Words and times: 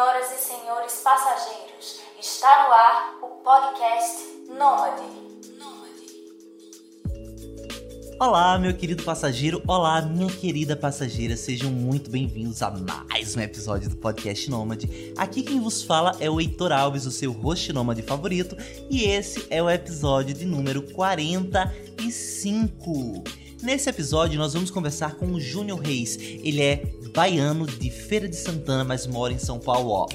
Senhoras 0.00 0.32
e 0.32 0.38
senhores 0.38 0.94
passageiros, 1.04 2.00
está 2.18 2.66
no 2.66 2.72
ar 2.72 3.18
o 3.20 3.26
podcast 3.44 4.16
Nômade. 4.48 5.02
Olá, 8.18 8.58
meu 8.58 8.74
querido 8.74 9.02
passageiro. 9.02 9.62
Olá, 9.68 10.00
minha 10.00 10.32
querida 10.32 10.74
passageira. 10.74 11.36
Sejam 11.36 11.70
muito 11.70 12.10
bem-vindos 12.10 12.62
a 12.62 12.70
mais 13.10 13.36
um 13.36 13.40
episódio 13.40 13.90
do 13.90 13.96
podcast 13.96 14.50
Nômade. 14.50 15.12
Aqui 15.18 15.42
quem 15.42 15.60
vos 15.60 15.82
fala 15.82 16.16
é 16.18 16.30
o 16.30 16.40
Heitor 16.40 16.72
Alves, 16.72 17.04
o 17.04 17.10
seu 17.10 17.32
host 17.32 17.70
nômade 17.70 18.00
favorito, 18.00 18.56
e 18.88 19.04
esse 19.04 19.46
é 19.50 19.62
o 19.62 19.68
episódio 19.68 20.34
de 20.34 20.46
número 20.46 20.80
45. 20.80 23.22
Nesse 23.62 23.90
episódio, 23.90 24.38
nós 24.38 24.54
vamos 24.54 24.70
conversar 24.70 25.16
com 25.16 25.26
o 25.26 25.40
Júnior 25.40 25.80
Reis. 25.80 26.16
Ele 26.18 26.62
é 26.62 26.82
baiano 27.12 27.66
de 27.66 27.90
Feira 27.90 28.26
de 28.26 28.36
Santana, 28.36 28.84
mas 28.84 29.06
mora 29.06 29.34
em 29.34 29.38
São 29.38 29.58
Paulo 29.58 29.90
ó, 29.90 30.08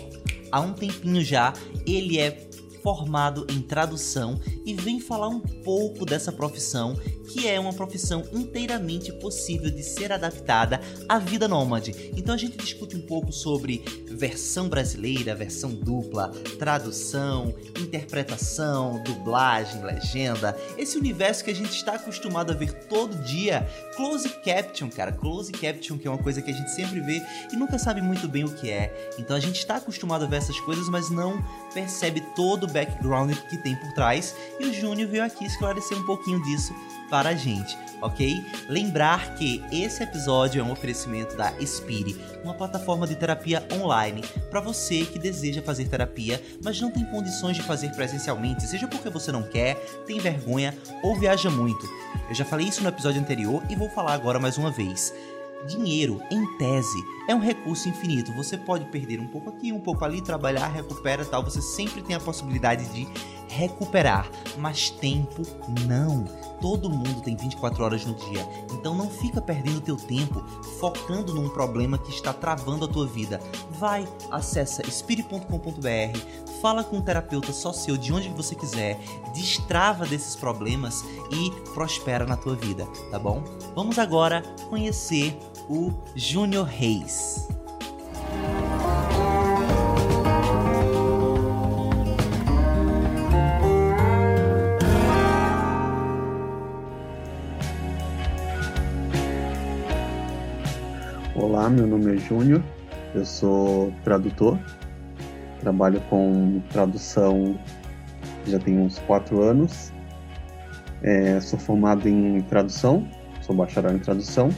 há 0.52 0.60
um 0.60 0.74
tempinho 0.74 1.24
já. 1.24 1.54
Ele 1.86 2.18
é 2.18 2.50
formado 2.82 3.46
em 3.50 3.62
tradução 3.62 4.40
e 4.66 4.74
vem 4.74 5.00
falar 5.00 5.30
um 5.30 5.40
pouco 5.40 6.06
dessa 6.06 6.32
profissão, 6.32 6.96
que 7.28 7.48
é 7.48 7.60
uma 7.60 7.74
profissão 7.74 8.24
inteiramente 8.34 9.12
possível 9.14 9.70
de 9.70 9.84
ser 9.84 10.12
adaptada 10.12 10.82
à 11.08 11.20
vida 11.20 11.48
nômade. 11.48 12.12
Então 12.16 12.34
a 12.34 12.38
gente 12.38 12.58
discute 12.58 12.96
um 12.96 13.02
pouco 13.02 13.32
sobre 13.32 13.84
versão 14.10 14.68
brasileira, 14.68 15.36
versão 15.36 15.74
dupla, 15.74 16.30
tradução, 16.58 17.54
interpretação, 17.80 19.02
dublagem, 19.04 19.84
legenda, 19.84 20.58
esse 20.78 20.98
universo 20.98 21.44
que 21.44 21.52
a 21.52 21.56
gente 21.56 21.76
está 21.76 21.96
acostumado 21.96 22.52
a 22.52 22.56
ver 22.56 22.74
todo 22.88 23.16
dia. 23.24 23.68
Close 23.96 24.30
caption, 24.44 24.90
cara, 24.90 25.12
close 25.12 25.52
caption 25.52 25.98
que 25.98 26.08
é 26.08 26.12
uma 26.12 26.22
coisa 26.22 26.42
que 26.42 26.52
a 26.52 26.54
gente 26.54 26.72
sempre 26.72 27.00
vê 27.02 27.22
e 27.52 27.56
nunca 27.56 27.78
sabe 27.78 28.02
muito 28.02 28.28
bem 28.28 28.44
o 28.44 28.54
que 28.54 28.70
é. 28.70 29.12
Então 29.20 29.36
a 29.36 29.40
gente 29.40 29.60
está 29.60 29.78
acostumado 29.78 30.26
a 30.26 30.28
ver 30.28 30.38
essas 30.38 30.60
coisas, 30.60 30.90
mas 30.90 31.10
não 31.10 31.44
percebe 31.74 32.22
todo 32.36 32.64
o 32.64 32.72
background 32.72 33.36
que 33.50 33.58
tem 33.58 33.76
por 33.76 33.94
trás. 33.94 34.34
E 34.60 34.66
o 34.66 34.74
Júnior 34.74 35.10
veio 35.10 35.24
aqui 35.24 35.46
esclarecer 35.46 35.98
um 35.98 36.06
pouquinho 36.06 36.42
disso 36.44 36.74
para 37.10 37.30
a 37.30 37.36
gente, 37.36 37.78
ok? 38.02 38.44
Lembrar 38.70 39.36
que 39.36 39.64
esse 39.72 40.02
episódio 40.02 40.62
é 40.62 40.64
um 40.64 40.72
oferecimento 40.72 41.36
da 41.36 41.54
Spire, 41.66 42.20
uma 42.44 42.54
plataforma 42.54 43.06
de 43.06 43.16
terapia 43.16 43.66
online 43.74 44.22
para 44.50 44.62
você 44.62 45.06
que 45.06 45.20
deseja 45.20 45.62
fazer 45.62 45.88
terapia, 45.88 46.42
mas 46.64 46.80
não 46.80 46.90
tem 46.90 47.06
condições 47.06 47.58
de 47.58 47.64
fazer 47.64 47.90
presencialmente, 47.92 48.68
seja 48.68 48.88
porque 48.88 49.10
você 49.10 49.32
não 49.32 49.44
quer, 49.44 49.76
tem 50.06 50.20
vergonha 50.20 50.76
ou 51.04 51.20
viaja 51.20 51.50
muito. 51.50 51.88
Eu 52.28 52.36
já 52.36 52.46
falei 52.46 52.68
isso 52.68 52.82
no 52.82 52.90
episódio 52.90 53.22
anterior 53.22 53.62
e 53.70 53.76
vou 53.76 53.90
falar 53.90 54.14
agora 54.14 54.40
mais 54.40 54.58
uma 54.58 54.72
vez. 54.72 55.14
Dinheiro, 55.68 56.22
em 56.30 56.46
tese, 56.58 57.04
é 57.28 57.34
um 57.34 57.40
recurso 57.40 57.90
infinito. 57.90 58.32
Você 58.34 58.56
pode 58.56 58.86
perder 58.86 59.20
um 59.20 59.28
pouco 59.28 59.50
aqui, 59.50 59.72
um 59.72 59.80
pouco 59.80 60.06
ali, 60.06 60.22
trabalhar, 60.22 60.68
recupera 60.68 61.26
tal. 61.26 61.44
Você 61.44 61.60
sempre 61.62 62.04
tem 62.04 62.16
a 62.16 62.20
possibilidade 62.20 62.86
de 62.86 63.08
recuperar, 63.56 64.30
mas 64.58 64.90
tempo 64.90 65.42
não. 65.88 66.26
Todo 66.62 66.90
mundo 66.90 67.22
tem 67.22 67.36
24 67.36 67.84
horas 67.84 68.06
no 68.06 68.14
dia, 68.14 68.48
então 68.72 68.96
não 68.96 69.10
fica 69.10 69.42
perdendo 69.42 69.82
teu 69.82 69.96
tempo 69.96 70.44
focando 70.80 71.34
num 71.34 71.50
problema 71.50 71.98
que 71.98 72.10
está 72.10 72.34
travando 72.34 72.86
a 72.86 72.88
tua 72.88 73.06
vida. 73.06 73.40
Vai, 73.72 74.08
acessa 74.32 74.82
espire.com.br, 74.88 76.20
fala 76.62 76.84
com 76.84 76.98
um 76.98 77.02
terapeuta 77.02 77.54
só 77.54 77.72
seu 77.72 77.98
de 77.98 78.12
onde 78.12 78.30
você 78.30 78.56
quiser, 78.56 79.00
destrava 79.34 80.06
desses 80.06 80.36
problemas 80.36 81.04
e 81.32 81.52
prospera 81.74 82.26
na 82.26 82.38
tua 82.38 82.56
vida, 82.56 82.86
tá 83.12 83.20
bom? 83.20 83.44
Vamos 83.76 84.00
agora 84.00 84.42
conhecer 84.70 85.38
o 85.70 85.94
Júnior 86.16 86.66
Reis. 86.66 87.48
Olá, 101.36 101.70
meu 101.70 101.86
nome 101.86 102.16
é 102.16 102.18
Júnior, 102.18 102.64
eu 103.14 103.26
sou 103.26 103.94
tradutor, 104.06 104.58
trabalho 105.60 106.00
com 106.10 106.62
tradução 106.70 107.60
já 108.48 108.58
tem 108.58 108.80
uns 108.80 109.00
quatro 109.00 109.42
anos, 109.42 109.92
é, 111.04 111.38
sou 111.42 111.60
formado 111.60 112.08
em 112.08 112.40
tradução, 112.44 113.06
sou 113.42 113.54
bacharel 113.54 113.96
em 113.96 114.00
tradução 114.00 114.50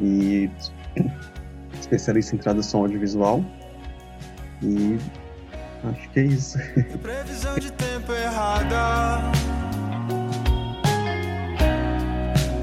e 0.00 0.50
especialista 1.78 2.34
em 2.34 2.38
tradução 2.38 2.80
audiovisual. 2.80 3.44
E 4.62 4.98
acho 5.84 6.10
que 6.10 6.20
é 6.20 6.24
isso. 6.24 6.58
Previsão 7.00 7.56
de 7.56 7.72
tempo 7.72 8.12
errada. 8.12 9.30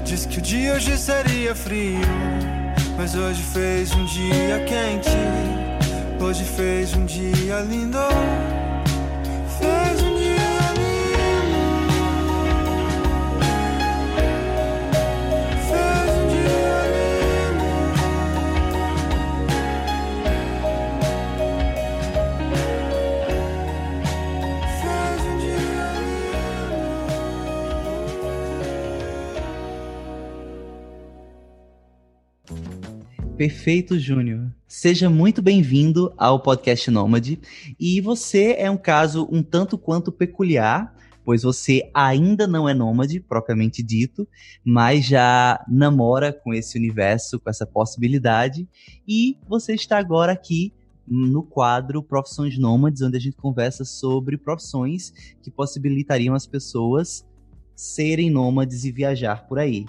Diz 0.04 0.26
que 0.26 0.38
o 0.38 0.42
dia 0.42 0.74
hoje 0.74 0.96
seria 0.96 1.54
frio, 1.54 1.98
mas 2.96 3.14
hoje 3.14 3.42
fez 3.42 3.92
um 3.92 4.04
dia 4.06 4.58
quente. 4.64 5.10
Hoje 6.20 6.44
fez 6.44 6.94
um 6.94 7.04
dia 7.04 7.60
lindo. 7.60 7.98
Perfeito, 33.36 33.98
Júnior. 33.98 34.50
Seja 34.66 35.10
muito 35.10 35.42
bem-vindo 35.42 36.10
ao 36.16 36.40
podcast 36.40 36.90
Nômade. 36.90 37.38
E 37.78 38.00
você 38.00 38.54
é 38.58 38.70
um 38.70 38.78
caso 38.78 39.28
um 39.30 39.42
tanto 39.42 39.76
quanto 39.76 40.10
peculiar, 40.10 40.96
pois 41.22 41.42
você 41.42 41.90
ainda 41.92 42.46
não 42.46 42.66
é 42.66 42.72
nômade, 42.72 43.20
propriamente 43.20 43.82
dito, 43.82 44.26
mas 44.64 45.04
já 45.04 45.62
namora 45.68 46.32
com 46.32 46.54
esse 46.54 46.78
universo, 46.78 47.38
com 47.38 47.50
essa 47.50 47.66
possibilidade. 47.66 48.66
E 49.06 49.36
você 49.46 49.74
está 49.74 49.98
agora 49.98 50.32
aqui 50.32 50.72
no 51.06 51.42
quadro 51.42 52.02
Profissões 52.02 52.56
Nômades, 52.56 53.02
onde 53.02 53.18
a 53.18 53.20
gente 53.20 53.36
conversa 53.36 53.84
sobre 53.84 54.38
profissões 54.38 55.12
que 55.42 55.50
possibilitariam 55.50 56.34
as 56.34 56.46
pessoas 56.46 57.22
serem 57.74 58.30
nômades 58.30 58.84
e 58.84 58.90
viajar 58.90 59.46
por 59.46 59.58
aí. 59.58 59.84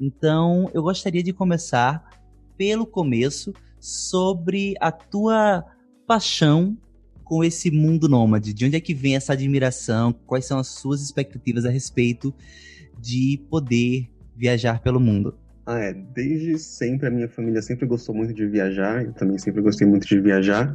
Então, 0.00 0.70
eu 0.72 0.82
gostaria 0.82 1.22
de 1.22 1.34
começar 1.34 2.21
pelo 2.62 2.86
começo 2.86 3.52
sobre 3.80 4.74
a 4.80 4.92
tua 4.92 5.64
paixão 6.06 6.78
com 7.24 7.42
esse 7.42 7.72
mundo 7.72 8.08
nômade. 8.08 8.54
De 8.54 8.64
onde 8.64 8.76
é 8.76 8.80
que 8.80 8.94
vem 8.94 9.16
essa 9.16 9.32
admiração? 9.32 10.12
Quais 10.12 10.44
são 10.44 10.60
as 10.60 10.68
suas 10.68 11.02
expectativas 11.02 11.64
a 11.64 11.70
respeito 11.70 12.32
de 13.00 13.42
poder 13.50 14.08
viajar 14.36 14.80
pelo 14.80 15.00
mundo? 15.00 15.34
Ah, 15.66 15.80
é. 15.80 15.92
Desde 15.92 16.56
sempre 16.56 17.08
a 17.08 17.10
minha 17.10 17.28
família 17.28 17.60
sempre 17.60 17.84
gostou 17.84 18.14
muito 18.14 18.32
de 18.32 18.46
viajar. 18.46 19.04
Eu 19.04 19.12
também 19.12 19.38
sempre 19.38 19.60
gostei 19.60 19.84
muito 19.84 20.06
de 20.06 20.20
viajar. 20.20 20.72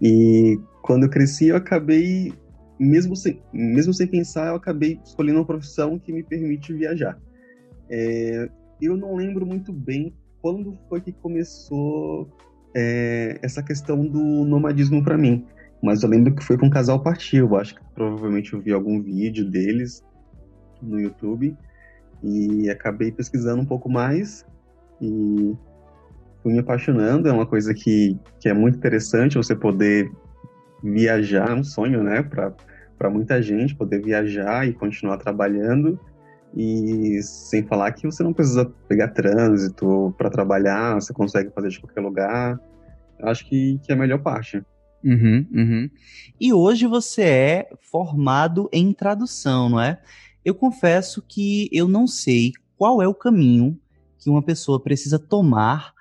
E 0.00 0.56
quando 0.82 1.02
eu 1.02 1.10
cresci, 1.10 1.48
eu 1.48 1.56
acabei, 1.56 2.32
mesmo 2.78 3.16
sem, 3.16 3.42
mesmo 3.52 3.92
sem 3.92 4.06
pensar, 4.06 4.50
eu 4.50 4.54
acabei 4.54 5.00
escolhendo 5.04 5.40
uma 5.40 5.44
profissão 5.44 5.98
que 5.98 6.12
me 6.12 6.22
permite 6.22 6.72
viajar. 6.72 7.20
É, 7.90 8.48
eu 8.80 8.96
não 8.96 9.16
lembro 9.16 9.44
muito 9.44 9.72
bem 9.72 10.14
quando 10.40 10.78
foi 10.88 11.00
que 11.00 11.12
começou 11.12 12.28
é, 12.74 13.38
essa 13.42 13.62
questão 13.62 14.06
do 14.06 14.44
nomadismo 14.44 15.02
para 15.02 15.18
mim. 15.18 15.44
Mas 15.82 16.02
eu 16.02 16.08
lembro 16.08 16.34
que 16.34 16.44
foi 16.44 16.58
com 16.58 16.66
um 16.66 16.70
casal 16.70 17.02
partiu. 17.02 17.46
Eu 17.46 17.56
acho 17.56 17.74
que 17.74 17.80
provavelmente 17.94 18.52
eu 18.52 18.60
vi 18.60 18.72
algum 18.72 19.00
vídeo 19.00 19.48
deles 19.48 20.02
no 20.82 21.00
YouTube 21.00 21.56
e 22.22 22.68
acabei 22.68 23.12
pesquisando 23.12 23.62
um 23.62 23.66
pouco 23.66 23.88
mais 23.88 24.44
e 25.00 25.56
fui 26.42 26.52
me 26.52 26.58
apaixonando. 26.58 27.28
É 27.28 27.32
uma 27.32 27.46
coisa 27.46 27.72
que, 27.72 28.18
que 28.40 28.48
é 28.48 28.54
muito 28.54 28.76
interessante 28.76 29.36
você 29.36 29.54
poder 29.54 30.10
viajar, 30.82 31.50
é 31.50 31.54
um 31.54 31.64
sonho, 31.64 32.02
né, 32.02 32.22
para 32.22 33.10
muita 33.10 33.42
gente, 33.42 33.74
poder 33.74 34.00
viajar 34.00 34.66
e 34.66 34.72
continuar 34.72 35.18
trabalhando 35.18 35.98
e 36.54 37.22
sem 37.22 37.66
falar 37.66 37.92
que 37.92 38.06
você 38.06 38.22
não 38.22 38.32
precisa 38.32 38.64
pegar 38.88 39.08
trânsito 39.08 40.14
para 40.16 40.30
trabalhar, 40.30 40.94
você 40.94 41.12
consegue 41.12 41.50
fazer 41.50 41.68
de 41.68 41.80
qualquer 41.80 42.00
lugar. 42.00 42.58
Acho 43.22 43.46
que, 43.48 43.78
que 43.82 43.92
é 43.92 43.94
a 43.94 43.98
melhor 43.98 44.22
parte. 44.22 44.62
Uhum, 45.04 45.46
uhum. 45.52 45.90
E 46.40 46.52
hoje 46.52 46.86
você 46.86 47.22
é 47.22 47.68
formado 47.90 48.68
em 48.72 48.92
tradução, 48.92 49.68
não 49.68 49.80
é? 49.80 50.00
Eu 50.44 50.54
confesso 50.54 51.22
que 51.22 51.68
eu 51.72 51.86
não 51.86 52.06
sei 52.06 52.52
qual 52.76 53.02
é 53.02 53.06
o 53.06 53.14
caminho 53.14 53.78
que 54.18 54.30
uma 54.30 54.42
pessoa 54.42 54.82
precisa 54.82 55.18
tomar 55.18 55.92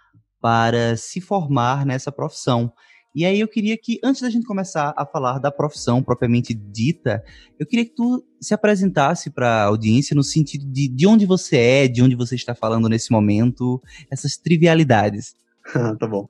para 0.42 0.96
se 0.96 1.20
formar 1.20 1.86
nessa 1.86 2.12
profissão. 2.12 2.72
E 3.18 3.26
aí 3.26 3.40
eu 3.40 3.48
queria 3.48 3.76
que, 3.76 4.00
antes 4.04 4.22
da 4.22 4.30
gente 4.30 4.46
começar 4.46 4.94
a 4.96 5.04
falar 5.04 5.40
da 5.40 5.50
profissão 5.50 6.04
propriamente 6.04 6.54
dita, 6.54 7.24
eu 7.60 7.66
queria 7.66 7.84
que 7.84 7.96
tu 7.96 8.24
se 8.40 8.54
apresentasse 8.54 9.32
para 9.32 9.48
a 9.48 9.64
audiência 9.64 10.16
no 10.16 10.22
sentido 10.22 10.64
de 10.72 10.88
de 10.88 11.08
onde 11.08 11.26
você 11.26 11.58
é, 11.58 11.88
de 11.88 12.04
onde 12.04 12.16
você 12.16 12.36
está 12.36 12.54
falando 12.54 12.88
nesse 12.88 13.12
momento, 13.12 13.82
essas 14.12 14.38
trivialidades. 14.38 15.36
Ah, 15.76 15.94
tá 16.00 16.08
bom. 16.08 16.26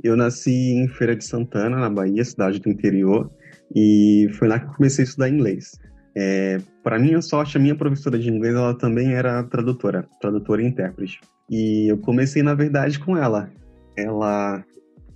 Eu 0.00 0.16
nasci 0.16 0.52
em 0.52 0.86
Feira 0.86 1.16
de 1.16 1.24
Santana, 1.24 1.76
na 1.76 1.90
Bahia, 1.90 2.24
cidade 2.24 2.60
do 2.60 2.68
interior, 2.68 3.28
e 3.74 4.28
foi 4.34 4.46
lá 4.46 4.60
que 4.60 4.76
comecei 4.76 5.02
a 5.04 5.08
estudar 5.08 5.28
inglês. 5.28 5.72
É, 6.14 6.60
para 6.84 6.96
minha 6.96 7.20
sorte, 7.20 7.56
a 7.56 7.60
minha 7.60 7.74
professora 7.74 8.16
de 8.16 8.30
inglês 8.30 8.54
ela 8.54 8.78
também 8.78 9.14
era 9.14 9.42
tradutora, 9.42 10.06
tradutora 10.20 10.62
e 10.62 10.66
intérprete. 10.66 11.18
E 11.50 11.90
eu 11.90 11.98
comecei, 11.98 12.44
na 12.44 12.54
verdade, 12.54 13.00
com 13.00 13.16
ela. 13.16 13.50
Ela, 13.96 14.64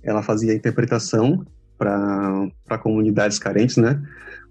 ela 0.03 0.21
fazia 0.21 0.53
interpretação 0.53 1.45
para 1.77 2.77
comunidades 2.81 3.39
carentes, 3.39 3.77
né? 3.77 4.01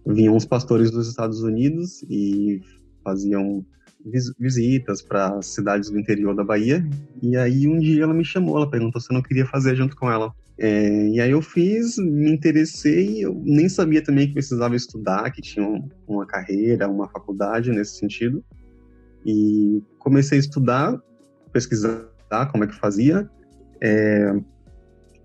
Vinham 0.06 0.36
os 0.36 0.44
pastores 0.44 0.90
dos 0.90 1.08
Estados 1.08 1.42
Unidos 1.42 2.02
e 2.08 2.60
faziam 3.04 3.64
vis 4.04 4.32
visitas 4.38 5.02
para 5.02 5.40
cidades 5.42 5.90
do 5.90 5.98
interior 5.98 6.34
da 6.34 6.42
Bahia. 6.42 6.86
E 7.22 7.36
aí 7.36 7.66
um 7.68 7.78
dia 7.78 8.02
ela 8.02 8.14
me 8.14 8.24
chamou, 8.24 8.56
ela 8.56 8.70
perguntou 8.70 9.00
se 9.00 9.12
eu 9.12 9.14
não 9.14 9.22
queria 9.22 9.46
fazer 9.46 9.76
junto 9.76 9.96
com 9.96 10.10
ela. 10.10 10.32
É, 10.58 11.08
e 11.08 11.20
aí 11.20 11.30
eu 11.30 11.40
fiz, 11.40 11.96
me 11.96 12.30
interessei, 12.30 13.24
eu 13.24 13.40
nem 13.44 13.68
sabia 13.68 14.02
também 14.02 14.26
que 14.26 14.34
precisava 14.34 14.76
estudar, 14.76 15.30
que 15.30 15.40
tinha 15.40 15.66
uma 16.06 16.26
carreira, 16.26 16.88
uma 16.88 17.08
faculdade 17.08 17.70
nesse 17.70 17.96
sentido. 17.96 18.44
E 19.24 19.82
comecei 19.98 20.38
a 20.38 20.40
estudar, 20.40 21.00
pesquisar 21.52 22.10
como 22.50 22.64
é 22.64 22.66
que 22.66 22.74
fazia. 22.74 23.28
É, 23.80 24.34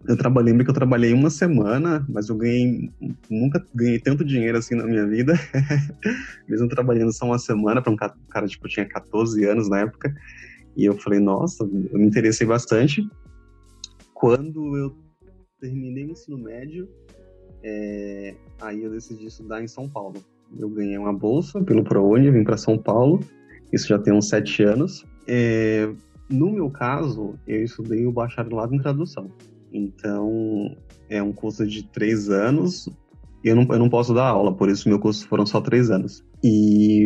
eu 0.08 0.18
trabalhei, 0.18 0.52
lembro 0.52 0.66
que 0.66 0.72
eu 0.72 0.76
trabalhei 0.76 1.14
uma 1.14 1.30
semana, 1.30 2.06
mas 2.08 2.30
eu 2.30 2.36
ganhei, 2.36 2.92
nunca 3.30 3.66
ganhei 3.74 4.00
tanto 4.00 4.24
dinheiro 4.24 4.58
assim 4.58 4.76
na 4.76 4.86
minha 4.86 5.06
vida, 5.08 5.34
mesmo 6.48 6.68
trabalhando 6.68 7.12
só 7.12 7.26
uma 7.26 7.40
semana, 7.40 7.82
para 7.82 7.92
um 7.92 7.96
cara, 7.96 8.48
tipo, 8.48 8.68
tinha 8.68 8.88
14 8.88 9.44
anos 9.46 9.70
na 9.70 9.80
época, 9.80 10.14
e 10.78 10.86
eu 10.86 10.98
falei, 10.98 11.20
nossa, 11.20 11.64
eu 11.64 12.00
me 12.00 12.06
interessei 12.06 12.46
bastante. 12.46 13.08
Quando 14.14 14.78
eu 14.78 14.96
terminei 15.60 16.06
o 16.06 16.12
ensino 16.12 16.38
médio, 16.38 16.88
é, 17.64 18.36
aí 18.62 18.84
eu 18.84 18.92
decidi 18.92 19.26
estudar 19.26 19.64
em 19.64 19.68
São 19.68 19.90
Paulo. 19.90 20.16
Eu 20.58 20.70
ganhei 20.70 20.98
uma 20.98 21.14
bolsa 21.14 21.64
pelo 21.64 21.84
ProUni, 21.84 22.30
vim 22.30 22.44
para 22.44 22.58
São 22.58 22.78
Paulo, 22.78 23.22
isso 23.74 23.88
já 23.88 23.98
tem 23.98 24.14
uns 24.14 24.30
sete 24.30 24.62
anos. 24.64 25.06
É, 25.28 25.90
no 26.30 26.52
meu 26.52 26.70
caso, 26.70 27.36
eu 27.48 27.64
estudei 27.64 28.06
o 28.06 28.12
bacharelado 28.12 28.76
em 28.76 28.80
tradução. 28.80 29.32
Então, 29.76 30.74
é 31.10 31.22
um 31.22 31.34
curso 31.34 31.68
de 31.68 31.84
três 31.84 32.30
anos. 32.30 32.88
E 33.44 33.50
eu 33.50 33.56
não, 33.56 33.64
eu 33.70 33.78
não 33.78 33.90
posso 33.90 34.14
dar 34.14 34.28
aula, 34.28 34.56
por 34.56 34.70
isso 34.70 34.88
meu 34.88 35.00
curso 35.00 35.28
foram 35.28 35.46
só 35.46 35.60
três 35.60 35.92
anos. 35.92 36.24
E 36.44 37.06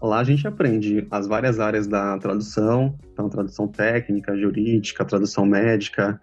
lá 0.00 0.20
a 0.20 0.24
gente 0.24 0.46
aprende 0.46 1.06
as 1.10 1.26
várias 1.26 1.58
áreas 1.58 1.86
da 1.86 2.18
tradução, 2.18 2.96
então 3.12 3.28
tradução 3.28 3.66
técnica, 3.66 4.36
jurídica, 4.36 5.04
tradução 5.04 5.46
médica, 5.46 6.20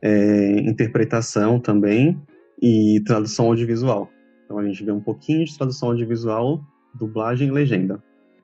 é, 0.00 0.60
interpretação 0.60 1.58
também 1.58 2.20
e 2.62 3.02
tradução 3.04 3.46
audiovisual. 3.46 4.08
Então 4.44 4.58
a 4.58 4.64
gente 4.64 4.82
vê 4.84 4.92
um 4.92 5.00
pouquinho 5.00 5.44
de 5.44 5.56
tradução 5.56 5.90
audiovisual, 5.90 6.62
dublagem 6.94 7.48
e 7.48 7.50
legenda. 7.50 8.02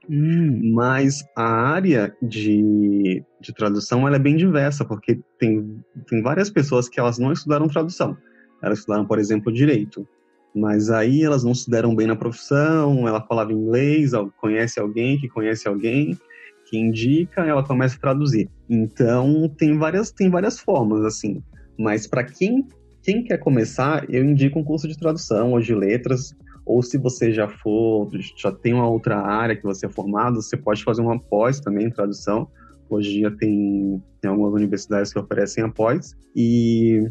Hum. 0.09 0.73
Mas 0.75 1.25
a 1.37 1.45
área 1.45 2.15
de, 2.23 3.23
de 3.41 3.55
tradução 3.55 4.07
ela 4.07 4.17
é 4.17 4.21
bem 4.21 4.37
diversa, 4.37 4.85
porque 4.85 5.21
tem, 5.39 5.83
tem 6.09 6.23
várias 6.23 6.51
pessoas 6.51 6.89
que 6.89 6.99
elas 6.99 7.19
não 7.19 7.33
estudaram 7.33 7.69
tradução. 7.69 8.17
Elas 8.63 8.81
estudaram, 8.81 9.07
por 9.07 9.19
exemplo, 9.19 9.53
direito. 9.53 10.07
Mas 10.55 10.91
aí 10.91 11.23
elas 11.23 11.45
não 11.45 11.55
se 11.55 11.71
deram 11.71 11.95
bem 11.95 12.07
na 12.07 12.17
profissão, 12.17 13.07
ela 13.07 13.21
falava 13.21 13.53
inglês, 13.53 14.11
conhece 14.41 14.81
alguém 14.81 15.19
que 15.19 15.29
conhece 15.29 15.69
alguém 15.69 16.19
que 16.67 16.77
indica, 16.77 17.43
ela 17.43 17.65
começa 17.65 17.97
a 17.97 18.01
traduzir. 18.01 18.49
Então 18.69 19.49
tem 19.57 19.79
várias 19.79 20.11
tem 20.11 20.29
várias 20.29 20.59
formas 20.59 21.05
assim. 21.05 21.43
Mas 21.79 22.07
para 22.07 22.25
quem 22.25 22.67
quem 23.03 23.25
quer 23.25 23.39
começar, 23.39 24.05
eu 24.13 24.23
indico 24.25 24.59
um 24.59 24.65
curso 24.65 24.87
de 24.87 24.99
tradução 24.99 25.53
ou 25.53 25.61
de 25.61 25.75
letras, 25.75 26.35
ou 26.71 26.83
se 26.83 26.97
você 26.97 27.33
já 27.33 27.49
for, 27.49 28.09
já 28.37 28.53
tem 28.53 28.73
uma 28.73 28.89
outra 28.89 29.19
área 29.19 29.57
que 29.57 29.65
você 29.65 29.87
é 29.87 29.89
formado, 29.89 30.41
você 30.41 30.57
pode 30.57 30.85
fazer 30.85 31.03
uma 31.03 31.19
pós 31.19 31.59
também 31.59 31.87
em 31.87 31.91
tradução. 31.91 32.49
Hoje 32.89 33.11
em 33.11 33.13
dia 33.15 33.31
tem, 33.33 34.01
tem 34.21 34.31
algumas 34.31 34.53
universidades 34.55 35.13
que 35.13 35.19
oferecem 35.19 35.65
a 35.65 35.69
pós 35.69 36.17
e 36.35 37.11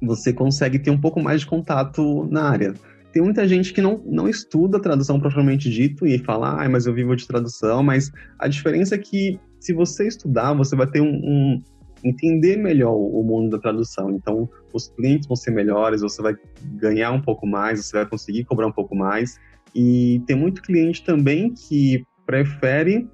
você 0.00 0.32
consegue 0.32 0.78
ter 0.78 0.90
um 0.90 0.98
pouco 0.98 1.20
mais 1.20 1.42
de 1.42 1.46
contato 1.46 2.26
na 2.30 2.48
área. 2.48 2.72
Tem 3.12 3.22
muita 3.22 3.46
gente 3.46 3.74
que 3.74 3.82
não, 3.82 4.02
não 4.06 4.26
estuda 4.26 4.80
tradução 4.80 5.20
propriamente 5.20 5.68
dito 5.68 6.06
e 6.06 6.18
fala, 6.18 6.64
ah, 6.64 6.68
mas 6.68 6.86
eu 6.86 6.94
vivo 6.94 7.14
de 7.14 7.26
tradução, 7.26 7.82
mas 7.82 8.10
a 8.38 8.48
diferença 8.48 8.94
é 8.94 8.98
que 8.98 9.38
se 9.60 9.74
você 9.74 10.08
estudar, 10.08 10.54
você 10.54 10.74
vai 10.74 10.86
ter 10.86 11.02
um, 11.02 11.14
um 11.14 11.62
entender 12.04 12.56
melhor 12.56 12.94
o 12.94 13.22
mundo 13.22 13.50
da 13.50 13.58
tradução. 13.58 14.10
Então, 14.10 14.48
os 14.72 14.88
clientes 14.88 15.26
vão 15.26 15.36
ser 15.36 15.50
melhores, 15.50 16.02
você 16.02 16.20
vai 16.20 16.34
ganhar 16.74 17.12
um 17.12 17.22
pouco 17.22 17.46
mais, 17.46 17.84
você 17.84 17.96
vai 17.96 18.06
conseguir 18.06 18.44
cobrar 18.44 18.66
um 18.66 18.72
pouco 18.72 18.94
mais. 18.94 19.38
E 19.74 20.22
tem 20.26 20.36
muito 20.36 20.62
cliente 20.62 21.02
também 21.02 21.52
que 21.54 22.04
prefere 22.26 23.08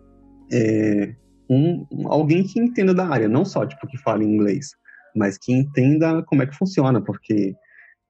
é, 0.52 1.14
um, 1.48 1.86
alguém 2.06 2.42
que 2.42 2.60
entenda 2.60 2.92
da 2.92 3.06
área, 3.06 3.28
não 3.28 3.44
só 3.44 3.64
tipo 3.64 3.86
que 3.86 3.98
fale 3.98 4.24
inglês, 4.24 4.70
mas 5.14 5.38
que 5.38 5.52
entenda 5.52 6.22
como 6.24 6.42
é 6.42 6.46
que 6.46 6.56
funciona, 6.56 7.00
porque 7.00 7.54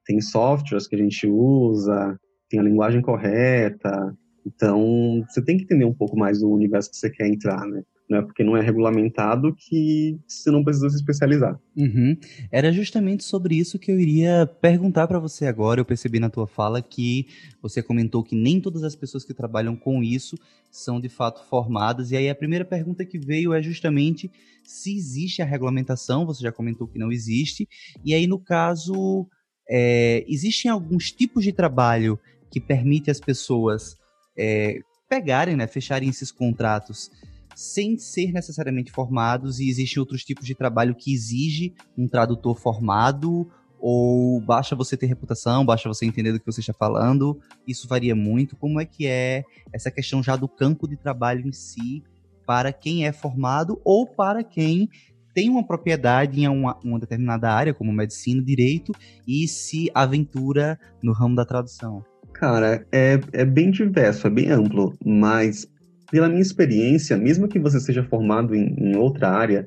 tem 0.06 0.20
softwares 0.20 0.88
que 0.88 0.96
a 0.96 0.98
gente 0.98 1.26
usa, 1.26 2.18
tem 2.48 2.58
a 2.58 2.62
linguagem 2.62 3.00
correta, 3.00 4.14
então 4.46 5.24
você 5.28 5.42
tem 5.42 5.56
que 5.56 5.64
entender 5.64 5.84
um 5.84 5.94
pouco 5.94 6.18
mais 6.18 6.40
do 6.40 6.50
universo 6.50 6.90
que 6.90 6.96
você 6.96 7.10
quer 7.10 7.28
entrar, 7.28 7.66
né? 7.66 7.82
Né? 8.10 8.20
Porque 8.20 8.42
não 8.42 8.56
é 8.56 8.60
regulamentado 8.60 9.54
que 9.54 10.18
você 10.26 10.50
não 10.50 10.64
precisa 10.64 10.90
se 10.90 10.96
especializar. 10.96 11.56
Uhum. 11.76 12.16
Era 12.50 12.72
justamente 12.72 13.22
sobre 13.22 13.54
isso 13.54 13.78
que 13.78 13.90
eu 13.90 14.00
iria 14.00 14.46
perguntar 14.60 15.06
para 15.06 15.20
você 15.20 15.46
agora. 15.46 15.80
Eu 15.80 15.84
percebi 15.84 16.18
na 16.18 16.28
tua 16.28 16.48
fala 16.48 16.82
que 16.82 17.28
você 17.62 17.80
comentou 17.80 18.24
que 18.24 18.34
nem 18.34 18.60
todas 18.60 18.82
as 18.82 18.96
pessoas 18.96 19.24
que 19.24 19.32
trabalham 19.32 19.76
com 19.76 20.02
isso 20.02 20.36
são 20.72 21.00
de 21.00 21.08
fato 21.08 21.48
formadas. 21.48 22.10
E 22.10 22.16
aí 22.16 22.28
a 22.28 22.34
primeira 22.34 22.64
pergunta 22.64 23.04
que 23.04 23.16
veio 23.16 23.54
é 23.54 23.62
justamente 23.62 24.28
se 24.64 24.96
existe 24.96 25.40
a 25.40 25.44
regulamentação. 25.44 26.26
Você 26.26 26.42
já 26.42 26.50
comentou 26.50 26.88
que 26.88 26.98
não 26.98 27.12
existe. 27.12 27.68
E 28.04 28.12
aí 28.12 28.26
no 28.26 28.40
caso 28.40 29.28
é, 29.70 30.24
existem 30.26 30.68
alguns 30.68 31.12
tipos 31.12 31.44
de 31.44 31.52
trabalho 31.52 32.18
que 32.50 32.58
permite 32.60 33.08
as 33.08 33.20
pessoas 33.20 33.94
é, 34.36 34.80
pegarem, 35.08 35.54
né, 35.54 35.68
fecharem 35.68 36.08
esses 36.08 36.32
contratos 36.32 37.08
sem 37.54 37.98
ser 37.98 38.32
necessariamente 38.32 38.90
formados 38.90 39.60
e 39.60 39.68
existem 39.68 40.00
outros 40.00 40.24
tipos 40.24 40.46
de 40.46 40.54
trabalho 40.54 40.94
que 40.94 41.12
exige 41.12 41.74
um 41.96 42.08
tradutor 42.08 42.58
formado 42.58 43.48
ou 43.78 44.40
basta 44.40 44.76
você 44.76 44.96
ter 44.96 45.06
reputação, 45.06 45.64
basta 45.64 45.88
você 45.88 46.04
entender 46.04 46.32
do 46.32 46.38
que 46.38 46.46
você 46.46 46.60
está 46.60 46.72
falando, 46.72 47.40
isso 47.66 47.88
varia 47.88 48.14
muito. 48.14 48.56
Como 48.56 48.78
é 48.78 48.84
que 48.84 49.06
é 49.06 49.42
essa 49.72 49.90
questão 49.90 50.22
já 50.22 50.36
do 50.36 50.46
campo 50.46 50.86
de 50.86 50.96
trabalho 50.96 51.46
em 51.46 51.52
si 51.52 52.02
para 52.46 52.72
quem 52.72 53.06
é 53.06 53.12
formado 53.12 53.80
ou 53.84 54.06
para 54.06 54.44
quem 54.44 54.88
tem 55.32 55.48
uma 55.48 55.66
propriedade 55.66 56.40
em 56.40 56.48
uma, 56.48 56.78
uma 56.84 56.98
determinada 56.98 57.50
área, 57.50 57.72
como 57.72 57.92
medicina, 57.92 58.42
direito, 58.42 58.92
e 59.26 59.46
se 59.46 59.90
aventura 59.94 60.78
no 61.02 61.12
ramo 61.12 61.36
da 61.36 61.44
tradução? 61.44 62.04
Cara, 62.32 62.86
é, 62.92 63.20
é 63.32 63.44
bem 63.44 63.70
diverso, 63.70 64.26
é 64.26 64.30
bem 64.30 64.50
amplo, 64.50 64.94
mas 65.04 65.66
pela 66.10 66.28
minha 66.28 66.42
experiência, 66.42 67.16
mesmo 67.16 67.48
que 67.48 67.58
você 67.58 67.78
seja 67.80 68.02
formado 68.04 68.54
em, 68.54 68.74
em 68.78 68.96
outra 68.96 69.30
área, 69.30 69.66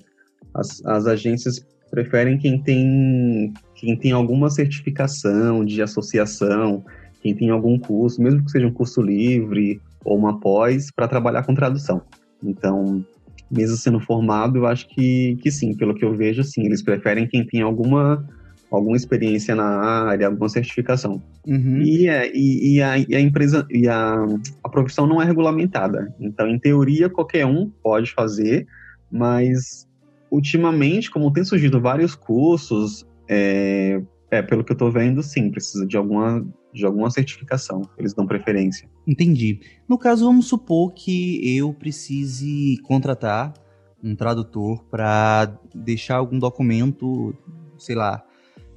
as, 0.54 0.86
as, 0.86 1.08
agências 1.08 1.66
preferem 1.90 2.38
quem 2.38 2.62
tem, 2.62 3.54
quem 3.76 3.98
tem 3.98 4.12
alguma 4.12 4.50
certificação 4.50 5.64
de 5.64 5.82
associação, 5.82 6.84
quem 7.22 7.34
tem 7.34 7.50
algum 7.50 7.80
curso, 7.80 8.22
mesmo 8.22 8.44
que 8.44 8.52
seja 8.52 8.68
um 8.68 8.74
curso 8.74 9.02
livre 9.02 9.80
ou 10.04 10.18
uma 10.18 10.40
pós, 10.40 10.92
para 10.92 11.08
trabalhar 11.08 11.44
com 11.44 11.56
tradução. 11.56 12.02
Então, 12.44 13.06
mesmo 13.50 13.78
sendo 13.78 14.00
formado, 14.00 14.58
eu 14.58 14.66
acho 14.66 14.88
que, 14.90 15.38
que 15.42 15.50
sim, 15.50 15.76
pelo 15.76 15.96
que 15.96 16.04
eu 16.04 16.14
vejo, 16.14 16.44
sim, 16.44 16.66
eles 16.66 16.82
preferem 16.82 17.28
quem 17.28 17.46
tem 17.46 17.62
alguma 17.62 18.28
alguma 18.76 18.98
experiência 18.98 19.56
na 19.56 19.66
área, 19.66 20.28
alguma 20.28 20.50
certificação. 20.50 21.22
Uhum. 21.46 21.82
E, 21.82 22.08
é, 22.08 22.32
e, 22.34 22.76
e, 22.76 22.82
a, 22.82 22.98
e, 22.98 23.16
a, 23.16 23.20
empresa 23.20 23.68
e 23.70 23.88
a, 23.88 24.16
a 24.64 24.70
profissão 24.70 25.06
não 25.06 25.22
é 25.22 25.26
regulamentada. 25.26 26.14
Então, 26.20 26.48
em 26.48 26.60
teoria, 26.60 27.10
qualquer 27.10 27.46
um 27.46 27.70
pode 27.84 28.12
fazer, 28.12 28.68
mas 29.12 29.88
ultimamente, 30.32 31.12
como 31.12 31.32
tem 31.32 31.44
surgido 31.44 31.80
vários 31.80 32.16
cursos, 32.16 33.06
é, 33.30 34.02
é 34.32 34.42
pelo 34.42 34.64
que 34.64 34.72
eu 34.72 34.76
estou 34.76 34.92
vendo, 34.92 35.22
sim, 35.22 35.52
precisa 35.52 35.86
de 35.86 35.96
alguma 35.96 36.46
de 36.74 36.86
alguma 36.86 37.12
certificação, 37.12 37.84
eles 38.00 38.16
dão 38.16 38.26
preferência. 38.26 38.90
Entendi. 39.06 39.60
No 39.88 39.96
caso, 39.96 40.26
vamos 40.26 40.48
supor 40.48 40.92
que 40.92 41.56
eu 41.56 41.72
precise 41.72 42.80
contratar 42.82 43.54
um 44.04 44.16
tradutor 44.16 44.84
para 44.86 45.56
deixar 45.74 46.16
algum 46.16 46.40
documento, 46.40 47.36
sei 47.78 47.96
lá, 47.96 48.26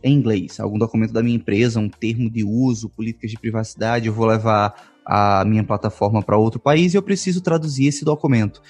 em 0.06 0.14
inglês, 0.14 0.60
algum 0.60 0.78
documento 0.78 1.12
da 1.12 1.22
minha 1.22 1.36
empresa, 1.36 1.80
um 1.80 1.88
termo 1.88 2.30
de 2.30 2.44
uso, 2.44 2.88
políticas 2.88 3.30
de 3.30 3.38
privacidade, 3.38 4.06
eu 4.06 4.12
vou 4.12 4.26
levar 4.26 4.74
a 5.04 5.44
minha 5.44 5.64
plataforma 5.64 6.22
para 6.22 6.36
outro 6.36 6.60
país 6.60 6.94
e 6.94 6.96
eu 6.96 7.02
preciso 7.02 7.40
traduzir 7.40 7.86
esse 7.86 8.04
documento. 8.04 8.62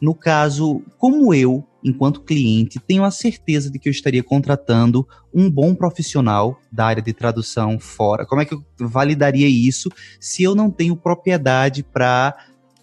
No 0.00 0.14
caso, 0.14 0.82
como 0.98 1.32
eu, 1.34 1.64
enquanto 1.84 2.22
cliente, 2.22 2.80
tenho 2.80 3.04
a 3.04 3.10
certeza 3.10 3.70
de 3.70 3.78
que 3.78 3.88
eu 3.88 3.92
estaria 3.92 4.22
contratando 4.22 5.06
um 5.32 5.50
bom 5.50 5.74
profissional 5.74 6.58
da 6.72 6.86
área 6.86 7.02
de 7.02 7.12
tradução 7.12 7.78
fora? 7.78 8.26
Como 8.26 8.40
é 8.40 8.44
que 8.44 8.54
eu 8.54 8.64
validaria 8.80 9.46
isso 9.46 9.90
se 10.18 10.42
eu 10.42 10.54
não 10.54 10.70
tenho 10.70 10.96
propriedade 10.96 11.82
para 11.82 12.36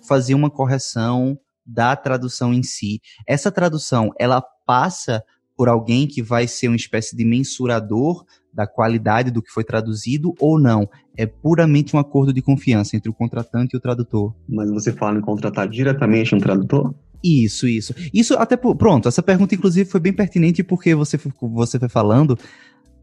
fazer 0.08 0.34
uma 0.34 0.50
correção 0.50 1.38
da 1.66 1.96
tradução 1.96 2.54
em 2.54 2.64
si? 2.64 3.02
Essa 3.28 3.52
tradução, 3.52 4.12
ela 4.20 4.42
passa 4.66 5.24
por 5.58 5.68
alguém 5.68 6.08
que 6.08 6.22
vai 6.22 6.48
ser 6.48 6.68
uma 6.68 6.76
espécie 6.76 7.18
de 7.18 7.26
mensurador 7.26 8.24
da 8.54 8.68
qualidade 8.68 9.32
do 9.32 9.42
que 9.42 9.52
foi 9.52 9.64
traduzido 9.64 10.36
ou 10.40 10.60
não? 10.60 10.88
É 11.18 11.26
puramente 11.26 11.96
um 11.96 12.00
acordo 12.00 12.32
de 12.32 12.44
confiança 12.44 12.96
entre 12.96 13.10
o 13.10 13.14
contratante 13.14 13.76
e 13.76 13.78
o 13.78 13.82
tradutor. 13.82 14.36
Mas 14.48 14.70
você 14.70 14.94
fala 14.94 15.18
em 15.18 15.22
contratar 15.22 15.68
diretamente 15.68 16.36
um 16.36 16.40
tradutor? 16.40 16.94
Isso, 17.24 17.68
isso. 17.68 17.96
Isso 18.14 18.36
até 18.36 18.56
pronto, 18.56 19.08
essa 19.08 19.24
pergunta 19.24 19.56
inclusive 19.56 19.90
foi 19.90 20.00
bem 20.00 20.14
pertinente 20.14 20.64
porque 20.64 20.94
você 20.94 21.20
você 21.42 21.80
foi 21.80 21.90
falando 21.90 22.38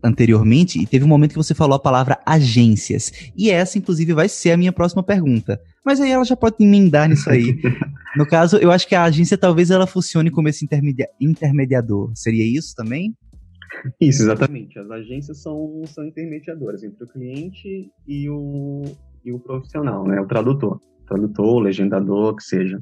anteriormente 0.02 0.80
e 0.80 0.86
teve 0.86 1.04
um 1.04 1.08
momento 1.08 1.30
que 1.32 1.38
você 1.38 1.54
falou 1.54 1.74
a 1.74 1.80
palavra 1.80 2.20
agências. 2.24 3.12
E 3.36 3.50
essa 3.50 3.78
inclusive 3.78 4.12
vai 4.12 4.28
ser 4.28 4.52
a 4.52 4.56
minha 4.56 4.72
próxima 4.72 5.02
pergunta. 5.02 5.60
Mas 5.84 6.00
aí 6.00 6.10
ela 6.10 6.24
já 6.24 6.34
pode 6.34 6.56
emendar 6.60 7.08
nisso 7.08 7.28
aí. 7.28 7.60
no 8.16 8.26
caso, 8.26 8.56
eu 8.56 8.70
acho 8.70 8.88
que 8.88 8.94
a 8.94 9.04
agência 9.04 9.36
talvez 9.36 9.70
ela 9.70 9.86
funcione 9.86 10.30
como 10.30 10.48
esse 10.48 10.64
intermedia 10.64 11.08
intermediador. 11.20 12.10
Seria 12.14 12.44
isso 12.44 12.74
também? 12.74 13.14
Isso, 14.00 14.22
exatamente. 14.22 14.78
As 14.78 14.90
agências 14.90 15.42
são, 15.42 15.82
são 15.86 16.06
intermediadoras 16.06 16.82
entre 16.82 17.04
o 17.04 17.08
cliente 17.08 17.90
e 18.06 18.30
o, 18.30 18.82
e 19.24 19.32
o 19.32 19.38
profissional, 19.38 20.06
né? 20.06 20.20
O 20.20 20.26
tradutor. 20.26 20.80
Tradutor, 21.06 21.58
legendador, 21.60 22.36
que 22.36 22.44
seja. 22.44 22.80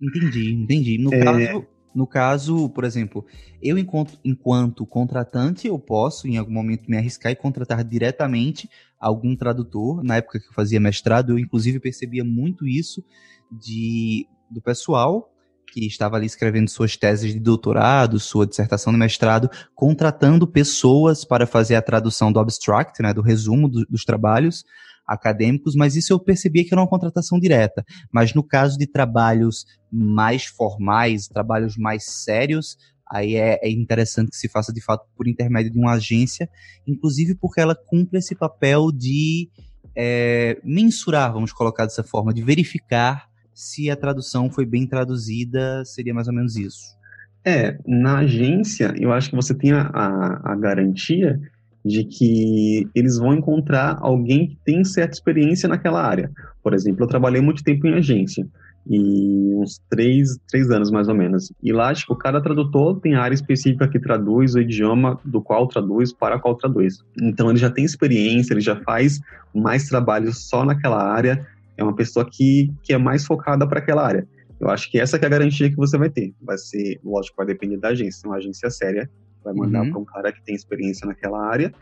Entendi, 0.00 0.52
entendi. 0.52 0.98
No, 0.98 1.12
é... 1.12 1.24
caso, 1.24 1.66
no 1.96 2.06
caso, 2.06 2.68
por 2.68 2.84
exemplo, 2.84 3.24
eu 3.62 3.78
enquanto, 3.78 4.20
enquanto 4.22 4.84
contratante, 4.84 5.66
eu 5.66 5.78
posso 5.78 6.28
em 6.28 6.36
algum 6.36 6.52
momento 6.52 6.90
me 6.90 6.98
arriscar 6.98 7.32
e 7.32 7.36
contratar 7.36 7.82
diretamente 7.82 8.68
algum 9.00 9.34
tradutor. 9.34 10.04
Na 10.04 10.16
época 10.16 10.38
que 10.38 10.46
eu 10.46 10.52
fazia 10.52 10.78
mestrado, 10.78 11.32
eu 11.32 11.38
inclusive 11.38 11.80
percebia 11.80 12.22
muito 12.22 12.68
isso 12.68 13.02
de 13.50 14.28
do 14.50 14.60
pessoal 14.60 15.32
que 15.72 15.86
estava 15.86 16.16
ali 16.16 16.26
escrevendo 16.26 16.68
suas 16.68 16.98
teses 16.98 17.32
de 17.32 17.40
doutorado, 17.40 18.20
sua 18.20 18.46
dissertação 18.46 18.92
de 18.92 18.98
mestrado, 18.98 19.50
contratando 19.74 20.46
pessoas 20.46 21.24
para 21.24 21.46
fazer 21.46 21.76
a 21.76 21.82
tradução 21.82 22.30
do 22.30 22.38
abstract, 22.38 23.02
né, 23.02 23.14
do 23.14 23.22
resumo 23.22 23.70
do, 23.70 23.86
dos 23.86 24.04
trabalhos, 24.04 24.66
acadêmicos, 25.06 25.74
mas 25.74 25.96
isso 25.96 26.12
eu 26.12 26.18
percebia 26.18 26.64
que 26.64 26.74
era 26.74 26.80
uma 26.80 26.88
contratação 26.88 27.38
direta. 27.38 27.84
Mas 28.12 28.34
no 28.34 28.42
caso 28.42 28.76
de 28.76 28.86
trabalhos 28.86 29.64
mais 29.90 30.46
formais, 30.46 31.28
trabalhos 31.28 31.76
mais 31.76 32.04
sérios, 32.04 32.76
aí 33.08 33.36
é, 33.36 33.60
é, 33.62 33.70
interessante 33.70 34.30
que 34.30 34.36
se 34.36 34.48
faça 34.48 34.72
de 34.72 34.80
fato 34.80 35.06
por 35.16 35.28
intermédio 35.28 35.72
de 35.72 35.78
uma 35.78 35.92
agência, 35.92 36.48
inclusive 36.86 37.34
porque 37.34 37.60
ela 37.60 37.74
cumpre 37.74 38.18
esse 38.18 38.34
papel 38.34 38.90
de 38.90 39.48
é, 39.94 40.60
mensurar, 40.64 41.32
vamos 41.32 41.52
colocar 41.52 41.84
dessa 41.84 42.02
forma, 42.02 42.34
de 42.34 42.42
verificar 42.42 43.28
se 43.54 43.90
a 43.90 43.96
tradução 43.96 44.50
foi 44.50 44.66
bem 44.66 44.86
traduzida, 44.86 45.82
seria 45.84 46.12
mais 46.12 46.28
ou 46.28 46.34
menos 46.34 46.56
isso. 46.56 46.96
É, 47.42 47.78
na 47.86 48.18
agência, 48.18 48.92
eu 48.98 49.12
acho 49.12 49.30
que 49.30 49.36
você 49.36 49.54
tem 49.54 49.72
a, 49.72 49.82
a, 49.82 50.52
a 50.52 50.56
garantia 50.56 51.40
de 51.86 52.04
que 52.04 52.88
eles 52.94 53.16
vão 53.16 53.34
encontrar 53.34 53.98
alguém 54.00 54.48
que 54.48 54.58
tem 54.64 54.84
certa 54.84 55.14
experiência 55.14 55.68
naquela 55.68 56.02
área. 56.02 56.30
Por 56.62 56.74
exemplo, 56.74 57.04
eu 57.04 57.08
trabalhei 57.08 57.40
muito 57.40 57.62
tempo 57.62 57.86
em 57.86 57.94
agência, 57.94 58.46
e 58.88 59.54
uns 59.56 59.80
três, 59.90 60.38
três 60.48 60.70
anos 60.70 60.90
mais 60.90 61.08
ou 61.08 61.14
menos. 61.14 61.52
E 61.62 61.72
lá, 61.72 61.92
tipo, 61.92 62.14
cada 62.14 62.40
tradutor 62.40 63.00
tem 63.00 63.14
área 63.14 63.34
específica 63.34 63.88
que 63.88 63.98
traduz 63.98 64.54
o 64.54 64.60
idioma 64.60 65.20
do 65.24 65.42
qual 65.42 65.66
traduz 65.66 66.12
para 66.12 66.38
qual 66.38 66.54
traduz. 66.54 66.98
Então 67.20 67.50
ele 67.50 67.58
já 67.58 67.70
tem 67.70 67.84
experiência, 67.84 68.54
ele 68.54 68.60
já 68.60 68.76
faz 68.76 69.20
mais 69.54 69.88
trabalho 69.88 70.32
só 70.32 70.64
naquela 70.64 71.02
área, 71.02 71.46
é 71.76 71.82
uma 71.82 71.94
pessoa 71.94 72.28
que, 72.30 72.72
que 72.82 72.92
é 72.92 72.98
mais 72.98 73.24
focada 73.26 73.66
para 73.66 73.80
aquela 73.80 74.06
área. 74.06 74.26
Eu 74.58 74.70
acho 74.70 74.90
que 74.90 74.98
essa 74.98 75.18
que 75.18 75.24
é 75.24 75.28
a 75.28 75.30
garantia 75.30 75.68
que 75.68 75.76
você 75.76 75.98
vai 75.98 76.08
ter. 76.08 76.32
Vai 76.40 76.56
ser, 76.56 76.98
lógico, 77.04 77.36
vai 77.36 77.46
depender 77.46 77.76
da 77.76 77.88
agência. 77.88 78.22
É 78.24 78.28
uma 78.28 78.36
agência 78.36 78.70
séria, 78.70 79.10
vai 79.46 79.54
mandar 79.54 79.82
uhum. 79.82 79.90
para 79.90 80.00
um 80.00 80.04
cara 80.04 80.32
que 80.32 80.42
tem 80.42 80.54
experiência 80.54 81.06
naquela 81.06 81.40
área 81.46 81.72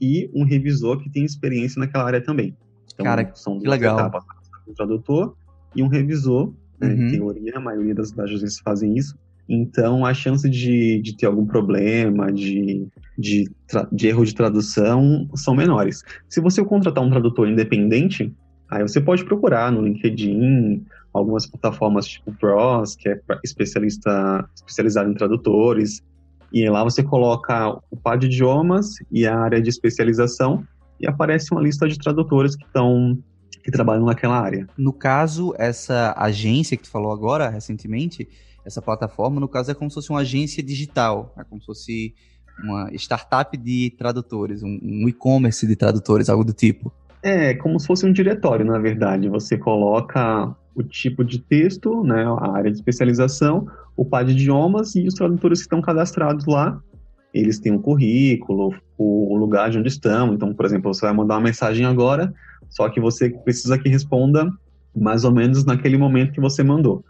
e 0.00 0.30
um 0.34 0.44
revisor 0.44 0.98
que 0.98 1.10
tem 1.10 1.24
experiência 1.24 1.80
naquela 1.80 2.04
área 2.04 2.20
também. 2.20 2.56
Então, 2.92 3.04
cara, 3.04 3.30
são 3.34 3.58
duas 3.58 3.70
legal. 3.70 3.98
etapas. 3.98 4.24
Um 4.68 4.74
tradutor 4.74 5.34
e 5.74 5.82
um 5.82 5.88
revisor. 5.88 6.52
Né? 6.78 6.88
Uhum. 6.88 7.08
Em 7.08 7.10
teoria, 7.12 7.52
a 7.56 7.60
maioria 7.60 7.94
das, 7.94 8.12
das 8.12 8.26
agências 8.26 8.58
fazem 8.58 8.96
isso. 8.96 9.16
Então, 9.48 10.06
a 10.06 10.14
chance 10.14 10.48
de, 10.48 11.00
de 11.02 11.16
ter 11.16 11.26
algum 11.26 11.44
problema, 11.44 12.32
de, 12.32 12.86
de, 13.18 13.50
de 13.92 14.08
erro 14.08 14.24
de 14.24 14.34
tradução, 14.34 15.28
são 15.34 15.54
menores. 15.54 16.02
Se 16.28 16.40
você 16.40 16.64
contratar 16.64 17.04
um 17.04 17.10
tradutor 17.10 17.48
independente, 17.48 18.34
aí 18.70 18.82
você 18.82 19.00
pode 19.00 19.24
procurar 19.24 19.70
no 19.70 19.82
LinkedIn, 19.82 20.84
algumas 21.12 21.46
plataformas 21.46 22.06
tipo 22.06 22.32
Pros, 22.32 22.96
que 22.96 23.08
é 23.08 23.20
especialista, 23.44 24.48
especializado 24.54 25.10
em 25.10 25.14
tradutores, 25.14 26.02
e 26.54 26.70
lá 26.70 26.84
você 26.84 27.02
coloca 27.02 27.76
o 27.90 27.96
par 27.96 28.16
de 28.16 28.26
idiomas 28.26 28.94
e 29.10 29.26
a 29.26 29.36
área 29.36 29.60
de 29.60 29.68
especialização 29.68 30.64
e 31.00 31.06
aparece 31.06 31.50
uma 31.50 31.60
lista 31.60 31.88
de 31.88 31.98
tradutores 31.98 32.54
que 32.54 32.64
estão 32.64 33.18
que 33.64 33.72
trabalham 33.72 34.04
naquela 34.04 34.38
área. 34.38 34.68
No 34.76 34.92
caso, 34.92 35.52
essa 35.58 36.14
agência 36.16 36.76
que 36.76 36.84
tu 36.84 36.90
falou 36.90 37.10
agora, 37.10 37.48
recentemente, 37.48 38.28
essa 38.64 38.80
plataforma, 38.80 39.40
no 39.40 39.48
caso, 39.48 39.70
é 39.70 39.74
como 39.74 39.90
se 39.90 39.94
fosse 39.94 40.10
uma 40.10 40.20
agência 40.20 40.62
digital, 40.62 41.34
é 41.36 41.42
como 41.42 41.60
se 41.60 41.66
fosse 41.66 42.14
uma 42.62 42.88
startup 42.92 43.56
de 43.56 43.92
tradutores, 43.98 44.62
um, 44.62 44.78
um 44.80 45.08
e-commerce 45.08 45.66
de 45.66 45.74
tradutores, 45.74 46.28
algo 46.28 46.44
do 46.44 46.52
tipo. 46.52 46.92
É, 47.22 47.54
como 47.54 47.80
se 47.80 47.86
fosse 47.86 48.06
um 48.06 48.12
diretório, 48.12 48.64
na 48.64 48.78
verdade. 48.78 49.28
Você 49.28 49.58
coloca 49.58 50.54
o 50.74 50.82
tipo 50.82 51.24
de 51.24 51.38
texto, 51.38 52.02
né, 52.02 52.24
a 52.24 52.52
área 52.52 52.70
de 52.70 52.76
especialização, 52.76 53.66
o 53.96 54.04
par 54.04 54.24
de 54.24 54.32
idiomas 54.32 54.94
e 54.94 55.06
os 55.06 55.14
tradutores 55.14 55.60
que 55.60 55.66
estão 55.66 55.80
cadastrados 55.80 56.46
lá, 56.46 56.80
eles 57.32 57.58
têm 57.58 57.72
um 57.72 57.80
currículo, 57.80 58.74
o 58.96 59.36
lugar 59.36 59.70
de 59.70 59.78
onde 59.78 59.88
estão. 59.88 60.34
Então, 60.34 60.54
por 60.54 60.64
exemplo, 60.64 60.92
você 60.92 61.06
vai 61.06 61.14
mandar 61.14 61.34
uma 61.34 61.42
mensagem 61.42 61.84
agora, 61.84 62.32
só 62.68 62.88
que 62.88 63.00
você 63.00 63.30
precisa 63.30 63.78
que 63.78 63.88
responda 63.88 64.48
mais 64.96 65.24
ou 65.24 65.32
menos 65.32 65.64
naquele 65.64 65.98
momento 65.98 66.32
que 66.32 66.40
você 66.40 66.62
mandou. 66.62 67.04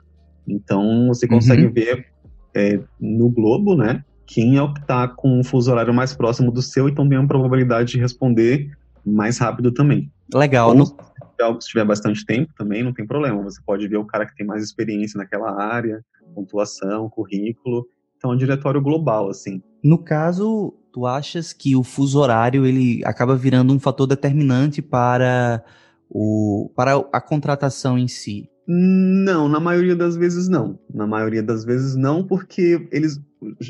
Então, 0.47 1.09
você 1.09 1.27
consegue 1.27 1.67
uhum. 1.67 1.73
ver 1.73 2.07
é, 2.55 2.81
no 3.01 3.29
globo, 3.29 3.75
né, 3.77 4.03
quem 4.27 4.57
é 4.57 4.63
o 4.63 4.73
que 4.73 4.81
está 4.81 5.07
com 5.09 5.41
o 5.41 5.45
fuso 5.45 5.71
horário 5.71 5.93
mais 5.93 6.15
próximo 6.15 6.51
do 6.51 6.63
seu, 6.63 6.89
então 6.89 7.09
tem 7.09 7.19
uma 7.19 7.29
probabilidade 7.29 7.93
de 7.93 7.99
responder 7.99 8.71
mais 9.05 9.39
rápido 9.39 9.71
também. 9.71 10.11
Legal. 10.33 10.71
Ou, 10.71 10.75
no... 10.75 10.97
Se 11.61 11.69
tiver 11.69 11.85
bastante 11.85 12.25
tempo 12.25 12.53
também, 12.57 12.83
não 12.83 12.93
tem 12.93 13.07
problema. 13.07 13.43
Você 13.43 13.61
pode 13.65 13.87
ver 13.89 13.97
o 13.97 14.05
cara 14.05 14.27
que 14.27 14.35
tem 14.35 14.47
mais 14.47 14.63
experiência 14.63 15.19
naquela 15.19 15.53
área, 15.63 16.05
pontuação, 16.35 17.09
currículo. 17.09 17.87
Então, 18.17 18.33
é 18.33 18.35
um 18.35 18.39
diretório 18.39 18.81
global, 18.81 19.29
assim. 19.29 19.63
No 19.83 19.99
caso, 19.99 20.75
tu 20.93 21.07
achas 21.07 21.53
que 21.53 21.77
o 21.77 21.83
fuso 21.83 22.19
horário 22.19 22.65
ele 22.65 23.03
acaba 23.05 23.37
virando 23.37 23.75
um 23.75 23.79
fator 23.79 24.07
determinante 24.07 24.81
para, 24.81 25.63
o, 26.09 26.71
para 26.75 26.97
a 27.13 27.21
contratação 27.21 27.99
em 27.99 28.09
si? 28.09 28.49
Não, 28.67 29.49
na 29.49 29.61
maioria 29.61 29.95
das 29.95 30.17
vezes 30.17 30.49
não. 30.49 30.79
Na 30.93 31.07
maioria 31.07 31.43
das 31.43 31.65
vezes 31.65 31.97
não, 31.97 32.27
porque 32.27 32.89
eles 32.91 33.21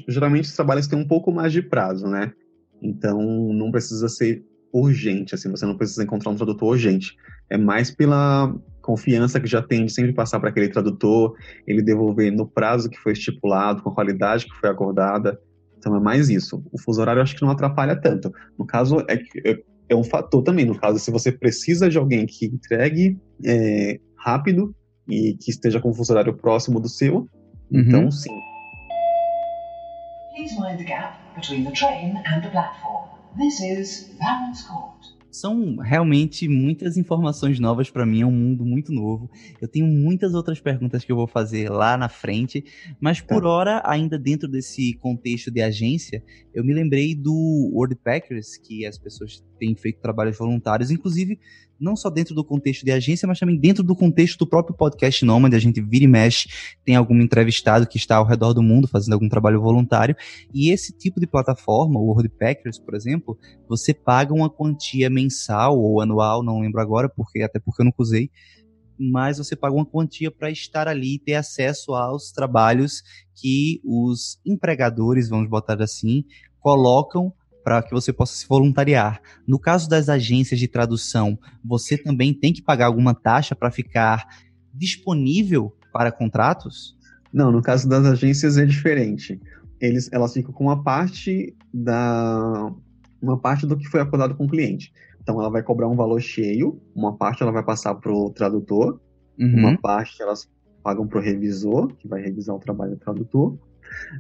geralmente 0.08 0.44
os 0.44 0.54
trabalhos 0.54 0.86
têm 0.86 0.98
um 0.98 1.08
pouco 1.08 1.32
mais 1.32 1.52
de 1.52 1.62
prazo, 1.62 2.06
né? 2.06 2.32
Então 2.80 3.20
não 3.52 3.72
precisa 3.72 4.08
ser 4.08 4.44
urgente, 4.72 5.34
assim, 5.34 5.50
você 5.50 5.64
não 5.64 5.76
precisa 5.76 6.02
encontrar 6.02 6.30
um 6.30 6.36
tradutor 6.36 6.70
urgente. 6.70 7.16
É 7.50 7.58
mais 7.58 7.90
pela 7.90 8.54
confiança 8.80 9.40
que 9.40 9.46
já 9.46 9.62
tem 9.62 9.86
de 9.86 9.92
sempre 9.92 10.12
passar 10.12 10.38
para 10.38 10.50
aquele 10.50 10.68
tradutor, 10.68 11.34
ele 11.66 11.82
devolver 11.82 12.30
no 12.30 12.46
prazo 12.46 12.90
que 12.90 12.98
foi 12.98 13.12
estipulado, 13.12 13.82
com 13.82 13.90
a 13.90 13.94
qualidade 13.94 14.44
que 14.44 14.54
foi 14.56 14.68
acordada. 14.68 15.40
Então 15.78 15.96
é 15.96 16.00
mais 16.00 16.28
isso. 16.28 16.62
O 16.70 16.78
fuso 16.78 17.00
horário 17.00 17.20
eu 17.20 17.22
acho 17.22 17.34
que 17.34 17.42
não 17.42 17.50
atrapalha 17.50 17.96
tanto. 17.96 18.32
No 18.58 18.66
caso, 18.66 19.00
é, 19.08 19.14
é, 19.50 19.58
é 19.88 19.96
um 19.96 20.04
fator 20.04 20.42
também. 20.42 20.64
No 20.64 20.78
caso, 20.78 20.98
se 20.98 21.10
você 21.10 21.32
precisa 21.32 21.88
de 21.88 21.98
alguém 21.98 22.26
que 22.26 22.46
entregue 22.46 23.18
é, 23.44 23.98
rápido 24.18 24.74
e 25.08 25.34
que 25.34 25.50
esteja 25.50 25.80
com 25.80 25.90
o 25.90 25.94
fuso 25.94 26.12
horário 26.12 26.34
próximo 26.34 26.78
do 26.78 26.88
seu, 26.88 27.16
uhum. 27.16 27.28
então 27.70 28.10
sim. 28.10 28.30
Please 30.34 30.54
mind 30.60 30.78
the 30.78 30.84
gap 30.84 31.16
between 31.36 31.64
the 31.64 31.70
train 31.70 32.16
and 32.26 32.42
the 32.42 32.50
platform. 32.50 33.08
This 33.38 33.60
is 33.60 34.10
Court. 34.68 35.13
São 35.34 35.76
realmente 35.76 36.48
muitas 36.48 36.96
informações 36.96 37.58
novas 37.58 37.90
para 37.90 38.06
mim, 38.06 38.22
é 38.22 38.26
um 38.26 38.30
mundo 38.30 38.64
muito 38.64 38.92
novo. 38.92 39.28
Eu 39.60 39.66
tenho 39.66 39.84
muitas 39.84 40.32
outras 40.32 40.60
perguntas 40.60 41.04
que 41.04 41.10
eu 41.10 41.16
vou 41.16 41.26
fazer 41.26 41.68
lá 41.68 41.96
na 41.96 42.08
frente, 42.08 42.64
mas 43.00 43.20
por 43.20 43.42
tá. 43.42 43.48
hora, 43.48 43.82
ainda 43.84 44.16
dentro 44.16 44.46
desse 44.46 44.94
contexto 44.94 45.50
de 45.50 45.60
agência, 45.60 46.22
eu 46.54 46.64
me 46.64 46.72
lembrei 46.72 47.16
do 47.16 47.70
Wordpackers, 47.74 48.56
que 48.56 48.86
as 48.86 48.96
pessoas 48.96 49.44
têm 49.58 49.74
feito 49.74 50.00
trabalhos 50.00 50.38
voluntários, 50.38 50.92
inclusive 50.92 51.40
não 51.84 51.94
só 51.94 52.08
dentro 52.08 52.34
do 52.34 52.42
contexto 52.42 52.84
de 52.84 52.90
agência, 52.90 53.28
mas 53.28 53.38
também 53.38 53.56
dentro 53.56 53.84
do 53.84 53.94
contexto 53.94 54.38
do 54.38 54.46
próprio 54.46 54.74
podcast 54.74 55.24
Nômade. 55.24 55.54
A 55.54 55.58
gente 55.58 55.80
vira 55.80 56.04
e 56.04 56.08
mexe, 56.08 56.48
tem 56.84 56.96
algum 56.96 57.20
entrevistado 57.20 57.86
que 57.86 57.98
está 57.98 58.16
ao 58.16 58.24
redor 58.24 58.54
do 58.54 58.62
mundo 58.62 58.88
fazendo 58.88 59.12
algum 59.12 59.28
trabalho 59.28 59.60
voluntário. 59.60 60.16
E 60.52 60.70
esse 60.70 60.96
tipo 60.96 61.20
de 61.20 61.26
plataforma, 61.26 62.00
o 62.00 62.06
WordPackers, 62.06 62.78
por 62.78 62.94
exemplo, 62.94 63.38
você 63.68 63.92
paga 63.92 64.32
uma 64.32 64.48
quantia 64.48 65.10
mensal 65.10 65.78
ou 65.78 66.00
anual, 66.00 66.42
não 66.42 66.60
lembro 66.60 66.80
agora, 66.80 67.08
porque 67.08 67.42
até 67.42 67.58
porque 67.58 67.82
eu 67.82 67.86
nunca 67.86 68.02
usei, 68.02 68.30
mas 68.98 69.38
você 69.38 69.54
paga 69.54 69.74
uma 69.74 69.84
quantia 69.84 70.30
para 70.30 70.50
estar 70.50 70.88
ali 70.88 71.16
e 71.16 71.18
ter 71.18 71.34
acesso 71.34 71.94
aos 71.94 72.32
trabalhos 72.32 73.02
que 73.34 73.80
os 73.84 74.40
empregadores, 74.46 75.28
vamos 75.28 75.50
botar 75.50 75.82
assim, 75.82 76.24
colocam 76.60 77.32
para 77.64 77.82
que 77.82 77.90
você 77.90 78.12
possa 78.12 78.36
se 78.36 78.46
voluntariar. 78.46 79.20
No 79.46 79.58
caso 79.58 79.88
das 79.88 80.10
agências 80.10 80.60
de 80.60 80.68
tradução, 80.68 81.38
você 81.64 81.96
também 81.96 82.34
tem 82.34 82.52
que 82.52 82.60
pagar 82.60 82.86
alguma 82.86 83.14
taxa 83.14 83.56
para 83.56 83.70
ficar 83.70 84.28
disponível 84.72 85.74
para 85.92 86.12
contratos? 86.12 86.94
Não, 87.32 87.50
no 87.50 87.62
caso 87.62 87.88
das 87.88 88.04
agências 88.04 88.58
é 88.58 88.66
diferente. 88.66 89.40
Eles, 89.80 90.08
elas 90.12 90.32
ficam 90.32 90.52
com 90.52 90.64
uma 90.64 90.82
parte 90.82 91.56
da 91.72 92.70
uma 93.20 93.38
parte 93.38 93.66
do 93.66 93.76
que 93.76 93.88
foi 93.88 94.00
acordado 94.00 94.34
com 94.34 94.44
o 94.44 94.48
cliente. 94.48 94.92
Então 95.22 95.40
ela 95.40 95.48
vai 95.48 95.62
cobrar 95.62 95.88
um 95.88 95.96
valor 95.96 96.20
cheio, 96.20 96.78
uma 96.94 97.16
parte 97.16 97.42
ela 97.42 97.50
vai 97.50 97.64
passar 97.64 97.94
para 97.94 98.12
o 98.12 98.28
tradutor, 98.30 99.00
uhum. 99.38 99.58
uma 99.58 99.78
parte 99.78 100.20
elas 100.20 100.46
pagam 100.82 101.06
para 101.06 101.18
o 101.18 101.22
revisor, 101.22 101.88
que 101.96 102.06
vai 102.06 102.20
revisar 102.20 102.54
o 102.54 102.58
trabalho 102.58 102.92
do 102.92 102.98
tradutor. 102.98 103.58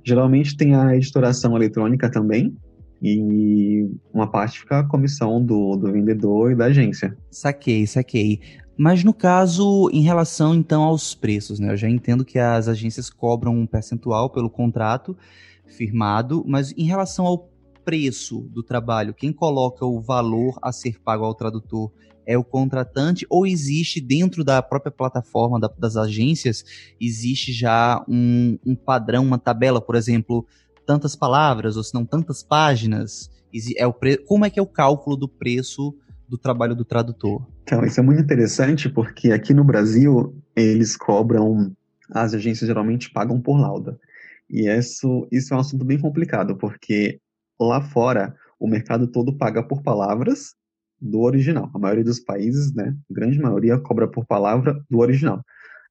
Geralmente 0.02 0.56
tem 0.56 0.74
a 0.74 0.96
editoração 0.96 1.54
eletrônica 1.54 2.10
também, 2.10 2.56
e 3.02 3.88
uma 4.12 4.30
parte 4.30 4.60
fica 4.60 4.80
a 4.80 4.84
comissão 4.84 5.44
do, 5.44 5.76
do 5.76 5.92
vendedor 5.92 6.52
e 6.52 6.54
da 6.54 6.66
agência. 6.66 7.16
Saquei, 7.30 7.86
saquei. 7.86 8.40
Mas 8.76 9.04
no 9.04 9.14
caso, 9.14 9.88
em 9.92 10.02
relação 10.02 10.54
então 10.54 10.82
aos 10.82 11.14
preços, 11.14 11.60
né? 11.60 11.72
Eu 11.72 11.76
já 11.76 11.88
entendo 11.88 12.24
que 12.24 12.38
as 12.38 12.66
agências 12.66 13.08
cobram 13.08 13.56
um 13.56 13.66
percentual 13.66 14.30
pelo 14.30 14.50
contrato 14.50 15.16
firmado, 15.66 16.44
mas 16.46 16.72
em 16.76 16.84
relação 16.84 17.26
ao 17.26 17.50
preço 17.84 18.40
do 18.52 18.62
trabalho, 18.62 19.14
quem 19.14 19.32
coloca 19.32 19.84
o 19.84 20.00
valor 20.00 20.58
a 20.62 20.72
ser 20.72 20.98
pago 21.00 21.24
ao 21.24 21.34
tradutor 21.34 21.92
é 22.26 22.38
o 22.38 22.44
contratante 22.44 23.26
ou 23.28 23.46
existe 23.46 24.00
dentro 24.00 24.42
da 24.42 24.62
própria 24.62 24.90
plataforma 24.90 25.60
da, 25.60 25.68
das 25.78 25.96
agências, 25.96 26.64
existe 26.98 27.52
já 27.52 28.02
um, 28.08 28.58
um 28.64 28.74
padrão, 28.74 29.24
uma 29.24 29.38
tabela, 29.38 29.80
por 29.80 29.94
exemplo, 29.94 30.46
tantas 30.84 31.16
palavras, 31.16 31.76
ou 31.76 31.82
se 31.82 31.94
não 31.94 32.04
tantas 32.04 32.42
páginas? 32.42 33.30
É 33.76 33.86
o 33.86 33.92
pre... 33.92 34.16
Como 34.18 34.44
é 34.44 34.50
que 34.50 34.58
é 34.58 34.62
o 34.62 34.66
cálculo 34.66 35.16
do 35.16 35.28
preço 35.28 35.94
do 36.28 36.36
trabalho 36.36 36.74
do 36.74 36.84
tradutor? 36.84 37.46
Então, 37.62 37.84
isso 37.84 38.00
é 38.00 38.02
muito 38.02 38.20
interessante 38.20 38.88
porque 38.88 39.32
aqui 39.32 39.54
no 39.54 39.64
Brasil 39.64 40.34
eles 40.56 40.96
cobram, 40.96 41.74
as 42.10 42.34
agências 42.34 42.66
geralmente 42.66 43.10
pagam 43.10 43.40
por 43.40 43.58
lauda. 43.58 43.98
E 44.50 44.68
isso, 44.68 45.26
isso 45.32 45.54
é 45.54 45.56
um 45.56 45.60
assunto 45.60 45.84
bem 45.84 45.98
complicado, 45.98 46.56
porque 46.56 47.20
lá 47.60 47.80
fora 47.80 48.34
o 48.58 48.68
mercado 48.68 49.06
todo 49.06 49.36
paga 49.36 49.62
por 49.62 49.82
palavras 49.82 50.54
do 51.00 51.20
original. 51.20 51.70
A 51.74 51.78
maioria 51.78 52.04
dos 52.04 52.20
países, 52.20 52.74
né, 52.74 52.94
a 53.10 53.14
grande 53.14 53.38
maioria 53.38 53.78
cobra 53.78 54.08
por 54.08 54.26
palavra 54.26 54.82
do 54.90 54.98
original. 54.98 55.42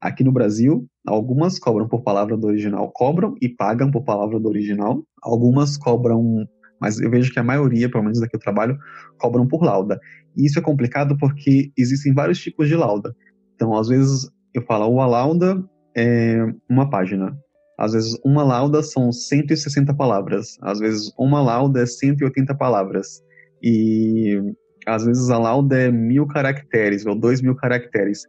Aqui 0.03 0.21
no 0.21 0.33
Brasil, 0.33 0.85
algumas 1.07 1.57
cobram 1.57 1.87
por 1.87 2.03
palavra 2.03 2.35
do 2.35 2.45
original, 2.45 2.91
cobram 2.91 3.35
e 3.41 3.47
pagam 3.47 3.89
por 3.89 4.03
palavra 4.03 4.37
do 4.37 4.49
original. 4.49 5.01
Algumas 5.21 5.77
cobram, 5.77 6.45
mas 6.77 6.99
eu 6.99 7.09
vejo 7.09 7.31
que 7.31 7.39
a 7.39 7.43
maioria, 7.43 7.89
pelo 7.89 8.03
menos 8.03 8.19
daqui 8.19 8.35
eu 8.35 8.39
trabalho, 8.39 8.77
cobram 9.17 9.47
por 9.47 9.63
lauda. 9.63 9.97
E 10.35 10.45
isso 10.45 10.59
é 10.59 10.61
complicado 10.61 11.17
porque 11.17 11.71
existem 11.77 12.13
vários 12.13 12.37
tipos 12.41 12.67
de 12.67 12.75
lauda. 12.75 13.15
Então, 13.55 13.73
às 13.77 13.87
vezes, 13.87 14.29
eu 14.53 14.61
falo, 14.63 14.91
uma 14.91 15.05
lauda 15.05 15.63
é 15.95 16.37
uma 16.69 16.89
página. 16.89 17.33
Às 17.79 17.93
vezes, 17.93 18.19
uma 18.25 18.43
lauda 18.43 18.83
são 18.83 19.09
160 19.09 19.93
palavras. 19.93 20.57
Às 20.61 20.79
vezes, 20.79 21.13
uma 21.17 21.41
lauda 21.41 21.81
é 21.81 21.85
180 21.85 22.53
palavras. 22.55 23.23
E 23.63 24.37
às 24.85 25.05
vezes 25.05 25.29
a 25.29 25.37
lauda 25.37 25.77
é 25.77 25.89
mil 25.89 26.27
caracteres 26.27 27.05
ou 27.05 27.17
dois 27.17 27.41
mil 27.41 27.55
caracteres. 27.55 28.23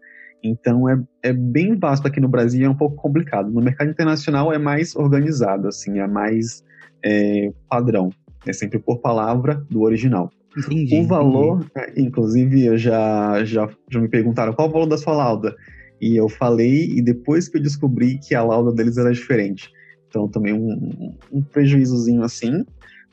Então 0.44 0.88
é, 0.88 1.02
é 1.22 1.32
bem 1.32 1.74
vasto 1.74 2.06
aqui 2.06 2.20
no 2.20 2.28
Brasil 2.28 2.60
e 2.60 2.64
é 2.64 2.70
um 2.70 2.76
pouco 2.76 2.96
complicado. 2.96 3.50
No 3.50 3.62
mercado 3.62 3.90
internacional 3.90 4.52
é 4.52 4.58
mais 4.58 4.94
organizado, 4.94 5.68
assim, 5.68 5.98
é 5.98 6.06
mais 6.06 6.62
é, 7.02 7.50
padrão. 7.68 8.10
É 8.46 8.52
sempre 8.52 8.78
por 8.78 8.98
palavra 8.98 9.64
do 9.70 9.80
original. 9.82 10.30
Entendi, 10.56 11.00
o 11.00 11.06
valor, 11.06 11.64
entendi. 11.64 11.98
É, 11.98 12.00
inclusive, 12.00 12.64
eu 12.66 12.76
já, 12.76 13.42
já, 13.44 13.68
já 13.90 14.00
me 14.00 14.08
perguntaram 14.08 14.52
qual 14.52 14.68
o 14.68 14.70
valor 14.70 14.86
da 14.86 14.98
sua 14.98 15.14
lauda. 15.14 15.56
E 16.00 16.14
eu 16.14 16.28
falei, 16.28 16.90
e 16.90 17.00
depois 17.00 17.48
que 17.48 17.56
eu 17.56 17.62
descobri 17.62 18.18
que 18.18 18.34
a 18.34 18.42
lauda 18.42 18.70
deles 18.70 18.98
era 18.98 19.12
diferente. 19.12 19.72
Então 20.08 20.28
também 20.28 20.52
um, 20.52 21.16
um 21.32 21.42
prejuízozinho 21.42 22.22
assim. 22.22 22.64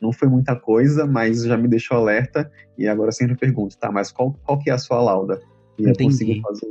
Não 0.02 0.12
foi 0.12 0.28
muita 0.28 0.56
coisa, 0.56 1.06
mas 1.06 1.44
já 1.44 1.56
me 1.56 1.68
deixou 1.68 1.96
alerta. 1.96 2.52
E 2.78 2.88
agora 2.88 3.10
eu 3.10 3.14
sempre 3.14 3.38
pergunto, 3.38 3.78
tá, 3.78 3.92
mas 3.92 4.12
qual, 4.12 4.34
qual 4.44 4.60
que 4.60 4.70
é 4.70 4.74
a 4.74 4.78
sua 4.78 5.02
lauda? 5.02 5.40
E 5.78 5.84
Entendi. 5.84 6.04
eu 6.04 6.10
consigo 6.10 6.42
fazer 6.42 6.68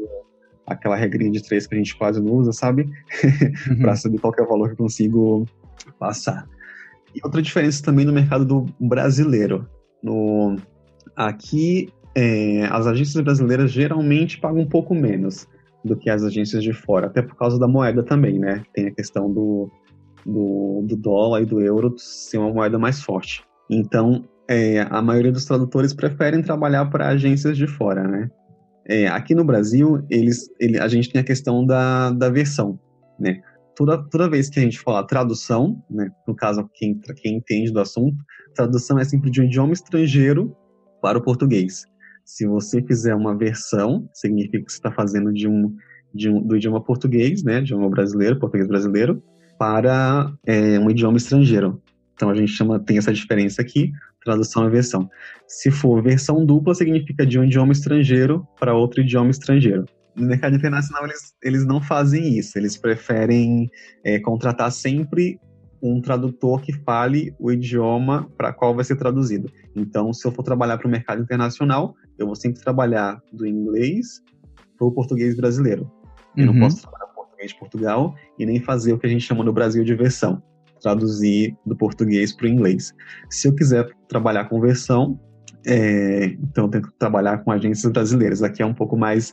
aquela 0.70 0.96
regrinha 0.96 1.30
de 1.30 1.42
três 1.42 1.66
que 1.66 1.74
a 1.74 1.78
gente 1.78 1.96
quase 1.96 2.22
não 2.22 2.32
usa, 2.32 2.52
sabe? 2.52 2.88
Uhum. 3.70 3.78
para 3.80 3.96
saber 3.96 4.18
qual 4.18 4.32
é 4.38 4.42
o 4.42 4.48
valor 4.48 4.68
que 4.68 4.74
eu 4.74 4.78
consigo 4.78 5.46
passar. 5.98 6.46
E 7.14 7.20
outra 7.22 7.42
diferença 7.42 7.82
também 7.82 8.04
no 8.04 8.12
mercado 8.12 8.44
do 8.44 8.66
brasileiro. 8.80 9.66
No, 10.02 10.56
aqui, 11.16 11.92
é, 12.14 12.64
as 12.70 12.86
agências 12.86 13.22
brasileiras 13.22 13.70
geralmente 13.70 14.38
pagam 14.38 14.60
um 14.60 14.68
pouco 14.68 14.94
menos 14.94 15.46
do 15.84 15.96
que 15.96 16.10
as 16.10 16.22
agências 16.22 16.62
de 16.62 16.72
fora, 16.72 17.06
até 17.06 17.22
por 17.22 17.36
causa 17.36 17.58
da 17.58 17.66
moeda 17.66 18.02
também, 18.02 18.38
né? 18.38 18.62
Tem 18.72 18.86
a 18.86 18.94
questão 18.94 19.32
do, 19.32 19.70
do, 20.24 20.84
do 20.86 20.96
dólar 20.96 21.42
e 21.42 21.46
do 21.46 21.60
euro 21.60 21.94
ser 21.98 22.38
uma 22.38 22.52
moeda 22.52 22.78
mais 22.78 23.02
forte. 23.02 23.42
Então, 23.68 24.24
é, 24.48 24.86
a 24.90 25.00
maioria 25.00 25.32
dos 25.32 25.44
tradutores 25.44 25.94
preferem 25.94 26.42
trabalhar 26.42 26.86
para 26.86 27.08
agências 27.08 27.56
de 27.56 27.66
fora, 27.66 28.06
né? 28.06 28.30
É, 28.90 29.06
aqui 29.06 29.36
no 29.36 29.44
Brasil, 29.44 30.04
eles, 30.10 30.50
ele, 30.58 30.76
a 30.76 30.88
gente 30.88 31.12
tem 31.12 31.20
a 31.20 31.24
questão 31.24 31.64
da, 31.64 32.10
da 32.10 32.28
versão, 32.28 32.76
né? 33.20 33.40
Toda, 33.76 33.96
toda 33.96 34.28
vez 34.28 34.50
que 34.50 34.58
a 34.58 34.62
gente 34.64 34.80
fala 34.80 35.06
tradução, 35.06 35.80
né, 35.88 36.10
no 36.26 36.34
caso, 36.34 36.68
quem, 36.74 37.00
quem 37.16 37.36
entende 37.36 37.72
do 37.72 37.78
assunto, 37.78 38.16
tradução 38.52 38.98
é 38.98 39.04
sempre 39.04 39.30
de 39.30 39.40
um 39.40 39.44
idioma 39.44 39.72
estrangeiro 39.72 40.56
para 41.00 41.16
o 41.16 41.22
português. 41.22 41.84
Se 42.24 42.44
você 42.48 42.82
fizer 42.82 43.14
uma 43.14 43.38
versão, 43.38 44.08
significa 44.12 44.58
que 44.64 44.72
você 44.72 44.78
está 44.78 44.90
fazendo 44.90 45.32
de 45.32 45.46
um, 45.46 45.72
de 46.12 46.28
um, 46.28 46.42
do 46.42 46.56
idioma 46.56 46.82
português, 46.82 47.44
né, 47.44 47.60
idioma 47.60 47.88
brasileiro, 47.88 48.40
português 48.40 48.66
brasileiro, 48.66 49.22
para 49.56 50.34
é, 50.44 50.80
um 50.80 50.90
idioma 50.90 51.16
estrangeiro. 51.16 51.80
Então 52.16 52.28
a 52.28 52.34
gente 52.34 52.50
chama, 52.50 52.80
tem 52.80 52.98
essa 52.98 53.12
diferença 53.12 53.62
aqui 53.62 53.92
tradução 54.24 54.66
e 54.66 54.70
versão. 54.70 55.08
Se 55.46 55.70
for 55.70 56.02
versão 56.02 56.44
dupla, 56.44 56.74
significa 56.74 57.26
de 57.26 57.38
um 57.38 57.44
idioma 57.44 57.72
estrangeiro 57.72 58.46
para 58.58 58.74
outro 58.74 59.00
idioma 59.00 59.30
estrangeiro. 59.30 59.84
No 60.14 60.26
mercado 60.26 60.56
internacional, 60.56 61.04
eles, 61.04 61.34
eles 61.42 61.66
não 61.66 61.80
fazem 61.80 62.36
isso. 62.38 62.58
Eles 62.58 62.76
preferem 62.76 63.70
é, 64.04 64.18
contratar 64.18 64.70
sempre 64.72 65.38
um 65.82 66.00
tradutor 66.00 66.60
que 66.60 66.72
fale 66.72 67.34
o 67.38 67.50
idioma 67.50 68.30
para 68.36 68.52
qual 68.52 68.74
vai 68.74 68.84
ser 68.84 68.96
traduzido. 68.96 69.50
Então, 69.74 70.12
se 70.12 70.26
eu 70.26 70.32
for 70.32 70.42
trabalhar 70.42 70.76
para 70.76 70.86
o 70.86 70.90
mercado 70.90 71.22
internacional, 71.22 71.94
eu 72.18 72.26
vou 72.26 72.34
sempre 72.34 72.60
trabalhar 72.60 73.18
do 73.32 73.46
inglês 73.46 74.22
para 74.76 74.86
o 74.86 74.92
português 74.92 75.34
brasileiro. 75.36 75.90
Eu 76.36 76.46
uhum. 76.46 76.52
não 76.52 76.60
posso 76.60 76.82
trabalhar 76.82 77.06
português 77.14 77.52
de 77.52 77.58
Portugal 77.58 78.14
e 78.38 78.44
nem 78.44 78.60
fazer 78.60 78.92
o 78.92 78.98
que 78.98 79.06
a 79.06 79.10
gente 79.10 79.24
chama 79.24 79.42
no 79.42 79.52
Brasil 79.52 79.82
de 79.82 79.94
versão 79.94 80.42
traduzir 80.80 81.56
do 81.64 81.76
português 81.76 82.32
para 82.32 82.46
o 82.46 82.48
inglês. 82.48 82.92
Se 83.28 83.48
eu 83.48 83.54
quiser 83.54 83.88
trabalhar 84.08 84.46
com 84.46 84.60
versão, 84.60 85.18
é, 85.66 86.36
então 86.42 86.64
eu 86.64 86.70
tenho 86.70 86.84
que 86.84 86.92
trabalhar 86.98 87.38
com 87.38 87.50
agências 87.50 87.92
brasileiras. 87.92 88.42
Aqui 88.42 88.62
é 88.62 88.66
um 88.66 88.74
pouco 88.74 88.96
mais 88.96 89.32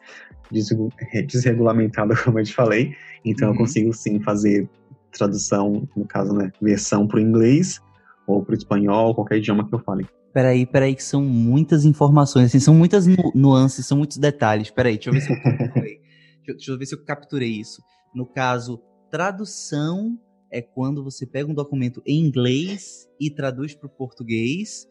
desregulamentado, 1.28 2.14
como 2.24 2.40
eu 2.40 2.44
te 2.44 2.54
falei, 2.54 2.94
então 3.26 3.50
uhum. 3.50 3.54
eu 3.54 3.58
consigo 3.60 3.94
sim 3.94 4.20
fazer 4.20 4.70
tradução, 5.12 5.88
no 5.96 6.06
caso, 6.06 6.34
né, 6.34 6.52
versão 6.62 7.08
para 7.08 7.18
o 7.18 7.20
inglês 7.20 7.82
ou 8.28 8.44
para 8.44 8.54
o 8.54 8.58
espanhol, 8.58 9.16
qualquer 9.16 9.38
idioma 9.38 9.68
que 9.68 9.74
eu 9.74 9.80
fale. 9.80 10.06
Peraí, 10.34 10.66
peraí, 10.66 10.94
que 10.94 11.04
são 11.04 11.24
muitas 11.24 11.86
informações, 11.86 12.48
assim, 12.48 12.60
são 12.60 12.74
muitas 12.74 13.08
nu 13.08 13.32
nuances, 13.34 13.86
são 13.86 13.98
muitos 13.98 14.18
detalhes. 14.18 14.70
Peraí, 14.70 14.96
deixa 14.96 15.10
eu 15.10 15.14
ver 15.14 15.22
se 15.22 15.32
eu 15.32 15.42
capturei. 15.42 16.02
deixa 16.46 16.72
eu 16.72 16.78
ver 16.78 16.86
se 16.86 16.96
eu 16.96 17.04
capturei 17.04 17.50
isso. 17.50 17.82
No 18.14 18.26
caso, 18.26 18.80
tradução 19.10 20.18
é 20.52 20.62
quando 20.62 21.04
você 21.04 21.26
pega 21.26 21.50
um 21.50 21.54
documento 21.54 22.02
em 22.06 22.20
inglês 22.26 23.08
e 23.20 23.30
traduz 23.30 23.74
para 23.74 23.88
o 23.88 23.90
português. 23.90 24.88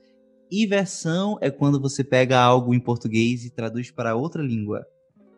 E 0.51 0.67
versão 0.67 1.39
é 1.41 1.51
quando 1.51 1.81
você 1.81 2.05
pega 2.05 2.39
algo 2.39 2.75
em 2.75 2.81
português 2.81 3.45
e 3.45 3.51
traduz 3.51 3.91
para 3.91 4.15
outra 4.15 4.43
língua. 4.43 4.87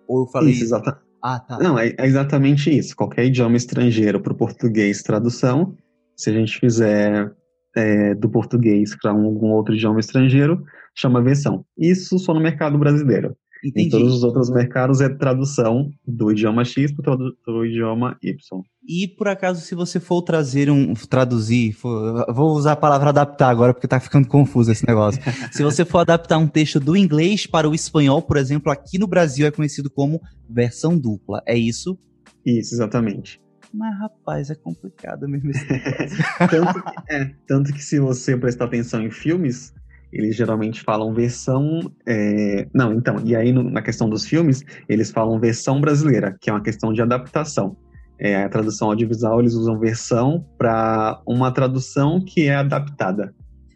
Ou 0.07 0.23
eu 0.23 0.27
falei. 0.27 0.53
Isso, 0.53 0.65
exata... 0.65 1.01
Ah, 1.23 1.41
tá. 1.41 1.59
Não, 1.59 1.79
é, 1.79 1.95
é 1.99 2.07
exatamente 2.07 2.71
isso. 2.71 2.95
Qualquer 2.95 3.25
idioma 3.27 3.57
estrangeiro 3.57 4.21
para 4.21 4.33
o 4.33 4.37
português, 4.37 5.03
tradução. 5.03 5.77
Se 6.17 6.31
a 6.31 6.33
gente 6.33 6.59
fizer 6.59 7.35
é, 7.77 8.15
do 8.15 8.29
português 8.29 8.97
para 9.01 9.11
algum 9.11 9.51
outro 9.51 9.75
idioma 9.75 10.01
estrangeiro, 10.01 10.63
chama 10.95 11.23
versão. 11.23 11.65
Isso 11.77 12.19
só 12.19 12.35
no 12.35 12.41
mercado 12.41 12.79
brasileiro. 12.79 13.37
Entendi. 13.65 13.87
Em 13.87 13.91
todos 13.91 14.15
os 14.15 14.23
outros 14.23 14.51
mercados 14.51 15.01
é 15.01 15.09
tradução 15.09 15.91
do 16.07 16.31
idioma 16.31 16.65
X 16.65 16.93
para 16.93 17.17
o 17.53 17.65
idioma 17.65 18.17
Y. 18.23 18.63
E 18.87 19.07
por 19.07 19.29
acaso, 19.29 19.61
se 19.61 19.75
você 19.75 20.01
for 20.01 20.23
trazer 20.23 20.71
um. 20.71 20.95
traduzir, 20.95 21.73
for, 21.73 22.25
vou 22.33 22.57
usar 22.57 22.73
a 22.73 22.77
palavra 22.77 23.11
adaptar 23.11 23.51
agora 23.51 23.75
porque 23.75 23.87
está 23.87 24.01
ficando 24.01 24.27
confuso 24.27 24.71
esse 24.71 24.87
negócio. 24.87 25.21
se 25.53 25.63
você 25.63 25.85
for 25.85 25.99
adaptar 25.99 26.39
um 26.39 26.47
texto 26.47 26.81
do 26.81 26.97
inglês 26.97 27.47
para 27.47 27.69
o 27.69 27.75
espanhol, 27.75 28.23
por 28.23 28.37
exemplo, 28.37 28.73
aqui 28.73 28.99
no 28.99 29.07
Brasil 29.07 29.47
é 29.47 29.51
conhecido 29.51 29.91
como 29.91 30.21
versão 30.49 30.99
dupla. 30.99 31.43
É 31.47 31.57
isso? 31.57 31.99
Isso, 32.47 32.75
exatamente. 32.75 33.41
Mas, 33.73 33.99
rapaz, 33.99 34.51
é 34.51 34.55
complicado 34.55 35.29
mesmo 35.29 35.51
esse 35.51 35.67
tanto, 36.49 36.83
que, 36.83 37.13
é, 37.13 37.35
tanto 37.47 37.73
que 37.73 37.83
se 37.83 38.01
você 38.01 38.37
prestar 38.37 38.65
atenção 38.65 39.03
em 39.03 39.11
filmes, 39.11 39.75
eles 40.13 40.37
geralmente 40.37 40.83
falam 40.83 41.13
versão. 41.13 41.81
É... 42.07 42.67
Não, 42.75 42.93
então, 42.93 43.17
e 43.25 43.35
aí 43.37 43.53
no, 43.53 43.63
na 43.63 43.83
questão 43.83 44.09
dos 44.09 44.27
filmes, 44.27 44.65
eles 44.89 45.11
falam 45.11 45.39
versão 45.39 45.81
brasileira, 45.81 46.37
que 46.41 46.51
é 46.51 46.53
uma 46.53 46.63
questão 46.63 46.93
de 46.93 47.03
adaptação. 47.03 47.77
É, 48.21 48.43
a 48.43 48.49
tradução 48.49 48.89
audiovisual, 48.89 49.39
eles 49.39 49.55
usam 49.55 49.79
versão 49.79 50.45
para 50.59 51.23
uma 51.25 51.53
tradução 51.53 52.21
que 52.21 52.47
é 52.47 52.57
adaptada. 52.57 53.33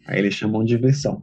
Aí 0.07 0.19
eles 0.19 0.35
chamam 0.35 0.65
de 0.65 0.77
versão. 0.77 1.23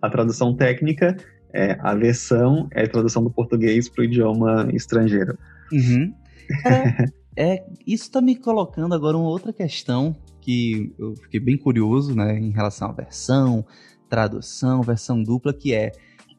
A 0.00 0.08
tradução 0.08 0.56
técnica 0.56 1.16
é 1.52 1.76
a 1.80 1.94
versão, 1.94 2.66
é 2.72 2.84
a 2.84 2.88
tradução 2.88 3.22
do 3.22 3.30
português 3.30 3.88
para 3.88 4.02
o 4.02 4.04
idioma 4.04 4.68
estrangeiro. 4.72 5.36
Uhum. 5.72 6.14
É, 7.36 7.54
é, 7.56 7.64
isso 7.84 8.04
está 8.04 8.20
me 8.20 8.36
colocando 8.36 8.94
agora 8.94 9.16
uma 9.16 9.28
outra 9.28 9.52
questão 9.52 10.14
que 10.40 10.94
eu 10.96 11.16
fiquei 11.16 11.40
bem 11.40 11.58
curioso, 11.58 12.14
né, 12.14 12.38
em 12.38 12.50
relação 12.50 12.88
à 12.88 12.92
versão, 12.92 13.66
tradução, 14.08 14.82
versão 14.82 15.22
dupla, 15.22 15.52
que 15.52 15.74
é 15.74 15.92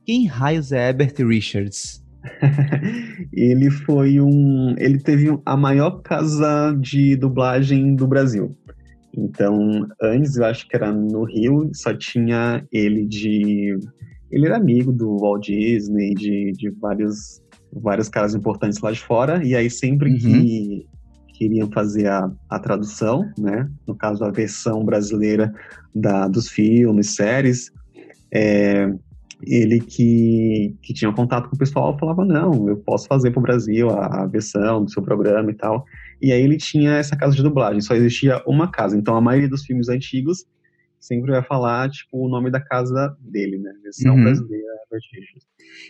quem 0.06 0.26
raios 0.26 0.72
é 0.72 0.88
Herbert 0.88 1.16
Richards? 1.20 2.02
ele 3.34 3.70
foi 3.70 4.20
um. 4.22 4.74
Ele 4.78 5.00
teve 5.00 5.38
a 5.46 5.58
maior 5.58 6.02
casa 6.02 6.74
de 6.80 7.16
dublagem 7.16 7.96
do 7.96 8.08
Brasil. 8.08 8.56
Então, 9.16 9.88
antes 10.02 10.38
eu 10.38 10.46
acho 10.46 10.68
que 10.68 10.76
era 10.76 10.92
no 10.92 11.24
Rio, 11.24 11.70
só 11.74 11.94
tinha 11.94 12.66
ele 12.72 13.06
de. 13.06 13.78
Ele 14.32 14.46
era 14.46 14.58
amigo 14.58 14.92
do 14.92 15.18
Walt 15.18 15.46
Disney, 15.46 16.14
de, 16.14 16.52
de 16.54 16.70
vários, 16.70 17.42
vários 17.74 18.10
caras 18.10 18.36
importantes 18.36 18.80
lá 18.80 18.92
de 18.92 19.00
fora, 19.00 19.44
e 19.44 19.56
aí 19.56 19.70
sempre 19.70 20.12
uhum. 20.12 20.18
que 20.18 20.88
queriam 21.38 21.70
fazer 21.72 22.08
a, 22.08 22.32
a 22.50 22.60
tradução, 22.60 23.32
né? 23.38 23.70
No 23.86 23.96
caso, 23.96 24.24
a 24.24 24.32
versão 24.32 24.84
brasileira 24.84 25.54
da, 25.94 26.28
dos 26.28 26.50
filmes, 26.50 27.16
séries, 27.16 27.72
é, 28.34 28.92
ele 29.44 29.80
que, 29.80 30.76
que 30.82 30.94
tinha 30.94 31.14
contato 31.14 31.50
com 31.50 31.56
o 31.56 31.60
pessoal 31.60 31.98
falava, 31.98 32.26
não, 32.26 32.68
eu 32.68 32.78
posso 32.78 33.08
fazer 33.08 33.32
para 33.32 33.40
o 33.40 33.44
Brasil 33.44 33.90
a, 33.90 34.24
a, 34.24 34.26
versão 34.26 34.84
do 34.84 34.92
seu 34.92 35.04
programa 35.04 35.52
e 35.52 35.54
tal. 35.54 35.86
E 36.22 36.32
aí 36.32 36.42
ele 36.42 36.58
tinha 36.58 36.96
essa 36.96 37.16
casa 37.16 37.36
de 37.36 37.44
dublagem, 37.44 37.82
só 37.82 37.94
existia 37.94 38.42
uma 38.48 38.70
casa. 38.72 38.98
Então 38.98 39.16
a 39.16 39.22
maioria 39.22 39.50
dos 39.50 39.64
filmes 39.64 39.90
antigos 39.90 40.46
sempre 41.00 41.32
vai 41.32 41.44
falar, 41.44 41.90
tipo, 41.90 42.26
o 42.26 42.28
nome 42.28 42.50
da 42.50 42.60
casa 42.60 43.16
dele, 43.22 43.60
né? 43.60 43.72
Versão 43.84 44.16
uhum. 44.16 44.24
brasileira, 44.24 44.68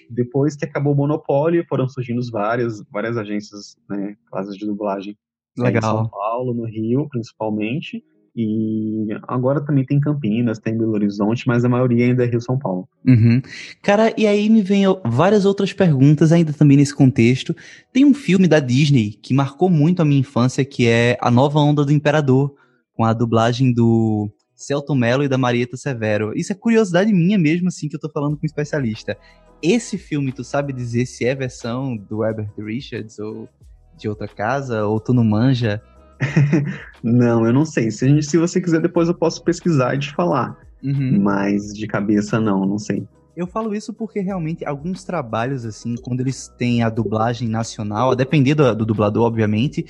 Depois 0.09 0.55
que 0.55 0.65
acabou 0.65 0.93
o 0.93 0.95
monopólio, 0.97 1.65
foram 1.69 1.87
surgindo 1.87 2.21
várias, 2.29 2.83
várias 2.91 3.17
agências, 3.17 3.77
né, 3.89 4.15
casas 4.29 4.57
de 4.57 4.65
dublagem. 4.65 5.17
Legal. 5.57 5.93
Em 5.93 5.97
São 5.97 6.09
Paulo, 6.09 6.53
no 6.53 6.65
Rio, 6.65 7.07
principalmente. 7.09 8.03
E 8.39 9.07
agora 9.27 9.65
também 9.65 9.83
tem 9.83 9.99
Campinas, 9.99 10.59
tem 10.59 10.77
Belo 10.77 10.91
Horizonte, 10.91 11.47
mas 11.47 11.65
a 11.65 11.69
maioria 11.69 12.05
ainda 12.05 12.23
é 12.23 12.27
Rio 12.27 12.39
São 12.39 12.55
Paulo. 12.55 12.87
Uhum. 13.03 13.41
Cara, 13.81 14.13
e 14.15 14.27
aí 14.27 14.47
me 14.47 14.61
vem 14.61 14.83
várias 15.03 15.43
outras 15.43 15.73
perguntas 15.73 16.31
ainda 16.31 16.53
também 16.53 16.77
nesse 16.77 16.93
contexto. 16.93 17.55
Tem 17.91 18.05
um 18.05 18.13
filme 18.13 18.47
da 18.47 18.59
Disney 18.59 19.17
que 19.23 19.33
marcou 19.33 19.71
muito 19.71 20.03
a 20.03 20.05
minha 20.05 20.19
infância, 20.19 20.63
que 20.63 20.87
é 20.87 21.17
A 21.19 21.31
Nova 21.31 21.59
Onda 21.59 21.83
do 21.83 21.91
Imperador, 21.91 22.53
com 22.93 23.03
a 23.03 23.11
dublagem 23.11 23.73
do 23.73 24.29
Celton 24.55 24.93
Mello 24.93 25.23
e 25.23 25.27
da 25.27 25.37
Marieta 25.37 25.75
Severo. 25.75 26.31
Isso 26.35 26.51
é 26.51 26.55
curiosidade 26.55 27.11
minha 27.11 27.39
mesmo, 27.39 27.69
assim, 27.69 27.89
que 27.89 27.95
eu 27.95 27.99
tô 27.99 28.09
falando 28.11 28.37
com 28.37 28.43
um 28.43 28.45
especialista. 28.45 29.17
Esse 29.63 29.97
filme, 29.97 30.31
tu 30.31 30.43
sabe 30.43 30.71
dizer 30.73 31.07
se 31.07 31.25
é 31.25 31.33
versão 31.33 31.97
do 31.97 32.23
Herbert 32.23 32.51
Richards 32.55 33.17
ou 33.17 33.49
de 33.97 34.09
outra 34.09 34.27
casa, 34.27 34.85
ou 34.85 34.99
tu 34.99 35.13
não 35.13 35.23
manja? 35.23 35.81
não, 37.03 37.45
eu 37.45 37.53
não 37.53 37.65
sei. 37.65 37.91
Se, 37.91 38.07
gente, 38.07 38.25
se 38.25 38.37
você 38.37 38.61
quiser, 38.61 38.81
depois 38.81 39.07
eu 39.07 39.13
posso 39.13 39.43
pesquisar 39.43 39.95
e 39.95 39.99
te 39.99 40.13
falar. 40.13 40.57
Uhum. 40.83 41.19
Mas 41.21 41.73
de 41.73 41.87
cabeça, 41.87 42.39
não, 42.39 42.65
não 42.65 42.77
sei. 42.77 43.07
Eu 43.35 43.45
falo 43.45 43.75
isso 43.75 43.93
porque 43.93 44.19
realmente 44.19 44.65
alguns 44.65 45.03
trabalhos, 45.03 45.63
assim, 45.63 45.95
quando 45.95 46.21
eles 46.21 46.47
têm 46.57 46.81
a 46.81 46.89
dublagem 46.89 47.47
nacional, 47.47 48.11
a 48.11 48.15
depender 48.15 48.55
do, 48.55 48.75
do 48.75 48.85
dublador, 48.85 49.25
obviamente, 49.27 49.85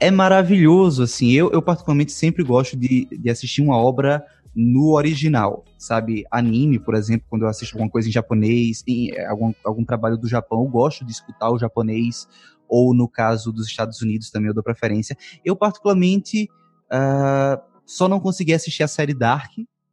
é 0.00 0.10
maravilhoso, 0.10 1.02
assim. 1.02 1.32
Eu, 1.32 1.50
eu 1.52 1.60
particularmente 1.60 2.12
sempre 2.12 2.42
gosto 2.42 2.76
de, 2.76 3.06
de 3.10 3.28
assistir 3.28 3.62
uma 3.62 3.76
obra 3.76 4.24
no 4.54 4.94
original, 4.94 5.64
sabe? 5.76 6.24
Anime, 6.30 6.78
por 6.78 6.94
exemplo, 6.94 7.26
quando 7.28 7.42
eu 7.42 7.48
assisto 7.48 7.76
alguma 7.76 7.90
coisa 7.90 8.08
em 8.08 8.12
japonês, 8.12 8.82
em, 8.88 9.10
algum, 9.26 9.52
algum 9.64 9.84
trabalho 9.84 10.16
do 10.16 10.26
Japão, 10.26 10.62
eu 10.62 10.68
gosto 10.68 11.04
de 11.04 11.12
escutar 11.12 11.50
o 11.50 11.58
japonês 11.58 12.26
ou 12.68 12.94
no 12.94 13.08
caso 13.08 13.52
dos 13.52 13.66
Estados 13.66 14.00
Unidos 14.02 14.30
também 14.30 14.48
eu 14.48 14.54
dou 14.54 14.62
preferência. 14.62 15.16
Eu, 15.44 15.56
particularmente, 15.56 16.48
uh, 16.92 17.60
só 17.86 18.08
não 18.08 18.20
consegui 18.20 18.52
assistir 18.52 18.82
a 18.82 18.88
série 18.88 19.14
Dark, 19.14 19.52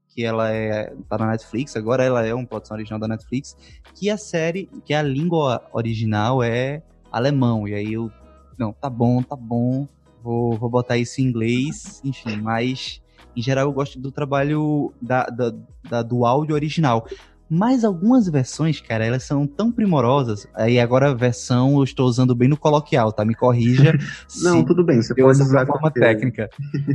que 0.09 0.23
ela 0.23 0.51
é 0.51 0.93
tá 1.09 1.17
na 1.17 1.27
Netflix, 1.27 1.75
agora 1.75 2.03
ela 2.03 2.25
é 2.25 2.33
uma 2.33 2.45
produção 2.45 2.75
original 2.75 2.99
da 2.99 3.07
Netflix, 3.07 3.55
que 3.93 4.09
a 4.09 4.17
série, 4.17 4.69
que 4.85 4.93
a 4.93 5.01
língua 5.01 5.61
original 5.73 6.41
é 6.41 6.81
alemão, 7.11 7.67
e 7.67 7.73
aí 7.73 7.93
eu, 7.93 8.09
não, 8.57 8.71
tá 8.71 8.89
bom, 8.89 9.21
tá 9.21 9.35
bom, 9.35 9.87
vou, 10.23 10.57
vou 10.57 10.69
botar 10.69 10.97
isso 10.97 11.19
em 11.19 11.25
inglês, 11.25 12.01
enfim, 12.03 12.37
mas 12.37 13.01
em 13.35 13.41
geral 13.41 13.65
eu 13.65 13.73
gosto 13.73 13.99
do 13.99 14.11
trabalho 14.11 14.93
da, 15.01 15.25
da, 15.25 15.53
da 15.89 16.01
do 16.01 16.25
áudio 16.25 16.55
original. 16.55 17.05
Mas 17.49 17.83
algumas 17.83 18.27
versões, 18.27 18.81
cara, 18.81 19.05
elas 19.05 19.23
são 19.23 19.45
tão 19.45 19.71
primorosas. 19.71 20.47
Aí 20.55 20.79
agora 20.79 21.11
a 21.11 21.13
versão 21.13 21.77
eu 21.77 21.83
estou 21.83 22.07
usando 22.07 22.33
bem 22.33 22.49
no 22.49 22.57
coloquial, 22.57 23.11
tá? 23.11 23.23
Me 23.23 23.35
corrija. 23.35 23.93
Não, 24.41 24.63
tudo 24.63 24.83
bem, 24.83 25.01
você 25.01 25.13
pode 25.13 25.41
usar 25.41 25.63
de 25.63 25.71
forma 25.71 25.91
técnica. 25.91 26.49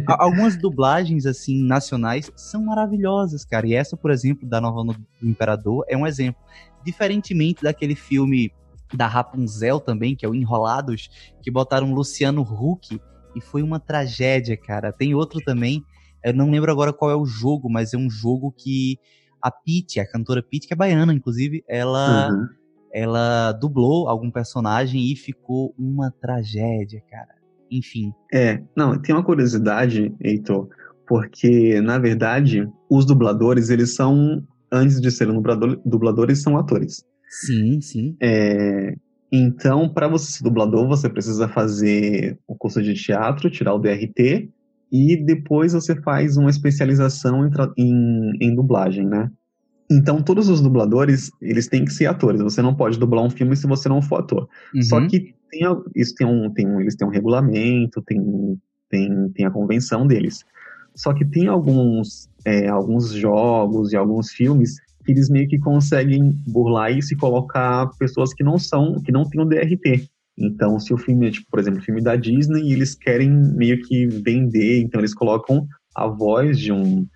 algumas 0.06 0.56
dublagens, 0.56 1.24
assim, 1.24 1.62
nacionais 1.64 2.32
são 2.34 2.64
maravilhosas, 2.64 3.44
cara. 3.44 3.66
E 3.66 3.74
essa, 3.74 3.96
por 3.96 4.10
exemplo, 4.10 4.48
da 4.48 4.60
Nova 4.60 4.82
do 4.82 4.96
Imperador 5.22 5.84
é 5.88 5.96
um 5.96 6.06
exemplo. 6.06 6.42
Diferentemente 6.84 7.62
daquele 7.62 7.94
filme 7.94 8.52
da 8.92 9.06
Rapunzel 9.06 9.78
também, 9.78 10.16
que 10.16 10.26
é 10.26 10.28
o 10.28 10.34
Enrolados, 10.34 11.08
que 11.42 11.50
botaram 11.50 11.94
Luciano 11.94 12.42
Huck 12.42 13.00
e 13.36 13.40
foi 13.40 13.62
uma 13.62 13.78
tragédia, 13.78 14.56
cara. 14.56 14.92
Tem 14.92 15.14
outro 15.14 15.40
também, 15.40 15.84
eu 16.24 16.34
não 16.34 16.50
lembro 16.50 16.70
agora 16.70 16.92
qual 16.92 17.10
é 17.10 17.16
o 17.16 17.24
jogo, 17.24 17.70
mas 17.70 17.94
é 17.94 17.96
um 17.96 18.10
jogo 18.10 18.52
que 18.52 18.98
a 19.42 19.50
Pete, 19.50 20.00
a 20.00 20.11
cantora 20.11 20.42
Pete, 20.42 20.66
que 20.66 20.74
é 20.74 20.76
baiana, 20.76 21.12
inclusive, 21.12 21.64
ela, 21.68 22.31
uhum. 22.31 22.46
ela 22.92 23.53
dublou 23.53 24.09
algum 24.09 24.31
personagem 24.31 25.11
e 25.11 25.16
ficou 25.16 25.74
uma 25.79 26.11
tragédia, 26.11 27.03
cara. 27.11 27.35
Enfim. 27.70 28.12
É, 28.33 28.62
não, 28.76 29.00
tem 29.00 29.14
uma 29.14 29.24
curiosidade, 29.24 30.12
Heitor, 30.20 30.68
porque, 31.07 31.81
na 31.81 31.98
verdade, 31.98 32.68
os 32.90 33.07
dubladores, 33.07 33.70
eles 33.70 33.94
são, 33.94 34.42
antes 34.72 35.00
de 35.00 35.11
serem 35.11 35.40
dubladores, 35.85 36.42
são 36.42 36.57
atores. 36.57 37.05
Sim, 37.29 37.81
sim. 37.81 38.16
É, 38.20 38.94
então, 39.33 39.88
para 39.88 40.09
você 40.09 40.33
ser 40.33 40.42
dublador, 40.42 40.88
você 40.88 41.09
precisa 41.09 41.48
fazer 41.48 42.37
o 42.46 42.57
curso 42.57 42.83
de 42.83 42.94
teatro, 42.94 43.50
tirar 43.50 43.74
o 43.74 43.79
DRT, 43.79 44.50
e 44.90 45.16
depois 45.16 45.72
você 45.72 45.94
faz 46.03 46.37
uma 46.37 46.50
especialização 46.50 47.46
em, 47.46 47.50
em, 47.76 48.33
em, 48.40 48.55
dublagem, 48.55 49.07
né? 49.07 49.31
Então, 49.90 50.22
todos 50.22 50.48
os 50.48 50.61
dubladores, 50.61 51.31
eles 51.40 51.66
têm 51.66 51.85
que 51.85 51.92
ser 51.92 52.07
atores. 52.07 52.40
Você 52.40 52.62
não 52.62 52.74
pode 52.74 52.98
dublar 52.98 53.24
um 53.24 53.31
filme 53.31 53.57
se 53.57 53.66
você 53.66 53.88
não 53.88 54.00
for 54.00 54.20
ator. 54.20 54.48
Uhum. 54.74 54.83
Só 54.83 55.07
que 55.07 55.35
tem, 55.50 55.62
isso 55.96 56.14
tem 56.14 56.26
um, 56.26 56.50
tem 56.50 56.66
um, 56.66 56.81
eles 56.81 56.94
têm 56.94 57.07
um 57.07 57.11
regulamento, 57.11 58.00
tem, 58.03 58.59
tem, 58.88 59.29
tem 59.31 59.46
a 59.46 59.50
convenção 59.50 60.07
deles. 60.07 60.44
Só 60.94 61.12
que 61.12 61.24
tem 61.24 61.48
alguns, 61.48 62.29
é, 62.44 62.68
alguns 62.68 63.12
jogos 63.12 63.92
e 63.92 63.96
alguns 63.96 64.31
filmes 64.31 64.76
que 65.05 65.12
eles 65.12 65.29
meio 65.29 65.48
que 65.48 65.59
conseguem 65.59 66.37
burlar 66.46 66.92
isso 66.92 67.14
e 67.14 67.16
colocar 67.16 67.90
pessoas 67.98 68.35
que 68.35 68.44
não 68.44 68.59
são, 68.59 69.00
que 69.03 69.11
não 69.11 69.29
têm 69.29 69.40
o 69.40 69.44
DRT. 69.44 70.09
Então, 70.40 70.81
se 70.81 70.94
o 70.94 70.98
filme 70.98 71.29
é, 71.29 71.31
tipo, 71.31 71.46
por 71.50 71.61
exemplo, 71.61 71.83
filme 71.83 72.00
da 72.00 72.16
Disney, 72.16 72.72
eles 72.72 72.94
querem 72.94 73.31
meio 73.31 73.81
que 73.83 74.07
vender, 74.07 74.81
então 74.81 75.00
eles 75.00 75.12
colocam 75.12 75.68
a 75.94 76.07
voz 76.07 76.59
de 76.59 76.72
um 76.72 77.07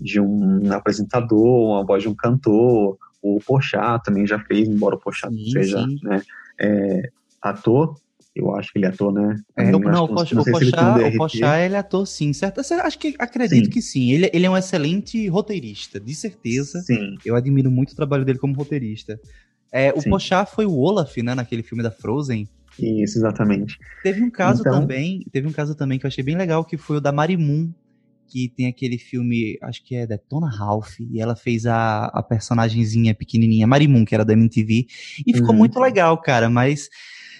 de 0.00 0.20
um 0.20 0.72
apresentador, 0.72 1.80
a 1.80 1.84
voz 1.84 2.02
de 2.02 2.08
um 2.08 2.14
cantor. 2.14 2.98
O 3.22 3.38
Pochá 3.46 4.00
também 4.00 4.26
já 4.26 4.40
fez, 4.40 4.68
embora 4.68 4.96
o 4.96 4.98
Pochá 4.98 5.30
sim, 5.30 5.50
seja 5.52 5.86
né, 6.02 6.20
é, 6.58 7.08
ator, 7.40 7.94
eu 8.34 8.54
acho 8.56 8.72
que 8.72 8.78
ele 8.78 8.86
é 8.86 8.88
ator, 8.88 9.12
né? 9.12 9.40
É, 9.56 9.70
não, 9.70 9.78
não, 9.78 10.04
o, 10.04 10.08
Pochá, 10.08 10.40
o, 10.40 10.44
Pochá, 10.44 10.96
o 10.96 11.16
Pochá, 11.18 11.60
ele 11.60 11.74
é 11.74 11.78
ator 11.78 12.06
sim, 12.06 12.32
certo? 12.32 12.60
Acho 12.60 12.98
que 12.98 13.14
acredito 13.18 13.66
sim. 13.66 13.70
que 13.70 13.82
sim. 13.82 14.10
Ele, 14.10 14.30
ele 14.32 14.46
é 14.46 14.50
um 14.50 14.56
excelente 14.56 15.28
roteirista, 15.28 16.00
de 16.00 16.14
certeza. 16.14 16.80
Sim. 16.80 17.16
Eu 17.24 17.36
admiro 17.36 17.70
muito 17.70 17.92
o 17.92 17.96
trabalho 17.96 18.24
dele 18.24 18.38
como 18.38 18.54
roteirista. 18.54 19.20
É, 19.70 19.92
o 19.94 20.00
sim. 20.00 20.10
Pochá 20.10 20.46
foi 20.46 20.66
o 20.66 20.76
Olaf, 20.76 21.16
né, 21.18 21.34
naquele 21.34 21.62
filme 21.62 21.82
da 21.82 21.90
Frozen. 21.90 22.48
Isso, 22.78 23.18
exatamente. 23.18 23.78
Teve 24.02 24.22
um 24.22 24.30
caso 24.30 24.60
então... 24.60 24.80
também, 24.80 25.26
teve 25.30 25.46
um 25.46 25.52
caso 25.52 25.74
também 25.74 25.98
que 25.98 26.06
eu 26.06 26.08
achei 26.08 26.24
bem 26.24 26.36
legal, 26.36 26.64
que 26.64 26.76
foi 26.76 26.96
o 26.96 27.00
da 27.00 27.12
Marimun, 27.12 27.72
que 28.26 28.48
tem 28.56 28.66
aquele 28.66 28.96
filme, 28.96 29.58
acho 29.60 29.84
que 29.84 29.94
é 29.94 30.06
Detona 30.06 30.48
Ralph, 30.48 30.98
e 31.00 31.20
ela 31.20 31.36
fez 31.36 31.66
a, 31.66 32.06
a 32.06 32.22
personagemzinha 32.22 33.14
pequenininha, 33.14 33.66
Marimun, 33.66 34.06
que 34.06 34.14
era 34.14 34.24
da 34.24 34.32
MTV, 34.32 34.86
e 35.26 35.34
ficou 35.34 35.50
uhum. 35.50 35.58
muito 35.58 35.78
legal, 35.78 36.16
cara, 36.16 36.48
mas 36.48 36.88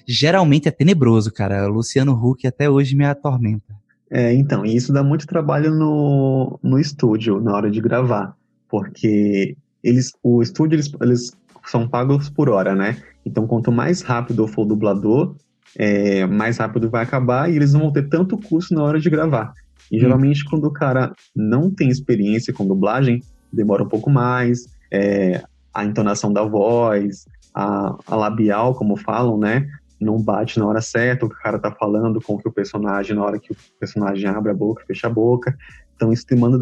geralmente 0.06 0.68
é 0.68 0.70
tenebroso, 0.70 1.32
cara. 1.32 1.66
O 1.66 1.72
Luciano 1.72 2.12
Huck 2.12 2.46
até 2.46 2.68
hoje 2.68 2.94
me 2.94 3.06
atormenta. 3.06 3.74
É, 4.10 4.34
então, 4.34 4.66
e 4.66 4.76
isso 4.76 4.92
dá 4.92 5.02
muito 5.02 5.26
trabalho 5.26 5.74
no, 5.74 6.60
no 6.62 6.78
estúdio, 6.78 7.40
na 7.40 7.54
hora 7.54 7.70
de 7.70 7.80
gravar, 7.80 8.36
porque 8.68 9.56
eles, 9.82 10.12
o 10.22 10.42
estúdio, 10.42 10.76
eles, 10.76 10.92
eles 11.00 11.32
são 11.64 11.88
pagos 11.88 12.28
por 12.28 12.50
hora, 12.50 12.74
né? 12.74 12.98
Então, 13.24 13.46
quanto 13.46 13.70
mais 13.70 14.02
rápido 14.02 14.46
for 14.46 14.62
o 14.62 14.66
dublador, 14.66 15.36
é, 15.76 16.26
mais 16.26 16.58
rápido 16.58 16.90
vai 16.90 17.02
acabar 17.02 17.50
e 17.50 17.56
eles 17.56 17.72
não 17.72 17.82
vão 17.82 17.92
ter 17.92 18.08
tanto 18.08 18.36
custo 18.36 18.74
na 18.74 18.82
hora 18.82 19.00
de 19.00 19.08
gravar. 19.08 19.52
E 19.90 19.96
hum. 19.96 20.00
geralmente, 20.00 20.44
quando 20.44 20.64
o 20.64 20.72
cara 20.72 21.12
não 21.34 21.70
tem 21.70 21.88
experiência 21.88 22.52
com 22.52 22.66
dublagem, 22.66 23.22
demora 23.52 23.82
um 23.82 23.88
pouco 23.88 24.10
mais, 24.10 24.66
é, 24.90 25.42
a 25.72 25.84
entonação 25.84 26.32
da 26.32 26.42
voz, 26.42 27.24
a, 27.54 27.96
a, 28.06 28.16
labial, 28.16 28.74
como 28.74 28.96
falam, 28.96 29.38
né? 29.38 29.66
não 30.02 30.20
bate 30.20 30.58
na 30.58 30.66
hora 30.66 30.80
certa 30.80 31.24
o 31.24 31.28
que 31.28 31.36
o 31.36 31.38
cara 31.38 31.58
tá 31.58 31.70
falando 31.70 32.20
com 32.20 32.34
o 32.34 32.38
que 32.38 32.48
o 32.48 32.52
personagem, 32.52 33.14
na 33.14 33.22
hora 33.22 33.38
que 33.38 33.52
o 33.52 33.56
personagem 33.78 34.28
abre 34.28 34.50
a 34.50 34.54
boca, 34.54 34.84
fecha 34.86 35.06
a 35.06 35.10
boca. 35.10 35.56
Então 35.94 36.12
isso 36.12 36.26
demanda, 36.26 36.58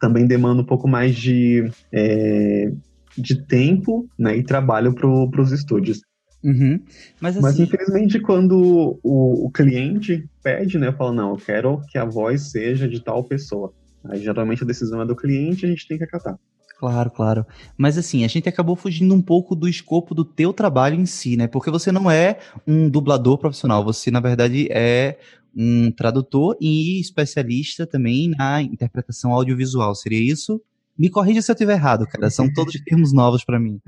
também 0.00 0.26
demanda 0.26 0.62
um 0.62 0.66
pouco 0.66 0.88
mais 0.88 1.14
de, 1.14 1.70
é, 1.92 2.72
de 3.16 3.42
tempo 3.46 4.08
né, 4.18 4.36
e 4.36 4.42
trabalho 4.42 4.94
para 4.94 5.40
os 5.40 5.52
estúdios. 5.52 6.00
Uhum. 6.42 6.80
Mas, 7.20 7.36
assim... 7.36 7.42
Mas, 7.42 7.60
infelizmente 7.60 8.20
quando 8.20 8.98
o, 9.02 9.46
o 9.46 9.50
cliente 9.50 10.28
pede, 10.42 10.78
né, 10.78 10.92
fala, 10.92 11.12
não, 11.12 11.30
eu 11.30 11.36
quero 11.36 11.80
que 11.88 11.96
a 11.96 12.04
voz 12.04 12.50
seja 12.50 12.86
de 12.86 13.00
tal 13.00 13.24
pessoa. 13.24 13.72
Aí 14.04 14.22
geralmente 14.22 14.62
a 14.62 14.66
decisão 14.66 15.00
é 15.00 15.06
do 15.06 15.16
cliente 15.16 15.64
e 15.64 15.66
a 15.66 15.70
gente 15.70 15.88
tem 15.88 15.96
que 15.96 16.04
acatar. 16.04 16.38
Claro, 16.78 17.10
claro. 17.10 17.46
Mas 17.78 17.96
assim, 17.96 18.24
a 18.24 18.28
gente 18.28 18.48
acabou 18.48 18.76
fugindo 18.76 19.14
um 19.14 19.22
pouco 19.22 19.54
do 19.54 19.68
escopo 19.68 20.14
do 20.14 20.24
teu 20.24 20.52
trabalho 20.52 21.00
em 21.00 21.06
si, 21.06 21.36
né? 21.36 21.46
Porque 21.46 21.70
você 21.70 21.90
não 21.90 22.10
é 22.10 22.38
um 22.66 22.90
dublador 22.90 23.38
profissional, 23.38 23.82
você 23.82 24.10
na 24.10 24.20
verdade 24.20 24.68
é 24.70 25.18
um 25.56 25.90
tradutor 25.90 26.56
e 26.60 27.00
especialista 27.00 27.86
também 27.86 28.28
na 28.28 28.60
interpretação 28.60 29.32
audiovisual. 29.32 29.94
Seria 29.94 30.20
isso? 30.20 30.60
Me 30.98 31.10
corrija 31.10 31.42
se 31.42 31.50
eu 31.50 31.54
estiver 31.54 31.74
errado, 31.74 32.06
cara. 32.06 32.30
São 32.30 32.52
todos 32.52 32.74
termos 32.84 33.12
novos 33.12 33.44
para 33.44 33.58
mim. 33.58 33.80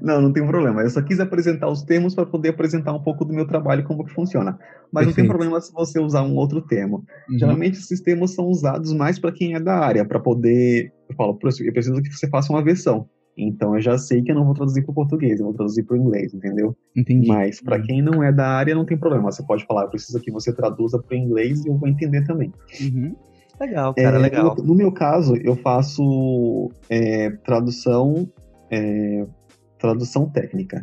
não, 0.00 0.20
não 0.20 0.32
tem 0.32 0.46
problema. 0.46 0.82
Eu 0.82 0.90
só 0.90 1.02
quis 1.02 1.20
apresentar 1.20 1.68
os 1.68 1.82
termos 1.82 2.14
para 2.14 2.24
poder 2.24 2.50
apresentar 2.50 2.92
um 2.92 3.02
pouco 3.02 3.24
do 3.24 3.34
meu 3.34 3.46
trabalho 3.46 3.84
como 3.84 4.04
que 4.04 4.12
funciona. 4.12 4.58
Mas 4.92 5.04
Perfeito. 5.04 5.08
não 5.08 5.14
tem 5.14 5.28
problema 5.28 5.60
se 5.60 5.72
você 5.72 6.00
usar 6.00 6.22
um 6.22 6.36
outro 6.36 6.62
termo. 6.62 7.04
Uhum. 7.28 7.38
Geralmente 7.38 7.78
esses 7.78 8.00
termos 8.00 8.34
são 8.34 8.46
usados 8.46 8.92
mais 8.92 9.18
para 9.18 9.32
quem 9.32 9.54
é 9.54 9.60
da 9.60 9.78
área, 9.78 10.04
para 10.04 10.18
poder. 10.18 10.92
Eu 11.08 11.14
falo, 11.16 11.32
eu 11.32 11.72
preciso 11.72 12.02
que 12.02 12.10
você 12.10 12.28
faça 12.28 12.52
uma 12.52 12.64
versão. 12.64 13.08
Então 13.36 13.74
eu 13.74 13.80
já 13.80 13.96
sei 13.96 14.22
que 14.22 14.30
eu 14.30 14.34
não 14.34 14.44
vou 14.44 14.54
traduzir 14.54 14.82
para 14.82 14.92
o 14.92 14.94
português, 14.94 15.38
eu 15.38 15.46
vou 15.46 15.54
traduzir 15.54 15.84
para 15.84 15.96
o 15.96 15.98
inglês, 15.98 16.34
entendeu? 16.34 16.76
Entendi. 16.96 17.28
Mas 17.28 17.60
para 17.60 17.76
uhum. 17.76 17.82
quem 17.82 18.02
não 18.02 18.22
é 18.22 18.32
da 18.32 18.48
área, 18.48 18.74
não 18.74 18.84
tem 18.84 18.98
problema. 18.98 19.30
Você 19.30 19.42
pode 19.42 19.64
falar, 19.64 19.84
eu 19.84 19.90
preciso 19.90 20.20
que 20.20 20.30
você 20.30 20.52
traduza 20.52 20.98
para 20.98 21.14
o 21.14 21.18
inglês 21.18 21.64
e 21.64 21.68
eu 21.68 21.76
vou 21.76 21.88
entender 21.88 22.24
também. 22.24 22.52
Uhum. 22.80 23.14
Legal, 23.60 23.94
cara, 23.94 24.16
é, 24.16 24.18
legal. 24.18 24.56
No, 24.56 24.64
no, 24.64 24.74
meu 24.74 24.90
caso, 24.90 25.36
eu 25.36 25.54
faço 25.54 26.70
é, 26.88 27.30
tradução, 27.44 28.26
é, 28.70 29.26
tradução 29.78 30.28
técnica. 30.30 30.80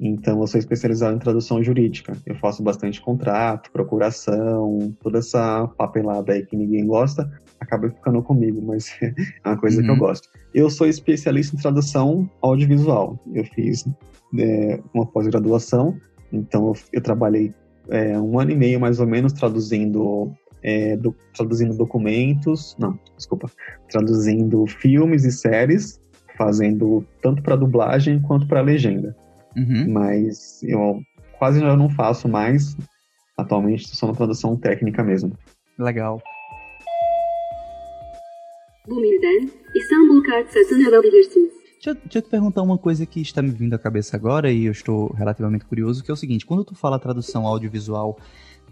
Então, 0.00 0.40
eu 0.40 0.46
sou 0.46 0.58
especializado 0.58 1.16
em 1.16 1.18
tradução 1.20 1.62
jurídica. 1.62 2.16
Eu 2.24 2.34
faço 2.36 2.62
bastante 2.62 3.00
contrato, 3.00 3.70
procuração, 3.70 4.94
toda 5.00 5.18
essa 5.18 5.68
papelada 5.76 6.32
aí 6.32 6.44
que 6.44 6.56
ninguém 6.56 6.86
gosta, 6.86 7.30
acaba 7.60 7.90
ficando 7.90 8.22
comigo, 8.22 8.60
mas 8.62 8.96
é 9.02 9.12
uma 9.48 9.58
coisa 9.58 9.76
uhum. 9.76 9.84
que 9.84 9.90
eu 9.90 9.94
uhum. 9.94 10.00
gosto. 10.00 10.28
Eu 10.54 10.70
sou 10.70 10.86
especialista 10.86 11.54
em 11.54 11.60
tradução 11.60 12.28
audiovisual. 12.40 13.18
Eu 13.34 13.44
fiz 13.44 13.86
é, 14.38 14.80
uma 14.94 15.06
pós-graduação, 15.06 15.96
então 16.32 16.68
eu, 16.68 16.76
eu 16.94 17.00
trabalhei 17.02 17.52
é, 17.88 18.18
um 18.18 18.38
ano 18.40 18.50
e 18.50 18.56
meio 18.56 18.80
mais 18.80 18.98
ou 18.98 19.06
menos 19.06 19.32
traduzindo 19.32 20.32
é, 20.64 20.96
do, 20.96 21.14
traduzindo 21.34 21.76
documentos, 21.76 22.74
não, 22.78 22.98
desculpa, 23.16 23.50
traduzindo 23.90 24.66
filmes 24.66 25.24
e 25.24 25.30
séries, 25.30 26.00
fazendo 26.38 27.06
tanto 27.22 27.42
para 27.42 27.54
dublagem 27.54 28.20
quanto 28.22 28.48
para 28.48 28.62
legenda. 28.62 29.14
Uhum. 29.54 29.92
Mas 29.92 30.62
eu 30.62 31.00
quase 31.38 31.60
já 31.60 31.76
não 31.76 31.90
faço 31.90 32.26
mais. 32.26 32.76
Atualmente 33.36 33.82
estou 33.82 33.96
só 33.96 34.06
na 34.06 34.14
tradução 34.14 34.56
técnica 34.56 35.04
mesmo. 35.04 35.36
Legal. 35.78 36.20
Deixa, 41.74 41.94
deixa 41.94 42.18
eu 42.18 42.22
te 42.22 42.30
perguntar 42.30 42.62
uma 42.62 42.78
coisa 42.78 43.04
que 43.04 43.20
está 43.20 43.42
me 43.42 43.50
vindo 43.50 43.74
à 43.74 43.78
cabeça 43.78 44.16
agora 44.16 44.50
e 44.50 44.64
eu 44.64 44.72
estou 44.72 45.12
relativamente 45.12 45.66
curioso, 45.66 46.02
que 46.02 46.10
é 46.10 46.14
o 46.14 46.16
seguinte, 46.16 46.46
quando 46.46 46.64
tu 46.64 46.74
fala 46.74 46.98
tradução 46.98 47.46
audiovisual, 47.46 48.18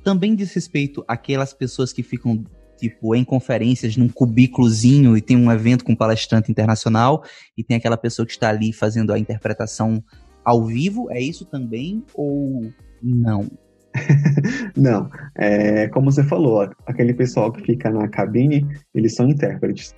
também 0.02 0.34
diz 0.34 0.52
respeito 0.52 1.04
àquelas 1.06 1.52
pessoas 1.52 1.92
que 1.92 2.02
ficam 2.02 2.44
tipo 2.78 3.14
em 3.14 3.24
conferências 3.24 3.96
num 3.96 4.08
cubículozinho 4.08 5.16
e 5.16 5.20
tem 5.20 5.36
um 5.36 5.52
evento 5.52 5.84
com 5.84 5.92
um 5.92 5.96
palestrante 5.96 6.50
internacional 6.50 7.22
e 7.56 7.62
tem 7.62 7.76
aquela 7.76 7.96
pessoa 7.96 8.26
que 8.26 8.32
está 8.32 8.48
ali 8.48 8.72
fazendo 8.72 9.12
a 9.12 9.18
interpretação 9.18 10.02
ao 10.44 10.66
vivo, 10.66 11.08
é 11.10 11.20
isso 11.20 11.44
também 11.44 12.02
ou 12.14 12.72
não? 13.00 13.48
não, 14.76 15.08
é, 15.36 15.86
como 15.88 16.10
você 16.10 16.24
falou, 16.24 16.68
aquele 16.86 17.14
pessoal 17.14 17.52
que 17.52 17.62
fica 17.62 17.90
na 17.90 18.08
cabine, 18.08 18.66
eles 18.94 19.14
são 19.14 19.28
intérpretes. 19.28 19.94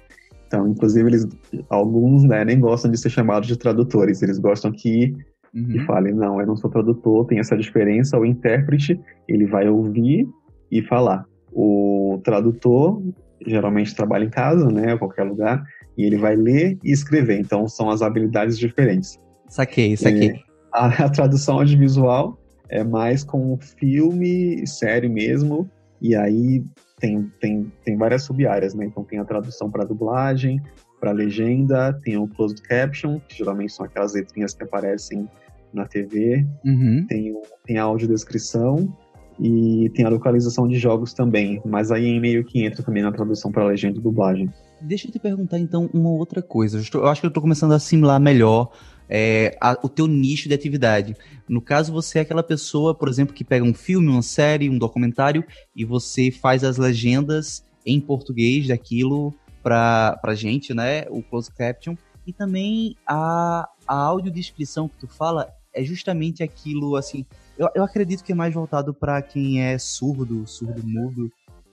Então, 0.47 0.69
inclusive, 0.69 1.09
eles, 1.09 1.27
alguns 1.71 2.25
né, 2.25 2.45
nem 2.45 2.61
gostam 2.61 2.90
de 2.90 2.99
ser 2.99 3.11
chamados 3.11 3.49
de 3.49 3.57
tradutores, 3.57 4.21
eles 4.21 4.38
gostam 4.38 4.71
que 4.71 5.17
uhum. 5.55 5.71
e 5.71 5.79
fale, 5.81 6.12
não, 6.12 6.40
eu 6.40 6.47
não 6.47 6.57
sou 6.57 6.71
tradutor, 6.71 7.27
tem 7.27 7.38
essa 7.38 7.57
diferença, 7.57 8.19
o 8.19 8.25
intérprete, 8.25 9.01
ele 9.29 9.47
vai 9.47 9.69
ouvir 9.69 10.29
e 10.71 10.83
falar. 10.83 11.25
O 11.53 12.21
tradutor 12.25 13.03
geralmente 13.47 13.95
trabalha 13.95 14.25
em 14.25 14.31
casa, 14.31 14.71
né, 14.71 14.97
qualquer 14.97 15.25
lugar, 15.25 15.62
e 15.97 16.05
ele 16.05 16.17
vai 16.17 16.35
ler 16.35 16.79
e 16.83 16.90
escrever, 16.90 17.38
então 17.38 17.69
são 17.69 17.90
as 17.90 18.03
habilidades 18.03 18.59
diferentes. 18.59 19.19
Saquei, 19.49 19.97
saquei. 19.97 20.31
É, 20.31 20.40
a, 20.73 20.87
a 21.05 21.09
tradução 21.11 21.59
audiovisual 21.59 22.38
é 22.69 22.83
mais 22.83 23.23
com 23.23 23.57
filme, 23.79 24.67
série 24.67 25.09
mesmo, 25.09 25.69
e 26.01 26.14
aí 26.17 26.64
tem, 26.99 27.31
tem, 27.40 27.73
tem 27.85 27.97
várias 27.97 28.25
sub-áreas, 28.25 28.75
né? 28.75 28.87
Então 28.87 29.05
tem 29.05 29.19
a 29.19 29.25
tradução 29.25 29.71
para 29.71 29.85
dublagem, 29.85 30.61
para 31.01 31.12
legenda, 31.12 31.93
tem 32.03 32.17
o 32.17 32.27
closed 32.27 32.62
caption, 32.62 33.21
que 33.29 33.37
geralmente 33.37 33.73
são 33.73 33.85
aquelas 33.85 34.14
letrinhas 34.14 34.55
que 34.55 34.62
aparecem 34.62 35.29
na 35.74 35.87
TV, 35.87 36.46
uhum. 36.64 37.04
tem, 37.08 37.34
tem 37.64 37.78
a 37.78 37.82
audiodescrição 37.82 38.96
e 39.38 39.90
tem 39.94 40.04
a 40.04 40.08
localização 40.08 40.68
de 40.68 40.78
jogos 40.78 41.12
também, 41.12 41.60
mas 41.64 41.90
aí 41.90 42.06
em 42.06 42.20
meio 42.20 42.44
que 42.44 42.64
entra 42.64 42.82
também 42.82 43.02
na 43.02 43.10
tradução 43.10 43.50
para 43.50 43.64
legenda 43.64 43.98
e 43.98 44.02
dublagem. 44.02 44.48
Deixa 44.80 45.08
eu 45.08 45.12
te 45.12 45.18
perguntar 45.18 45.58
então 45.58 45.88
uma 45.92 46.10
outra 46.10 46.42
coisa. 46.42 46.78
Eu 46.92 47.06
acho 47.06 47.20
que 47.20 47.26
eu 47.26 47.28
estou 47.28 47.42
começando 47.42 47.72
a 47.72 47.76
assimilar 47.76 48.20
melhor 48.20 48.70
é, 49.08 49.56
a, 49.60 49.78
o 49.82 49.88
teu 49.88 50.06
nicho 50.06 50.48
de 50.48 50.54
atividade. 50.54 51.16
No 51.48 51.60
caso, 51.60 51.92
você 51.92 52.18
é 52.18 52.22
aquela 52.22 52.42
pessoa, 52.42 52.94
por 52.94 53.08
exemplo, 53.08 53.34
que 53.34 53.44
pega 53.44 53.64
um 53.64 53.74
filme, 53.74 54.08
uma 54.08 54.22
série, 54.22 54.70
um 54.70 54.78
documentário 54.78 55.44
e 55.74 55.84
você 55.84 56.30
faz 56.30 56.64
as 56.64 56.76
legendas 56.76 57.64
em 57.84 58.00
português 58.00 58.68
daquilo 58.68 59.34
para 59.62 60.18
pra 60.20 60.34
gente, 60.34 60.74
né? 60.74 61.06
O 61.08 61.22
closed 61.22 61.54
caption. 61.54 61.96
E 62.26 62.32
também 62.32 62.96
a, 63.06 63.68
a 63.87 63.94
audiodescrição 63.94 64.88
que 64.88 64.98
tu 64.98 65.06
fala 65.06 65.52
é 65.74 65.82
justamente 65.82 66.42
aquilo, 66.42 66.96
assim, 66.96 67.24
eu, 67.58 67.68
eu 67.74 67.82
acredito 67.82 68.22
que 68.22 68.32
é 68.32 68.34
mais 68.34 68.54
voltado 68.54 68.94
para 68.94 69.20
quem 69.20 69.62
é 69.62 69.78
surdo, 69.78 70.46
surdo 70.46 70.82
mudo, 70.87 71.30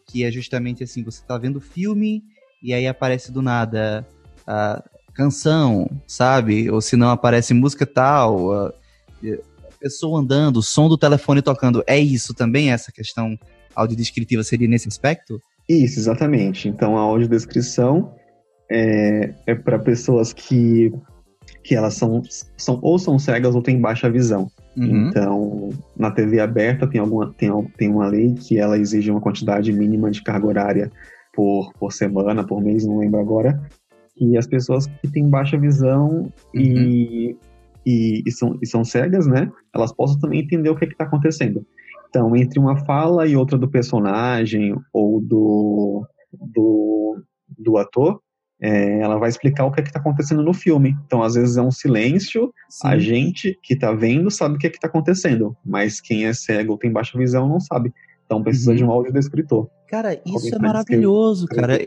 que 0.08 0.24
é 0.24 0.32
justamente 0.32 0.84
assim, 0.84 1.04
você 1.04 1.24
tá 1.26 1.38
vendo 1.38 1.62
filme 1.62 2.24
e 2.62 2.74
aí 2.74 2.88
aparece 2.88 3.32
do 3.32 3.42
nada 3.42 4.06
a 4.46 4.84
canção, 5.14 5.90
sabe? 6.08 6.70
Ou 6.70 6.82
se 6.82 6.96
não 6.96 7.10
aparece 7.10 7.54
música 7.54 7.86
tal, 7.86 8.52
a, 8.52 8.74
pessoa 9.80 10.20
andando, 10.20 10.62
som 10.62 10.88
do 10.88 10.98
telefone 10.98 11.42
tocando. 11.42 11.84
É 11.88 11.98
isso 11.98 12.34
também, 12.34 12.72
essa 12.72 12.92
questão 12.92 13.38
audiodescritiva 13.76 14.44
seria 14.44 14.68
nesse 14.68 14.88
aspecto? 14.88 15.42
Isso, 15.68 16.00
exatamente. 16.00 16.68
Então 16.68 16.98
a 16.98 17.02
audiodescrição 17.02 18.14
é, 18.72 19.34
é 19.48 19.56
para 19.56 19.80
pessoas 19.80 20.32
que, 20.32 20.94
que 21.64 21.76
elas 21.76 21.94
são, 21.94 22.22
são 22.58 22.80
ou 22.82 22.98
são 22.98 23.20
cegas 23.20 23.56
ou 23.56 23.62
têm 23.62 23.80
baixa 23.80 24.10
visão. 24.10 24.50
Uhum. 24.76 25.08
Então, 25.08 25.70
na 25.98 26.12
TV 26.12 26.40
aberta 26.40 26.88
tem, 26.88 27.00
alguma, 27.00 27.34
tem, 27.34 27.50
tem 27.78 27.90
uma 27.90 28.08
lei 28.08 28.34
que 28.34 28.58
ela 28.58 28.78
exige 28.78 29.12
uma 29.12 29.22
quantidade 29.22 29.72
mínima 29.72 30.10
de 30.10 30.24
carga 30.24 30.48
horária 30.48 30.92
por, 31.34 31.72
por 31.74 31.92
semana, 31.92 32.46
por 32.46 32.62
mês, 32.62 32.86
não 32.86 33.00
lembro 33.00 33.20
agora, 33.20 33.62
que 34.16 34.38
as 34.38 34.48
pessoas 34.48 34.88
que 34.88 35.12
têm 35.12 35.30
baixa 35.30 35.58
visão 35.58 36.32
uhum. 36.54 36.62
e, 36.62 37.38
e, 37.86 38.24
e, 38.26 38.32
são, 38.32 38.58
e 38.62 38.68
são 38.68 38.84
cegas, 38.84 39.28
né, 39.28 39.52
elas 39.74 39.94
possam 39.94 40.20
também 40.20 40.42
entender 40.42 40.70
o 40.70 40.76
que 40.76 40.86
é 40.86 40.88
está 40.88 41.04
acontecendo. 41.04 41.66
Então, 42.10 42.36
entre 42.36 42.60
uma 42.60 42.78
fala 42.86 43.26
e 43.26 43.38
outra 43.38 43.58
do 43.58 43.70
personagem 43.70 44.76
ou 44.92 45.22
do, 45.22 46.06
do, 46.34 47.24
do 47.58 47.78
ator, 47.78 48.22
é, 48.62 49.00
ela 49.00 49.18
vai 49.18 49.28
explicar 49.28 49.66
o 49.66 49.72
que 49.72 49.82
é 49.82 49.84
está 49.84 50.00
acontecendo 50.00 50.44
no 50.44 50.54
filme. 50.54 50.96
Então, 51.06 51.24
às 51.24 51.34
vezes 51.34 51.58
é 51.58 51.62
um 51.62 51.72
silêncio, 51.72 52.54
Sim. 52.70 52.88
a 52.88 53.00
gente 53.00 53.58
que 53.64 53.74
está 53.74 53.92
vendo 53.92 54.30
sabe 54.30 54.56
o 54.56 54.58
que 54.60 54.68
é 54.68 54.70
está 54.70 54.88
acontecendo, 54.88 55.58
mas 55.66 56.00
quem 56.00 56.26
é 56.26 56.34
cego 56.34 56.74
ou 56.74 56.78
tem 56.78 56.92
baixa 56.92 57.18
visão 57.18 57.50
não 57.50 57.60
sabe. 57.60 57.92
Então 58.26 58.44
precisa 58.44 58.72
uhum. 58.72 58.78
de 58.78 58.84
um 58.84 58.92
áudio 58.92 59.12
do 59.12 59.20
escritor. 59.20 59.70
Cara, 59.90 60.22
isso 60.26 60.56
é 60.56 60.60
maravilhoso, 60.60 61.48
cara. 61.48 61.82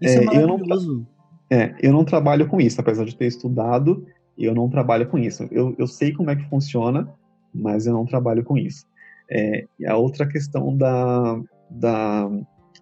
Isso 0.00 0.18
é, 0.18 0.22
é 0.22 0.24
maravilhoso. 0.24 1.06
Eu 1.50 1.58
não, 1.58 1.58
é, 1.58 1.74
eu 1.82 1.92
não 1.92 2.04
trabalho 2.04 2.46
com 2.46 2.60
isso, 2.60 2.80
apesar 2.80 3.04
de 3.04 3.16
ter 3.16 3.26
estudado, 3.26 4.06
eu 4.38 4.54
não 4.54 4.70
trabalho 4.70 5.06
com 5.08 5.18
isso. 5.18 5.46
Eu, 5.50 5.74
eu 5.76 5.86
sei 5.86 6.12
como 6.12 6.30
é 6.30 6.36
que 6.36 6.48
funciona, 6.48 7.12
mas 7.52 7.86
eu 7.86 7.92
não 7.92 8.06
trabalho 8.06 8.44
com 8.44 8.56
isso. 8.56 8.86
É, 9.30 9.66
e 9.78 9.86
a 9.86 9.96
outra 9.96 10.26
questão 10.26 10.76
da, 10.76 11.38
da 11.68 12.30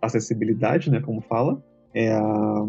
acessibilidade, 0.00 0.90
né, 0.90 1.00
como 1.00 1.20
fala, 1.20 1.62
é 1.94 2.12
a 2.12 2.66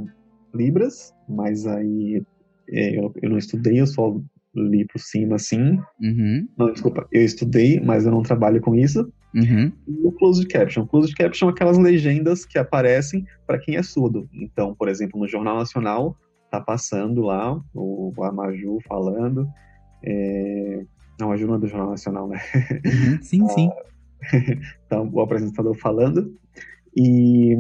Libras, 0.54 1.14
mas 1.28 1.66
aí 1.66 2.22
é, 2.70 3.00
eu, 3.00 3.14
eu 3.22 3.30
não 3.30 3.38
estudei, 3.38 3.80
eu 3.80 3.88
só 3.88 4.20
li 4.56 4.86
por 4.86 5.00
cima 5.00 5.36
assim. 5.36 5.80
Uhum. 6.00 6.48
Não, 6.58 6.72
desculpa, 6.72 7.08
eu 7.12 7.24
estudei, 7.24 7.80
mas 7.80 8.06
eu 8.06 8.12
não 8.12 8.22
trabalho 8.22 8.62
com 8.62 8.76
isso. 8.76 9.12
Uhum. 9.34 9.72
E 9.88 10.08
o 10.08 10.12
closed 10.12 10.48
caption. 10.48 10.86
Closed 10.86 11.16
caption 11.16 11.48
é 11.50 11.52
aquelas 11.52 11.78
legendas 11.78 12.46
que 12.46 12.60
aparecem 12.60 13.26
para 13.48 13.58
quem 13.58 13.76
é 13.76 13.84
surdo. 13.84 14.30
Então, 14.32 14.76
por 14.76 14.88
exemplo, 14.88 15.20
no 15.20 15.28
Jornal 15.28 15.58
Nacional, 15.58 16.16
tá 16.52 16.62
passando 16.62 17.24
lá 17.24 17.60
o, 17.74 18.14
o 18.16 18.24
Amaju 18.24 18.80
falando. 18.88 19.48
É... 20.04 20.86
Não, 21.20 21.32
a 21.32 21.38
Ju 21.38 21.54
é 21.54 21.58
do 21.58 21.68
Jornal 21.68 21.92
Nacional, 21.92 22.28
né? 22.28 22.40
Uhum, 22.86 23.22
sim, 23.22 23.48
sim. 23.50 23.70
então, 24.86 25.10
o 25.14 25.22
apresentador 25.22 25.76
falando. 25.76 26.36
E 26.96 27.58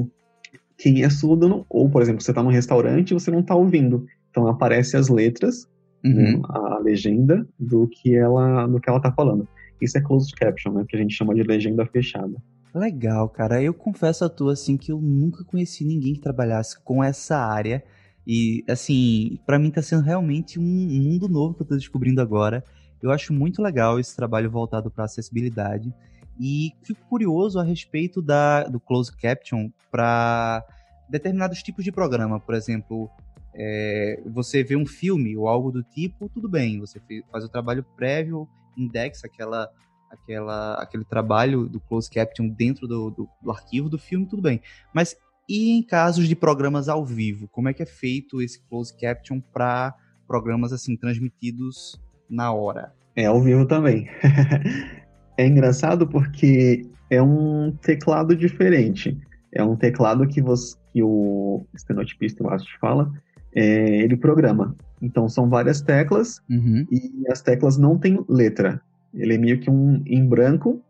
quem 0.83 1.01
é 1.01 1.09
surdo, 1.09 1.47
não... 1.47 1.65
ou, 1.69 1.89
por 1.89 2.01
exemplo, 2.01 2.21
você 2.21 2.31
está 2.31 2.43
num 2.43 2.49
restaurante 2.49 3.11
e 3.11 3.13
você 3.13 3.31
não 3.31 3.39
está 3.39 3.55
ouvindo. 3.55 4.05
Então, 4.29 4.47
aparece 4.47 4.97
as 4.97 5.07
letras, 5.07 5.65
uhum. 6.03 6.41
a 6.43 6.77
legenda 6.79 7.47
do 7.57 7.87
que 7.87 8.13
ela 8.13 8.67
do 8.67 8.81
que 8.81 8.89
ela 8.89 8.99
tá 8.99 9.09
falando. 9.09 9.47
Isso 9.81 9.97
é 9.97 10.01
closed 10.01 10.35
caption, 10.35 10.73
né? 10.73 10.83
Que 10.85 10.97
a 10.97 10.99
gente 10.99 11.15
chama 11.15 11.33
de 11.33 11.41
legenda 11.41 11.85
fechada. 11.85 12.35
Legal, 12.75 13.29
cara. 13.29 13.63
Eu 13.63 13.73
confesso 13.73 14.25
a 14.25 14.29
tu, 14.29 14.49
assim, 14.49 14.75
que 14.75 14.91
eu 14.91 14.99
nunca 14.99 15.45
conheci 15.45 15.85
ninguém 15.85 16.15
que 16.15 16.19
trabalhasse 16.19 16.77
com 16.83 17.01
essa 17.01 17.37
área. 17.37 17.81
E, 18.27 18.65
assim, 18.67 19.39
para 19.45 19.57
mim 19.57 19.71
tá 19.71 19.81
sendo 19.81 20.01
realmente 20.01 20.59
um 20.59 20.63
mundo 20.63 21.29
novo 21.29 21.53
que 21.53 21.61
eu 21.61 21.67
tô 21.67 21.75
descobrindo 21.75 22.19
agora. 22.19 22.61
Eu 23.01 23.09
acho 23.09 23.31
muito 23.31 23.61
legal 23.61 24.01
esse 24.01 24.13
trabalho 24.13 24.51
voltado 24.51 24.91
para 24.91 25.05
acessibilidade 25.05 25.93
e 26.39 26.71
fico 26.83 27.01
curioso 27.07 27.59
a 27.59 27.63
respeito 27.63 28.21
da, 28.21 28.63
do 28.63 28.79
closed 28.79 29.15
caption 29.17 29.69
para 29.91 30.63
determinados 31.09 31.61
tipos 31.61 31.83
de 31.83 31.91
programa, 31.91 32.39
por 32.39 32.55
exemplo, 32.55 33.09
é, 33.53 34.21
você 34.25 34.63
vê 34.63 34.75
um 34.75 34.85
filme 34.85 35.37
ou 35.37 35.47
algo 35.47 35.71
do 35.71 35.83
tipo, 35.83 36.29
tudo 36.29 36.49
bem, 36.49 36.79
você 36.79 36.99
faz 37.31 37.43
o 37.43 37.49
trabalho 37.49 37.85
prévio, 37.95 38.47
indexa 38.75 39.27
aquela, 39.27 39.69
aquela, 40.09 40.75
aquele 40.75 41.05
trabalho 41.05 41.67
do 41.67 41.79
closed 41.79 42.11
caption 42.11 42.47
dentro 42.47 42.87
do, 42.87 43.11
do, 43.11 43.29
do 43.41 43.51
arquivo 43.51 43.89
do 43.89 43.99
filme, 43.99 44.25
tudo 44.25 44.41
bem. 44.41 44.61
Mas 44.93 45.15
e 45.47 45.77
em 45.77 45.83
casos 45.83 46.27
de 46.27 46.35
programas 46.35 46.87
ao 46.87 47.05
vivo, 47.05 47.47
como 47.49 47.69
é 47.69 47.73
que 47.73 47.83
é 47.83 47.85
feito 47.85 48.41
esse 48.41 48.59
closed 48.67 48.97
caption 48.99 49.39
para 49.39 49.93
programas 50.25 50.71
assim 50.71 50.95
transmitidos 50.95 51.99
na 52.29 52.51
hora. 52.51 52.93
É 53.15 53.25
ao 53.25 53.41
vivo 53.41 53.67
também. 53.67 54.07
é 55.37 55.47
engraçado 55.47 56.07
porque 56.07 56.85
é 57.09 57.21
um 57.21 57.71
teclado 57.71 58.35
diferente. 58.35 59.17
É 59.51 59.63
um 59.63 59.75
teclado 59.75 60.27
que, 60.27 60.41
você, 60.41 60.75
que 60.91 61.03
o 61.03 61.65
estenotipista, 61.73 62.43
eu 62.43 62.49
acho, 62.49 62.65
fala, 62.79 63.11
é, 63.55 64.01
ele 64.01 64.17
programa. 64.17 64.75
Então 65.01 65.27
são 65.27 65.49
várias 65.49 65.81
teclas 65.81 66.41
uhum. 66.49 66.85
e 66.91 67.11
as 67.29 67.41
teclas 67.41 67.77
não 67.77 67.97
têm 67.97 68.23
letra. 68.27 68.81
Ele 69.13 69.35
é 69.35 69.37
meio 69.37 69.59
que 69.59 69.69
um 69.69 70.01
em 70.05 70.25
branco 70.25 70.81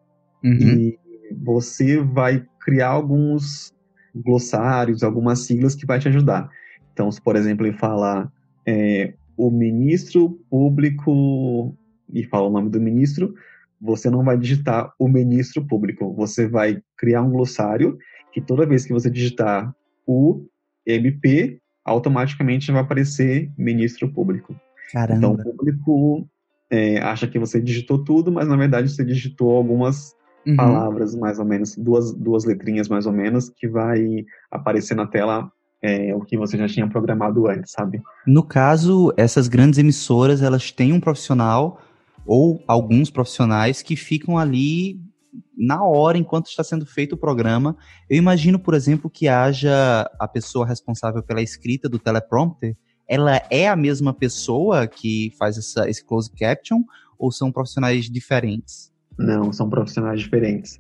uhum. 0.44 0.54
e 0.54 1.00
você 1.44 2.00
vai 2.00 2.46
criar 2.60 2.90
alguns 2.90 3.74
glossários, 4.16 5.04
algumas 5.04 5.40
siglas 5.40 5.76
que 5.76 5.86
vai 5.86 6.00
te 6.00 6.08
ajudar. 6.08 6.50
Então, 6.94 7.12
se 7.12 7.22
por 7.22 7.36
exemplo 7.36 7.66
ele 7.66 7.76
fala 7.76 8.32
é, 8.66 9.14
o 9.36 9.50
ministro 9.50 10.40
público 10.50 11.76
e 12.14 12.24
fala 12.24 12.48
o 12.48 12.52
nome 12.52 12.70
do 12.70 12.80
ministro, 12.80 13.34
você 13.84 14.10
não 14.10 14.24
vai 14.24 14.38
digitar 14.38 14.94
o 14.98 15.10
ministro 15.10 15.66
público, 15.68 16.14
você 16.14 16.48
vai 16.48 16.82
criar 16.98 17.22
um 17.22 17.30
glossário 17.30 17.98
que 18.32 18.40
toda 18.40 18.66
vez 18.66 18.86
que 18.86 18.94
você 18.94 19.10
digitar 19.10 19.76
o 20.08 20.46
MP, 20.86 21.60
automaticamente 21.84 22.72
vai 22.72 22.82
aparecer 22.82 23.52
ministro 23.58 24.10
público. 24.10 24.56
Caramba. 24.92 25.18
Então 25.18 25.34
o 25.34 25.56
público 25.58 26.28
é, 26.70 27.00
acha 27.00 27.28
que 27.28 27.38
você 27.38 27.60
digitou 27.60 28.04
tudo, 28.04 28.32
mas 28.32 28.48
na 28.48 28.56
verdade 28.56 28.90
você 28.90 29.04
digitou 29.04 29.52
algumas 29.52 30.14
uhum. 30.48 30.56
palavras, 30.56 31.14
mais 31.14 31.38
ou 31.38 31.46
menos, 31.46 31.76
duas, 31.76 32.14
duas 32.14 32.46
letrinhas 32.46 32.88
mais 32.88 33.06
ou 33.06 33.12
menos, 33.12 33.50
que 33.50 33.68
vai 33.68 34.26
aparecer 34.50 34.96
na 34.96 35.06
tela 35.06 35.52
é, 35.82 36.16
o 36.16 36.22
que 36.22 36.38
você 36.38 36.58
já 36.58 36.68
tinha 36.68 36.88
programado 36.88 37.48
antes, 37.48 37.72
sabe? 37.74 38.02
No 38.26 38.44
caso, 38.44 39.14
essas 39.18 39.50
grandes 39.50 39.78
emissoras, 39.78 40.42
elas 40.42 40.72
têm 40.72 40.94
um 40.94 41.00
profissional 41.02 41.82
ou 42.26 42.64
alguns 42.68 43.10
profissionais 43.10 43.82
que 43.82 43.96
ficam 43.96 44.38
ali 44.38 45.00
na 45.58 45.84
hora 45.84 46.18
enquanto 46.18 46.48
está 46.48 46.64
sendo 46.64 46.86
feito 46.86 47.14
o 47.14 47.18
programa. 47.18 47.76
Eu 48.10 48.18
imagino, 48.18 48.60
por 48.60 48.74
exemplo, 48.74 49.10
que 49.10 49.28
haja 49.28 50.10
a 50.20 50.28
pessoa 50.28 50.66
responsável 50.66 51.22
pela 51.22 51.42
escrita 51.42 51.90
do 51.90 52.00
teleprompter, 52.00 52.76
ela 53.08 53.42
é 53.50 53.68
a 53.68 53.76
mesma 53.76 54.14
pessoa 54.14 54.88
que 54.88 55.34
faz 55.38 55.58
essa, 55.58 55.90
esse 55.90 56.04
close 56.06 56.32
caption 56.32 56.82
ou 57.18 57.32
são 57.32 57.52
profissionais 57.52 58.10
diferentes? 58.10 58.92
Não, 59.18 59.52
são 59.52 59.70
profissionais 59.70 60.20
diferentes. 60.20 60.80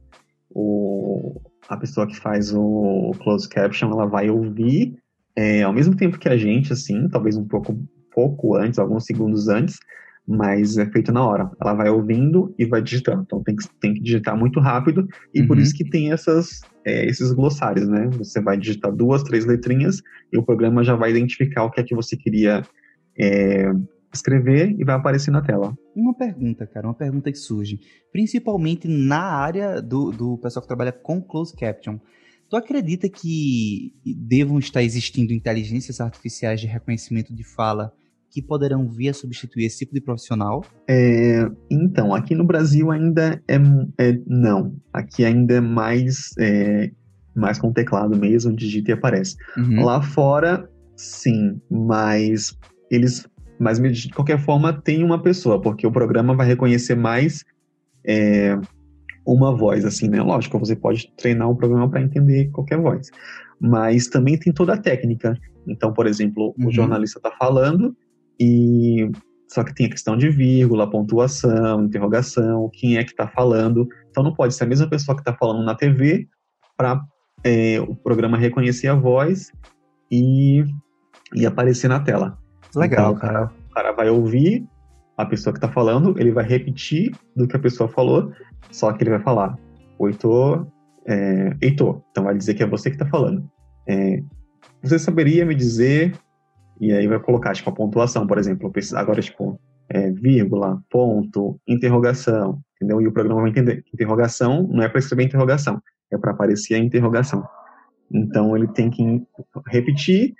O, 0.50 1.40
a 1.68 1.78
pessoa 1.78 2.08
que 2.08 2.16
faz 2.16 2.54
o 2.54 3.12
closed 3.20 3.50
caption, 3.50 3.92
ela 3.92 4.06
vai 4.06 4.30
ouvir 4.30 4.96
é, 5.36 5.64
ao 5.64 5.74
mesmo 5.74 5.96
tempo 5.96 6.20
que 6.20 6.30
a 6.30 6.38
gente, 6.38 6.72
assim, 6.72 7.08
talvez 7.10 7.36
um 7.36 7.46
pouco, 7.46 7.78
pouco 8.14 8.56
antes, 8.56 8.80
alguns 8.80 9.06
segundos 9.06 9.48
antes, 9.48 9.78
mas 10.28 10.78
é 10.78 10.86
feito 10.86 11.12
na 11.12 11.26
hora. 11.26 11.52
Ela 11.62 11.74
vai 11.74 11.90
ouvindo 11.90 12.54
e 12.58 12.66
vai 12.66 12.82
digitando. 12.82 13.24
Então 13.24 13.44
tem 13.44 13.56
que, 13.56 13.68
tem 13.80 13.94
que 13.94 14.00
digitar 14.00 14.38
muito 14.38 14.60
rápido 14.60 15.08
e 15.34 15.42
uhum. 15.42 15.48
por 15.48 15.58
isso 15.58 15.76
que 15.76 15.84
tem 15.90 16.12
essas, 16.12 16.62
é, 16.86 17.06
esses 17.06 17.32
glossários, 17.34 17.88
né? 17.88 18.08
Você 18.18 18.42
vai 18.42 18.58
digitar 18.58 18.92
duas, 18.92 19.24
três 19.24 19.46
letrinhas 19.46 20.02
e 20.32 20.38
o 20.38 20.44
programa 20.44 20.84
já 20.84 20.96
vai 20.96 21.12
identificar 21.12 21.66
o 21.66 21.72
que 21.72 21.82
é 21.82 21.84
que 21.84 21.96
você 21.96 22.16
queria 22.16 22.64
é, 23.20 23.72
escrever 24.14 24.76
e 24.80 24.84
vai 24.86 24.96
aparecer 24.96 25.32
na 25.32 25.42
tela. 25.42 25.78
Uma 25.96 26.14
pergunta, 26.14 26.66
cara, 26.66 26.88
uma 26.88 26.94
pergunta 26.94 27.32
que 27.32 27.38
surge, 27.38 27.80
principalmente 28.12 28.88
na 28.88 29.24
área 29.24 29.82
do, 29.82 30.12
do 30.12 30.38
pessoal 30.38 30.62
que 30.62 30.68
trabalha 30.68 30.92
com 30.92 31.22
closed 31.22 31.58
caption. 31.58 31.98
Tu 32.50 32.56
acredita 32.56 33.10
que 33.10 33.94
devam 34.06 34.60
estar 34.60 34.84
existindo 34.84 35.34
inteligências 35.34 36.00
artificiais 36.00 36.62
de 36.62 36.68
reconhecimento 36.68 37.34
de 37.34 37.44
fala 37.44 37.92
que 38.34 38.42
poderão 38.42 38.90
vir 38.90 39.10
a 39.10 39.14
substituir 39.14 39.66
esse 39.66 39.80
tipo 39.80 39.94
de 39.94 40.02
profissional? 40.02 40.66
É, 40.90 41.48
então, 41.70 42.16
aqui 42.16 42.34
no 42.34 42.44
Brasil 42.44 42.90
ainda 42.90 43.40
é, 43.48 43.56
é 44.00 44.20
não. 44.26 44.76
Aqui 44.92 45.24
ainda 45.24 45.56
é 45.56 45.62
mais, 45.62 46.32
é, 46.40 46.92
mais 47.36 47.60
com 47.60 47.72
teclado 47.72 48.18
mesmo, 48.18 48.56
digita 48.56 48.90
e 48.90 48.94
aparece. 48.94 49.36
Uhum. 49.56 49.86
Lá 49.86 50.02
fora, 50.02 50.68
sim, 50.98 51.62
mas 51.70 52.58
eles 52.90 53.26
mas 53.60 53.80
de 53.80 54.10
qualquer 54.10 54.40
forma 54.40 54.74
tem 54.74 55.04
uma 55.04 55.22
pessoa, 55.22 55.62
porque 55.62 55.86
o 55.86 55.92
programa 55.92 56.36
vai 56.36 56.48
reconhecer 56.48 56.96
mais 56.96 57.46
é, 58.06 58.60
uma 59.26 59.56
voz, 59.56 59.86
assim, 59.86 60.10
né? 60.10 60.22
Lógico, 60.22 60.60
você 60.60 60.76
pode 60.76 61.14
treinar 61.16 61.50
o 61.50 61.56
programa 61.56 61.90
para 61.90 62.02
entender 62.02 62.50
qualquer 62.50 62.80
voz, 62.80 63.10
mas 63.62 64.08
também 64.08 64.38
tem 64.38 64.52
toda 64.52 64.74
a 64.74 64.78
técnica. 64.78 65.38
Então, 65.68 65.94
por 65.94 66.08
exemplo, 66.08 66.54
uhum. 66.58 66.68
o 66.68 66.72
jornalista 66.72 67.20
está 67.20 67.32
falando 67.32 67.96
e 68.44 69.12
só 69.48 69.64
que 69.64 69.74
tem 69.74 69.86
a 69.86 69.90
questão 69.90 70.18
de 70.18 70.30
vírgula, 70.30 70.90
pontuação, 70.90 71.86
interrogação, 71.86 72.70
quem 72.74 72.98
é 72.98 73.04
que 73.04 73.12
está 73.12 73.28
falando. 73.28 73.88
Então 74.10 74.24
não 74.24 74.34
pode 74.34 74.54
ser 74.54 74.64
a 74.64 74.68
mesma 74.68 74.90
pessoa 74.90 75.16
que 75.16 75.22
está 75.22 75.34
falando 75.34 75.64
na 75.64 75.76
TV 75.76 76.28
para 76.76 77.02
é, 77.44 77.80
o 77.80 77.96
programa 77.96 78.38
reconhecer 78.38 78.88
a 78.88 78.96
voz 78.96 79.52
e 80.12 80.64
e 81.34 81.46
aparecer 81.46 81.88
na 81.88 82.00
tela. 82.00 82.38
Legal. 82.76 83.14
Então, 83.14 83.22
cara, 83.22 83.52
o 83.70 83.74
cara 83.74 83.92
vai 83.92 84.10
ouvir 84.10 84.66
a 85.18 85.26
pessoa 85.26 85.54
que 85.54 85.58
está 85.58 85.70
falando, 85.70 86.16
ele 86.20 86.32
vai 86.32 86.44
repetir 86.44 87.16
do 87.36 87.48
que 87.48 87.56
a 87.56 87.60
pessoa 87.60 87.88
falou, 87.88 88.32
só 88.72 88.92
que 88.92 89.04
ele 89.04 89.12
vai 89.12 89.20
falar, 89.20 89.58
o 89.98 90.08
Heitor, 90.08 90.68
é, 91.06 91.56
Heitor, 91.62 92.02
então 92.12 92.24
vai 92.24 92.36
dizer 92.36 92.56
que 92.56 92.64
é 92.64 92.68
você 92.68 92.90
que 92.90 92.96
está 92.96 93.06
falando. 93.06 93.48
É, 93.88 94.24
você 94.82 94.98
saberia 94.98 95.46
me 95.46 95.56
dizer, 95.56 96.16
e 96.80 96.92
aí 96.92 97.08
vai 97.08 97.20
colocar, 97.20 97.54
tipo, 97.54 97.70
a 97.70 97.74
pontuação, 97.74 98.28
por 98.28 98.38
exemplo, 98.38 98.72
agora, 98.96 99.22
tipo, 99.22 99.60
é, 99.90 100.12
vírgula, 100.12 100.82
ponto, 100.90 101.60
interrogação, 101.68 102.62
entendeu? 102.76 103.02
E 103.02 103.08
o 103.08 103.12
programa 103.12 103.42
vai 103.42 103.50
entender. 103.52 103.84
Interrogação 103.94 104.68
não 104.68 104.84
é 104.84 104.90
para 104.90 105.00
escrever 105.00 105.24
interrogação, 105.24 105.82
é 106.12 106.18
para 106.18 106.32
aparecer 106.32 106.76
a 106.76 106.80
interrogação. 106.80 107.44
Então 108.12 108.56
ele 108.56 108.68
tem 108.68 108.90
que 108.90 109.22
repetir 109.68 110.34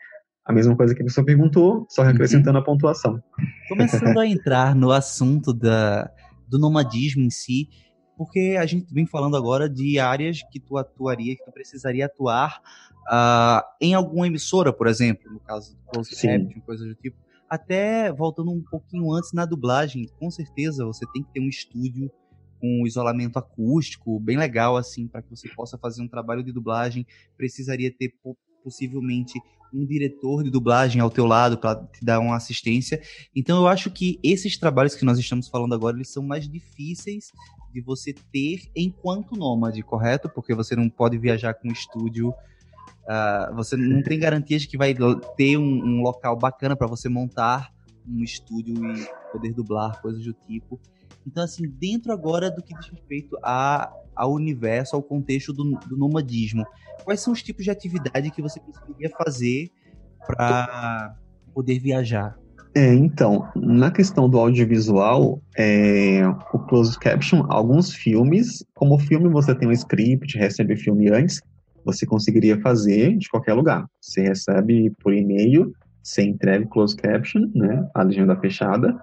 a 0.46 0.52
mesma 0.52 0.76
coisa 0.76 0.94
que 0.94 1.02
a 1.02 1.06
pessoa 1.06 1.26
perguntou, 1.26 1.86
só 1.90 2.04
acrescentando 2.04 2.58
uhum. 2.58 2.64
a 2.64 2.66
pontuação. 2.66 3.24
Começando 3.70 4.18
a 4.18 4.28
entrar 4.28 4.76
no 4.76 4.92
assunto 4.92 5.54
da, 5.54 6.10
do 6.48 6.60
nomadismo 6.60 7.24
em 7.24 7.30
si, 7.30 7.70
porque 8.18 8.56
a 8.60 8.66
gente 8.66 8.94
vem 8.94 9.06
falando 9.06 9.36
agora 9.36 9.70
de 9.70 10.00
áreas 10.00 10.42
que 10.52 10.60
tu 10.60 10.78
atuaria, 10.78 11.36
que 11.36 11.44
tu 11.44 11.52
precisaria 11.52 12.06
atuar 12.06 12.62
uh, 13.08 13.64
em 13.82 13.94
alguma 13.94 14.28
emissora, 14.28 14.72
por 14.72 14.88
exemplo, 14.88 15.32
no 15.32 15.40
caso 15.40 15.76
do 15.76 15.82
Close 15.92 16.16
Caption, 16.16 16.62
coisa 16.62 16.86
do 16.86 16.96
tipo. 16.96 17.18
Até 17.50 18.12
voltando 18.12 18.52
um 18.52 18.64
pouquinho 18.64 19.12
antes 19.12 19.32
na 19.32 19.46
dublagem, 19.46 20.10
com 20.20 20.32
certeza 20.32 20.86
você 20.86 21.06
tem 21.14 21.24
que 21.24 21.32
ter 21.34 21.40
um 21.40 21.50
estúdio 21.50 22.12
com 22.60 22.88
isolamento 22.88 23.38
acústico 23.38 24.20
bem 24.20 24.38
legal 24.38 24.78
assim 24.78 25.08
para 25.08 25.22
que 25.22 25.30
você 25.30 25.50
possa 25.50 25.78
fazer 25.78 26.02
um 26.02 26.08
trabalho 26.08 26.44
de 26.44 26.52
dublagem. 26.52 27.06
Precisaria 27.38 27.92
ter 27.92 28.14
possivelmente 28.64 29.40
um 29.74 29.86
diretor 29.86 30.44
de 30.44 30.50
dublagem 30.50 31.02
ao 31.02 31.10
teu 31.10 31.26
lado 31.26 31.58
para 31.58 31.76
te 31.88 32.06
dar 32.06 32.20
uma 32.20 32.36
assistência. 32.36 33.02
Então 33.36 33.58
eu 33.58 33.68
acho 33.68 33.92
que 33.92 34.20
esses 34.24 34.58
trabalhos 34.58 34.96
que 34.96 35.04
nós 35.04 35.20
estamos 35.20 35.48
falando 35.48 35.74
agora, 35.74 35.98
eles 35.98 36.10
são 36.10 36.24
mais 36.24 36.48
difíceis 36.48 37.32
de 37.74 37.82
você 37.82 38.14
ter 38.32 38.70
enquanto 38.76 39.36
nômade, 39.36 39.82
correto? 39.82 40.30
Porque 40.30 40.54
você 40.54 40.76
não 40.76 40.90
pode 40.90 41.18
viajar 41.18 41.54
com 41.56 41.68
estúdio, 41.68 42.30
uh, 42.30 43.56
você 43.56 43.76
não 43.76 44.04
tem 44.04 44.20
garantias 44.20 44.62
de 44.62 44.68
que 44.68 44.78
vai 44.78 44.96
ter 45.36 45.58
um, 45.58 45.64
um 45.64 46.02
local 46.02 46.38
bacana 46.38 46.76
para 46.76 46.88
você 46.88 47.10
montar 47.10 47.74
um 48.08 48.24
estúdio 48.24 48.76
e 48.76 49.08
poder 49.32 49.54
dublar, 49.54 50.02
coisas 50.02 50.24
do 50.24 50.34
tipo. 50.34 50.80
Então, 51.26 51.44
assim, 51.44 51.68
dentro 51.68 52.12
agora 52.12 52.52
do 52.52 52.62
que 52.62 52.76
diz 52.76 52.90
respeito 52.90 53.38
a, 53.42 53.92
ao 54.16 54.34
universo, 54.34 54.96
ao 54.96 55.02
contexto 55.02 55.54
do, 55.54 55.72
do 55.88 55.98
nomadismo, 55.98 56.66
quais 57.04 57.22
são 57.22 57.34
os 57.34 57.42
tipos 57.42 57.64
de 57.64 57.72
atividade 57.72 58.30
que 58.30 58.42
você 58.42 58.60
conseguiria 58.60 59.10
fazer 59.10 59.72
para 60.28 61.18
poder 61.54 61.80
viajar? 61.80 62.38
É, 62.76 62.92
então, 62.92 63.48
na 63.56 63.92
questão 63.92 64.28
do 64.28 64.40
audiovisual, 64.40 65.40
é, 65.56 66.22
o 66.52 66.60
closed 66.60 66.98
caption, 66.98 67.46
alguns 67.48 67.94
filmes, 67.94 68.66
como 68.74 68.98
filme 68.98 69.30
você 69.30 69.54
tem 69.54 69.68
um 69.68 69.72
script, 69.72 70.38
recebe 70.38 70.76
filme 70.76 71.12
antes, 71.12 71.40
você 71.86 72.06
conseguiria 72.06 72.60
fazer 72.62 73.16
de 73.16 73.30
qualquer 73.30 73.54
lugar. 73.54 73.86
Você 74.02 74.22
recebe 74.24 74.92
por 75.02 75.14
e-mail, 75.14 75.72
você 76.02 76.24
entrega 76.24 76.66
o 76.66 76.68
closed 76.68 77.00
caption, 77.00 77.44
né, 77.54 77.88
a 77.94 78.02
legenda 78.02 78.36
fechada, 78.38 78.98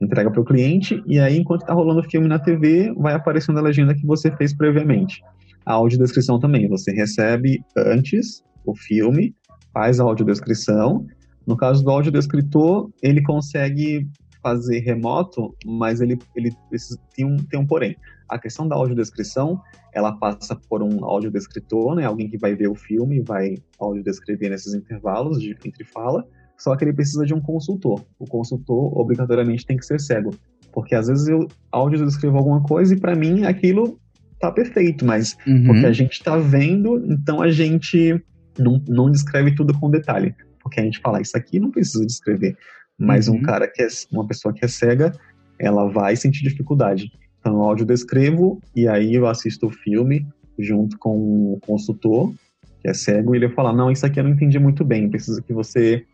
entrega 0.00 0.30
para 0.30 0.40
o 0.40 0.44
cliente, 0.44 1.02
e 1.06 1.20
aí, 1.20 1.38
enquanto 1.38 1.62
está 1.62 1.74
rolando 1.74 2.00
o 2.00 2.10
filme 2.10 2.26
na 2.26 2.38
TV, 2.38 2.92
vai 2.96 3.14
aparecendo 3.14 3.58
a 3.58 3.62
legenda 3.62 3.94
que 3.94 4.06
você 4.06 4.30
fez 4.36 4.54
previamente. 4.54 5.22
A 5.66 5.74
audiodescrição 5.74 6.40
também, 6.40 6.66
você 6.66 6.92
recebe 6.92 7.62
antes 7.76 8.42
o 8.64 8.74
filme, 8.74 9.34
faz 9.72 10.00
a 10.00 10.04
audiodescrição. 10.04 11.06
No 11.46 11.56
caso 11.56 11.84
do 11.84 11.90
audiodescritor, 11.90 12.90
ele 13.02 13.22
consegue 13.22 14.08
fazer 14.42 14.80
remoto, 14.80 15.54
mas 15.64 16.00
ele, 16.00 16.18
ele 16.34 16.50
precisa, 16.68 16.98
tem, 17.14 17.24
um, 17.24 17.36
tem 17.36 17.60
um 17.60 17.66
porém. 17.66 17.96
A 18.28 18.38
questão 18.38 18.66
da 18.66 18.74
audiodescrição, 18.74 19.60
ela 19.94 20.12
passa 20.12 20.56
por 20.68 20.82
um 20.82 21.04
audiodescritor, 21.04 21.94
né, 21.94 22.04
alguém 22.04 22.28
que 22.28 22.38
vai 22.38 22.54
ver 22.54 22.68
o 22.68 22.74
filme 22.74 23.18
e 23.18 23.22
vai 23.22 23.54
audiodescrever 23.78 24.50
nesses 24.50 24.74
intervalos 24.74 25.40
de, 25.40 25.56
entre 25.64 25.84
fala, 25.84 26.26
só 26.58 26.76
que 26.76 26.84
ele 26.84 26.92
precisa 26.92 27.24
de 27.24 27.34
um 27.34 27.40
consultor. 27.40 28.04
O 28.18 28.26
consultor, 28.26 28.98
obrigatoriamente, 28.98 29.66
tem 29.66 29.76
que 29.76 29.84
ser 29.84 30.00
cego. 30.00 30.30
Porque 30.72 30.94
às 30.94 31.06
vezes 31.06 31.28
eu 31.28 31.46
áudio 31.70 32.04
descrevo 32.04 32.38
alguma 32.38 32.62
coisa 32.62 32.94
e 32.94 33.00
para 33.00 33.14
mim 33.14 33.44
aquilo 33.44 33.98
tá 34.40 34.50
perfeito, 34.50 35.04
mas 35.04 35.36
uhum. 35.46 35.66
porque 35.66 35.86
a 35.86 35.92
gente 35.92 36.22
tá 36.22 36.36
vendo, 36.36 37.04
então 37.06 37.40
a 37.40 37.50
gente 37.50 38.20
não, 38.58 38.82
não 38.88 39.10
descreve 39.10 39.54
tudo 39.54 39.78
com 39.78 39.90
detalhe. 39.90 40.34
Porque 40.62 40.80
a 40.80 40.82
gente 40.82 41.00
fala, 41.00 41.20
isso 41.20 41.36
aqui 41.36 41.58
não 41.58 41.70
precisa 41.70 42.04
descrever. 42.06 42.56
Mas 42.98 43.28
uhum. 43.28 43.36
um 43.36 43.42
cara 43.42 43.66
que 43.66 43.82
é, 43.82 43.88
uma 44.10 44.26
pessoa 44.26 44.54
que 44.54 44.64
é 44.64 44.68
cega, 44.68 45.12
ela 45.58 45.88
vai 45.88 46.16
sentir 46.16 46.42
dificuldade. 46.42 47.10
Então 47.40 47.54
eu 47.54 47.62
áudio 47.62 47.84
descrevo 47.84 48.60
e 48.74 48.86
aí 48.86 49.14
eu 49.14 49.26
assisto 49.26 49.66
o 49.66 49.70
filme 49.70 50.26
junto 50.58 50.98
com 50.98 51.54
o 51.54 51.60
consultor, 51.60 52.32
que 52.80 52.88
é 52.88 52.94
cego, 52.94 53.34
e 53.34 53.38
ele 53.38 53.46
vai 53.46 53.56
falar, 53.56 53.72
não, 53.72 53.90
isso 53.90 54.04
aqui 54.04 54.20
eu 54.20 54.24
não 54.24 54.30
entendi 54.30 54.58
muito 54.58 54.84
bem, 54.84 55.08
precisa 55.08 55.42
que 55.42 55.52
você 55.52 56.04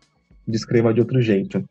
descreva 0.47 0.93
de 0.93 0.99
outro 0.99 1.21
jeito. 1.21 1.63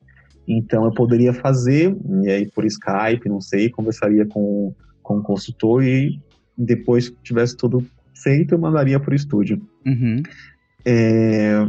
Então 0.46 0.84
eu 0.84 0.92
poderia 0.92 1.32
fazer, 1.32 1.96
e 2.22 2.30
aí 2.30 2.46
por 2.46 2.64
Skype, 2.64 3.28
não 3.28 3.40
sei, 3.40 3.68
conversaria 3.68 4.26
com, 4.26 4.72
com 5.02 5.18
o 5.18 5.22
consultor 5.22 5.84
e 5.84 6.20
depois 6.56 7.08
que 7.08 7.16
tivesse 7.22 7.56
tudo 7.56 7.84
feito, 8.14 8.54
eu 8.54 8.58
mandaria 8.58 8.98
para 8.98 9.12
o 9.12 9.16
estúdio. 9.16 9.60
Uhum. 9.86 10.22
É, 10.84 11.66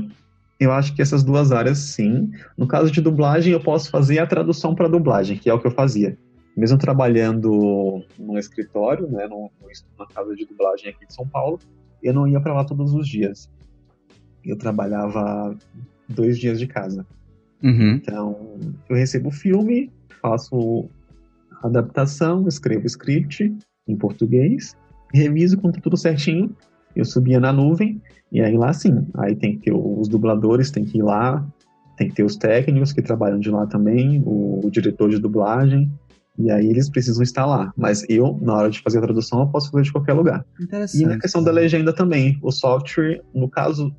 eu 0.60 0.74
acho 0.74 0.93
que 0.93 1.01
essas 1.01 1.24
duas 1.24 1.51
áreas, 1.51 1.78
sim. 1.78 2.30
No 2.57 2.68
caso 2.68 2.91
de 2.91 2.99
dublagem, 2.99 3.53
eu 3.53 3.62
posso 3.62 3.89
fazer 3.89 4.20
a 4.20 4.28
tradução 4.28 4.76
para 4.76 4.89
dublagem, 4.89 5.38
que 5.38 5.49
é 5.49 5.53
o 5.53 5.60
que 5.60 5.68
eu 5.68 5.72
fazia. 5.72 6.18
Mesmo 6.57 6.78
trabalhando 6.78 8.03
no 8.18 8.38
escritório, 8.38 9.07
né, 9.10 9.26
no, 9.28 9.49
na 9.97 10.05
casa 10.07 10.36
de 10.36 10.45
dublagem 10.45 10.89
aqui 10.89 11.05
de 11.07 11.14
São 11.14 11.26
Paulo, 11.26 11.60
eu 12.03 12.14
não 12.14 12.28
ia 12.28 12.41
para 12.41 12.53
lá 12.53 12.66
todos 12.66 12.93
os 12.93 13.07
dias. 13.07 13.49
Eu 14.43 14.57
trabalhava 14.57 15.55
dois 16.10 16.38
dias 16.38 16.60
de 16.60 16.68
casa. 16.68 17.07
Uhum. 17.64 17.91
Então, 17.91 18.60
eu 18.89 18.95
recebo 18.97 19.30
o 19.30 19.34
filme, 19.34 19.89
faço 20.22 20.89
a 21.62 21.68
adaptação, 21.68 22.47
escrevo 22.47 22.84
o 22.84 22.88
script 22.88 23.55
em 23.88 23.95
português, 23.95 24.76
reviso 25.14 25.57
com 25.57 25.72
tudo 25.72 25.95
certinho, 25.95 26.55
eu 26.95 27.05
subia 27.05 27.39
na 27.39 27.51
nuvem, 27.51 28.01
e 28.31 28.41
aí 28.41 28.57
lá 28.57 28.73
sim, 28.73 29.07
aí 29.15 29.35
tem 29.35 29.57
que 29.57 29.65
ter 29.65 29.73
os 29.73 30.07
dubladores, 30.07 30.71
tem 30.71 30.85
que 30.85 30.99
ir 30.99 31.01
lá, 31.01 31.45
tem 31.97 32.07
que 32.07 32.15
ter 32.15 32.23
os 32.23 32.35
técnicos 32.35 32.93
que 32.93 33.01
trabalham 33.01 33.39
de 33.39 33.49
lá 33.49 33.65
também, 33.65 34.21
o, 34.25 34.65
o 34.65 34.71
diretor 34.71 35.09
de 35.09 35.19
dublagem, 35.19 35.91
e 36.37 36.49
aí 36.49 36.67
eles 36.67 36.89
precisam 36.89 37.21
estar 37.21 37.45
lá. 37.45 37.73
Mas 37.75 38.05
eu, 38.07 38.39
na 38.41 38.53
hora 38.55 38.69
de 38.69 38.79
fazer 38.79 38.99
a 38.99 39.01
tradução, 39.01 39.41
eu 39.41 39.47
posso 39.47 39.69
fazer 39.69 39.83
de 39.83 39.91
qualquer 39.91 40.13
lugar. 40.13 40.45
E 41.01 41.05
na 41.05 41.19
questão 41.19 41.43
da 41.43 41.51
legenda 41.51 41.91
também, 41.91 42.39
o 42.41 42.51
software, 42.51 43.21
no 43.33 43.49
caso 43.49 43.93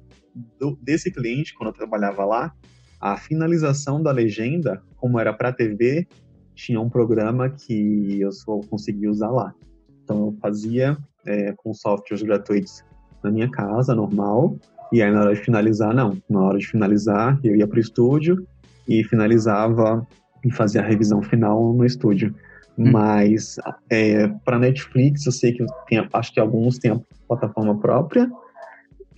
do, 0.58 0.78
desse 0.80 1.10
cliente, 1.10 1.54
quando 1.54 1.68
eu 1.68 1.74
trabalhava 1.74 2.24
lá, 2.24 2.54
a 2.98 3.16
finalização 3.16 4.02
da 4.02 4.10
legenda, 4.10 4.82
como 4.96 5.18
era 5.18 5.32
para 5.32 5.52
TV, 5.52 6.06
tinha 6.54 6.80
um 6.80 6.88
programa 6.88 7.50
que 7.50 8.20
eu 8.20 8.32
só 8.32 8.60
conseguia 8.70 9.10
usar 9.10 9.30
lá. 9.30 9.54
Então 10.02 10.26
eu 10.26 10.36
fazia 10.40 10.96
é, 11.30 11.54
com 11.56 11.72
softwares 11.72 12.22
gratuitos 12.22 12.84
na 13.22 13.30
minha 13.30 13.50
casa, 13.50 13.94
normal, 13.94 14.56
e 14.92 15.02
aí 15.02 15.10
na 15.10 15.20
hora 15.20 15.34
de 15.34 15.40
finalizar, 15.40 15.94
não. 15.94 16.16
Na 16.28 16.40
hora 16.40 16.58
de 16.58 16.66
finalizar, 16.66 17.38
eu 17.44 17.54
ia 17.54 17.66
para 17.66 17.76
o 17.76 17.80
estúdio 17.80 18.46
e 18.88 19.04
finalizava 19.04 20.06
e 20.44 20.50
fazia 20.50 20.80
a 20.80 20.84
revisão 20.84 21.22
final 21.22 21.72
no 21.72 21.84
estúdio. 21.84 22.34
Hum. 22.76 22.90
Mas 22.90 23.56
é, 23.88 24.28
para 24.44 24.58
Netflix, 24.58 25.26
eu 25.26 25.32
sei 25.32 25.52
que 25.52 25.64
tem, 25.88 26.06
acho 26.12 26.32
que 26.32 26.40
alguns 26.40 26.78
têm 26.78 26.92
a 26.92 27.00
plataforma 27.28 27.78
própria, 27.78 28.30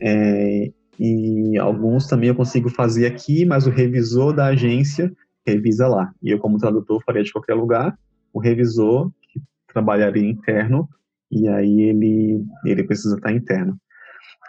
é, 0.01 0.71
e 0.99 1.57
alguns 1.59 2.07
também 2.07 2.29
eu 2.29 2.35
consigo 2.35 2.69
fazer 2.69 3.07
aqui, 3.07 3.45
mas 3.45 3.67
o 3.67 3.71
revisor 3.71 4.35
da 4.35 4.47
agência 4.47 5.13
revisa 5.47 5.89
lá. 5.89 6.13
E 6.23 6.31
eu, 6.31 6.39
como 6.39 6.59
tradutor, 6.59 7.03
faria 7.05 7.23
de 7.23 7.33
qualquer 7.33 7.55
lugar. 7.55 7.97
O 8.33 8.41
revisor, 8.41 9.11
que 9.33 9.41
trabalharia 9.73 10.29
interno, 10.29 10.89
e 11.33 11.49
aí 11.49 11.81
ele, 11.81 12.45
ele 12.65 12.85
precisa 12.85 13.17
estar 13.17 13.33
interno. 13.33 13.77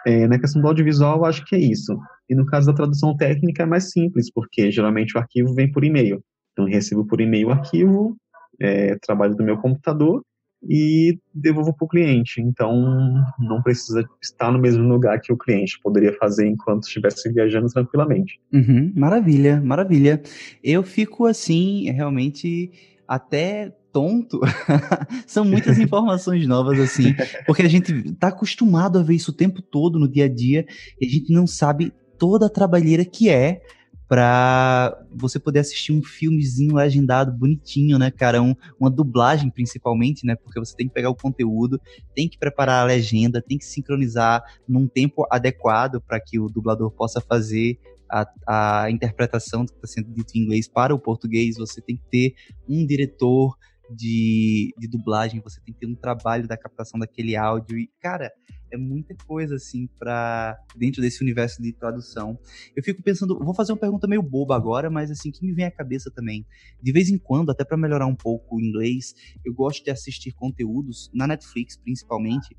É, 0.06 0.28
na 0.28 0.38
questão 0.38 0.60
do 0.60 0.68
audiovisual, 0.68 1.24
acho 1.24 1.42
que 1.46 1.56
é 1.56 1.58
isso. 1.58 1.98
E 2.28 2.34
no 2.34 2.44
caso 2.44 2.66
da 2.66 2.74
tradução 2.74 3.16
técnica 3.16 3.62
é 3.62 3.66
mais 3.66 3.90
simples, 3.90 4.30
porque 4.30 4.70
geralmente 4.70 5.16
o 5.16 5.18
arquivo 5.18 5.54
vem 5.54 5.70
por 5.72 5.82
e-mail. 5.82 6.22
Então, 6.52 6.68
eu 6.68 6.74
recebo 6.74 7.06
por 7.06 7.20
e-mail 7.20 7.48
o 7.48 7.52
arquivo, 7.52 8.16
é, 8.60 8.96
trabalho 8.96 9.34
do 9.34 9.42
meu 9.42 9.56
computador 9.56 10.22
e 10.68 11.18
devolvo 11.34 11.74
para 11.74 11.84
o 11.84 11.88
cliente. 11.88 12.40
Então, 12.40 13.24
não 13.38 13.62
precisa 13.62 14.06
estar 14.22 14.52
no 14.52 14.58
mesmo 14.58 14.86
lugar 14.86 15.20
que 15.20 15.32
o 15.32 15.36
cliente. 15.36 15.80
Poderia 15.82 16.12
fazer 16.14 16.46
enquanto 16.46 16.84
estivesse 16.84 17.32
viajando 17.32 17.68
tranquilamente. 17.68 18.38
Uhum, 18.52 18.92
maravilha, 18.94 19.60
maravilha. 19.60 20.22
Eu 20.62 20.82
fico 20.82 21.26
assim, 21.26 21.90
realmente 21.90 22.70
até 23.06 23.74
tonto. 23.92 24.40
São 25.26 25.44
muitas 25.44 25.78
informações 25.78 26.46
novas 26.46 26.78
assim, 26.80 27.14
porque 27.46 27.62
a 27.62 27.68
gente 27.68 27.92
está 27.92 28.28
acostumado 28.28 28.98
a 28.98 29.02
ver 29.02 29.14
isso 29.14 29.30
o 29.30 29.34
tempo 29.34 29.62
todo 29.62 29.98
no 29.98 30.08
dia 30.08 30.24
a 30.24 30.28
dia 30.28 30.66
e 31.00 31.06
a 31.06 31.08
gente 31.08 31.32
não 31.32 31.46
sabe 31.46 31.92
toda 32.18 32.46
a 32.46 32.50
trabalheira 32.50 33.04
que 33.04 33.28
é 33.28 33.60
para 34.06 34.96
você 35.10 35.38
poder 35.38 35.60
assistir 35.60 35.92
um 35.92 36.02
filmezinho 36.02 36.74
legendado 36.74 37.32
bonitinho, 37.32 37.98
né, 37.98 38.10
cara? 38.10 38.42
Um, 38.42 38.54
uma 38.78 38.90
dublagem 38.90 39.50
principalmente, 39.50 40.26
né? 40.26 40.36
Porque 40.36 40.60
você 40.60 40.76
tem 40.76 40.86
que 40.86 40.94
pegar 40.94 41.10
o 41.10 41.14
conteúdo, 41.14 41.80
tem 42.14 42.28
que 42.28 42.38
preparar 42.38 42.82
a 42.82 42.86
legenda, 42.86 43.42
tem 43.42 43.56
que 43.56 43.64
sincronizar 43.64 44.42
num 44.68 44.86
tempo 44.86 45.26
adequado 45.30 46.00
para 46.00 46.20
que 46.20 46.38
o 46.38 46.48
dublador 46.48 46.90
possa 46.90 47.20
fazer 47.20 47.78
a, 48.14 48.84
a 48.84 48.90
interpretação 48.90 49.64
do 49.64 49.72
que 49.72 49.78
está 49.78 49.88
sendo 49.88 50.12
dito 50.12 50.36
em 50.36 50.42
inglês 50.42 50.68
para 50.68 50.94
o 50.94 50.98
português. 50.98 51.56
Você 51.56 51.80
tem 51.80 51.96
que 51.96 52.04
ter 52.10 52.34
um 52.68 52.86
diretor 52.86 53.56
de, 53.90 54.72
de 54.78 54.88
dublagem, 54.88 55.40
você 55.40 55.60
tem 55.60 55.74
que 55.74 55.80
ter 55.80 55.86
um 55.86 55.94
trabalho 55.94 56.46
da 56.46 56.56
captação 56.56 56.98
daquele 56.98 57.36
áudio. 57.36 57.78
E, 57.78 57.90
cara, 58.00 58.32
é 58.72 58.76
muita 58.76 59.14
coisa, 59.26 59.56
assim, 59.56 59.88
para 59.98 60.56
dentro 60.76 61.02
desse 61.02 61.22
universo 61.22 61.60
de 61.62 61.72
tradução. 61.72 62.38
Eu 62.74 62.82
fico 62.82 63.02
pensando, 63.02 63.38
vou 63.38 63.54
fazer 63.54 63.72
uma 63.72 63.78
pergunta 63.78 64.06
meio 64.06 64.22
boba 64.22 64.56
agora, 64.56 64.88
mas, 64.88 65.10
assim, 65.10 65.30
que 65.30 65.44
me 65.44 65.52
vem 65.52 65.64
à 65.64 65.70
cabeça 65.70 66.10
também. 66.10 66.46
De 66.82 66.92
vez 66.92 67.10
em 67.10 67.18
quando, 67.18 67.50
até 67.50 67.64
para 67.64 67.76
melhorar 67.76 68.06
um 68.06 68.16
pouco 68.16 68.56
o 68.56 68.60
inglês, 68.60 69.14
eu 69.44 69.52
gosto 69.52 69.84
de 69.84 69.90
assistir 69.90 70.32
conteúdos, 70.32 71.10
na 71.12 71.26
Netflix 71.26 71.76
principalmente, 71.76 72.56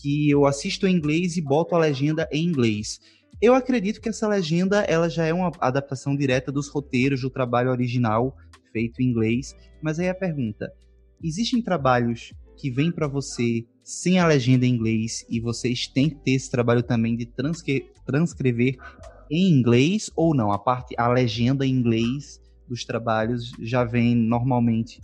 que 0.00 0.30
eu 0.30 0.46
assisto 0.46 0.86
em 0.86 0.94
inglês 0.94 1.36
e 1.36 1.42
boto 1.42 1.74
a 1.74 1.78
legenda 1.78 2.28
em 2.32 2.44
inglês. 2.44 3.00
Eu 3.40 3.54
acredito 3.54 4.00
que 4.00 4.08
essa 4.08 4.26
legenda 4.26 4.80
ela 4.80 5.08
já 5.08 5.24
é 5.24 5.32
uma 5.32 5.52
adaptação 5.60 6.16
direta 6.16 6.50
dos 6.50 6.68
roteiros 6.68 7.20
do 7.20 7.30
trabalho 7.30 7.70
original 7.70 8.36
feito 8.72 9.00
em 9.00 9.06
inglês. 9.06 9.54
Mas 9.80 10.00
aí 10.00 10.08
a 10.08 10.14
pergunta: 10.14 10.72
existem 11.22 11.62
trabalhos 11.62 12.32
que 12.56 12.68
vêm 12.68 12.90
para 12.90 13.06
você 13.06 13.64
sem 13.84 14.18
a 14.18 14.26
legenda 14.26 14.66
em 14.66 14.74
inglês 14.74 15.24
e 15.30 15.40
vocês 15.40 15.86
têm 15.86 16.10
que 16.10 16.16
ter 16.16 16.32
esse 16.32 16.50
trabalho 16.50 16.82
também 16.82 17.16
de 17.16 17.26
transcre 17.26 17.86
transcrever 18.04 18.76
em 19.30 19.50
inglês 19.52 20.10
ou 20.16 20.34
não? 20.34 20.50
A 20.50 20.58
parte 20.58 20.94
a 20.98 21.06
legenda 21.08 21.64
em 21.64 21.70
inglês 21.70 22.40
dos 22.68 22.84
trabalhos 22.84 23.52
já 23.60 23.84
vem 23.84 24.16
normalmente 24.16 25.00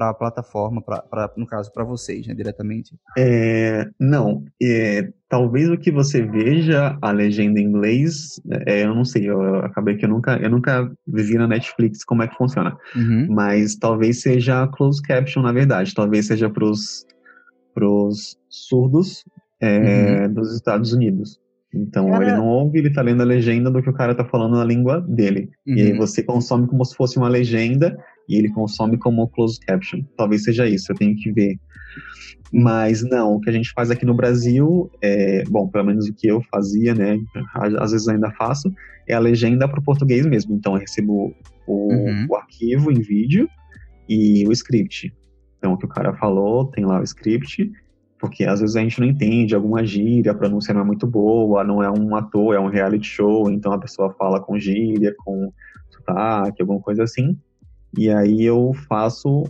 para 0.00 0.08
a 0.08 0.14
plataforma, 0.14 0.80
pra, 0.80 1.02
pra, 1.02 1.30
no 1.36 1.46
caso, 1.46 1.70
para 1.70 1.84
vocês, 1.84 2.26
né, 2.26 2.32
diretamente? 2.32 2.96
É, 3.18 3.86
não. 4.00 4.42
É, 4.62 5.12
talvez 5.28 5.68
o 5.68 5.76
que 5.76 5.90
você 5.90 6.22
veja 6.22 6.96
a 7.02 7.10
legenda 7.10 7.60
em 7.60 7.64
inglês, 7.64 8.40
é, 8.66 8.84
eu 8.84 8.94
não 8.94 9.04
sei, 9.04 9.28
eu, 9.28 9.42
eu, 9.42 9.56
acabei 9.56 9.96
que 9.96 10.06
eu 10.06 10.08
nunca, 10.08 10.38
eu 10.38 10.48
nunca 10.48 10.90
vivi 11.06 11.36
na 11.36 11.46
Netflix 11.46 12.02
como 12.02 12.22
é 12.22 12.28
que 12.28 12.36
funciona. 12.36 12.74
Uhum. 12.96 13.26
Mas 13.28 13.76
talvez 13.76 14.22
seja 14.22 14.66
closed 14.68 15.06
caption, 15.06 15.42
na 15.42 15.52
verdade. 15.52 15.94
Talvez 15.94 16.28
seja 16.28 16.48
para 16.48 16.64
os 16.64 18.38
surdos 18.48 19.22
é, 19.60 20.24
uhum. 20.24 20.32
dos 20.32 20.54
Estados 20.54 20.94
Unidos. 20.94 21.38
Então 21.74 22.10
cara... 22.10 22.24
ele 22.24 22.36
não 22.36 22.46
ouve, 22.46 22.78
ele 22.78 22.90
tá 22.90 23.02
lendo 23.02 23.20
a 23.20 23.26
legenda 23.26 23.70
do 23.70 23.82
que 23.82 23.90
o 23.90 23.94
cara 23.94 24.14
tá 24.14 24.24
falando 24.24 24.56
na 24.56 24.64
língua 24.64 25.00
dele. 25.02 25.50
Uhum. 25.66 25.74
E 25.74 25.82
aí 25.82 25.92
uhum. 25.92 25.98
você 25.98 26.22
consome 26.22 26.66
como 26.66 26.84
se 26.86 26.96
fosse 26.96 27.18
uma 27.18 27.28
legenda 27.28 27.98
e 28.30 28.36
ele 28.36 28.48
consome 28.48 28.96
como 28.96 29.28
closed 29.28 29.58
caption. 29.66 30.02
Talvez 30.16 30.44
seja 30.44 30.66
isso, 30.68 30.92
eu 30.92 30.96
tenho 30.96 31.16
que 31.16 31.32
ver. 31.32 31.58
Mas 32.52 33.02
não, 33.02 33.34
o 33.34 33.40
que 33.40 33.50
a 33.50 33.52
gente 33.52 33.72
faz 33.72 33.90
aqui 33.90 34.06
no 34.06 34.14
Brasil, 34.14 34.88
é, 35.02 35.42
bom, 35.48 35.68
pelo 35.68 35.86
menos 35.86 36.08
o 36.08 36.14
que 36.14 36.28
eu 36.28 36.40
fazia, 36.42 36.94
né, 36.94 37.18
às 37.54 37.90
vezes 37.90 38.06
ainda 38.06 38.30
faço, 38.30 38.72
é 39.08 39.14
a 39.14 39.18
legenda 39.18 39.68
para 39.68 39.80
o 39.80 39.82
português 39.82 40.24
mesmo. 40.24 40.54
Então 40.54 40.74
eu 40.74 40.80
recebo 40.80 41.34
o, 41.66 41.92
uhum. 41.92 42.26
o 42.30 42.36
arquivo 42.36 42.92
em 42.92 43.00
vídeo 43.00 43.48
e 44.08 44.46
o 44.46 44.52
script. 44.52 45.12
Então 45.58 45.72
o 45.72 45.76
que 45.76 45.84
o 45.84 45.88
cara 45.88 46.14
falou, 46.14 46.66
tem 46.66 46.84
lá 46.84 47.00
o 47.00 47.04
script, 47.04 47.68
porque 48.16 48.44
às 48.44 48.60
vezes 48.60 48.76
a 48.76 48.80
gente 48.80 49.00
não 49.00 49.08
entende 49.08 49.56
alguma 49.56 49.84
gíria, 49.84 50.30
a 50.30 50.36
pronúncia 50.36 50.72
não 50.72 50.82
é 50.82 50.84
muito 50.84 51.06
boa, 51.06 51.64
não 51.64 51.82
é 51.82 51.90
um 51.90 52.14
ator, 52.14 52.54
é 52.54 52.60
um 52.60 52.68
reality 52.68 53.06
show, 53.06 53.50
então 53.50 53.72
a 53.72 53.78
pessoa 53.78 54.14
fala 54.14 54.40
com 54.40 54.56
gíria, 54.56 55.12
com 55.18 55.52
sotaque, 55.90 56.62
alguma 56.62 56.80
coisa 56.80 57.02
assim. 57.02 57.36
E 57.96 58.08
aí 58.08 58.42
eu 58.42 58.72
faço 58.88 59.44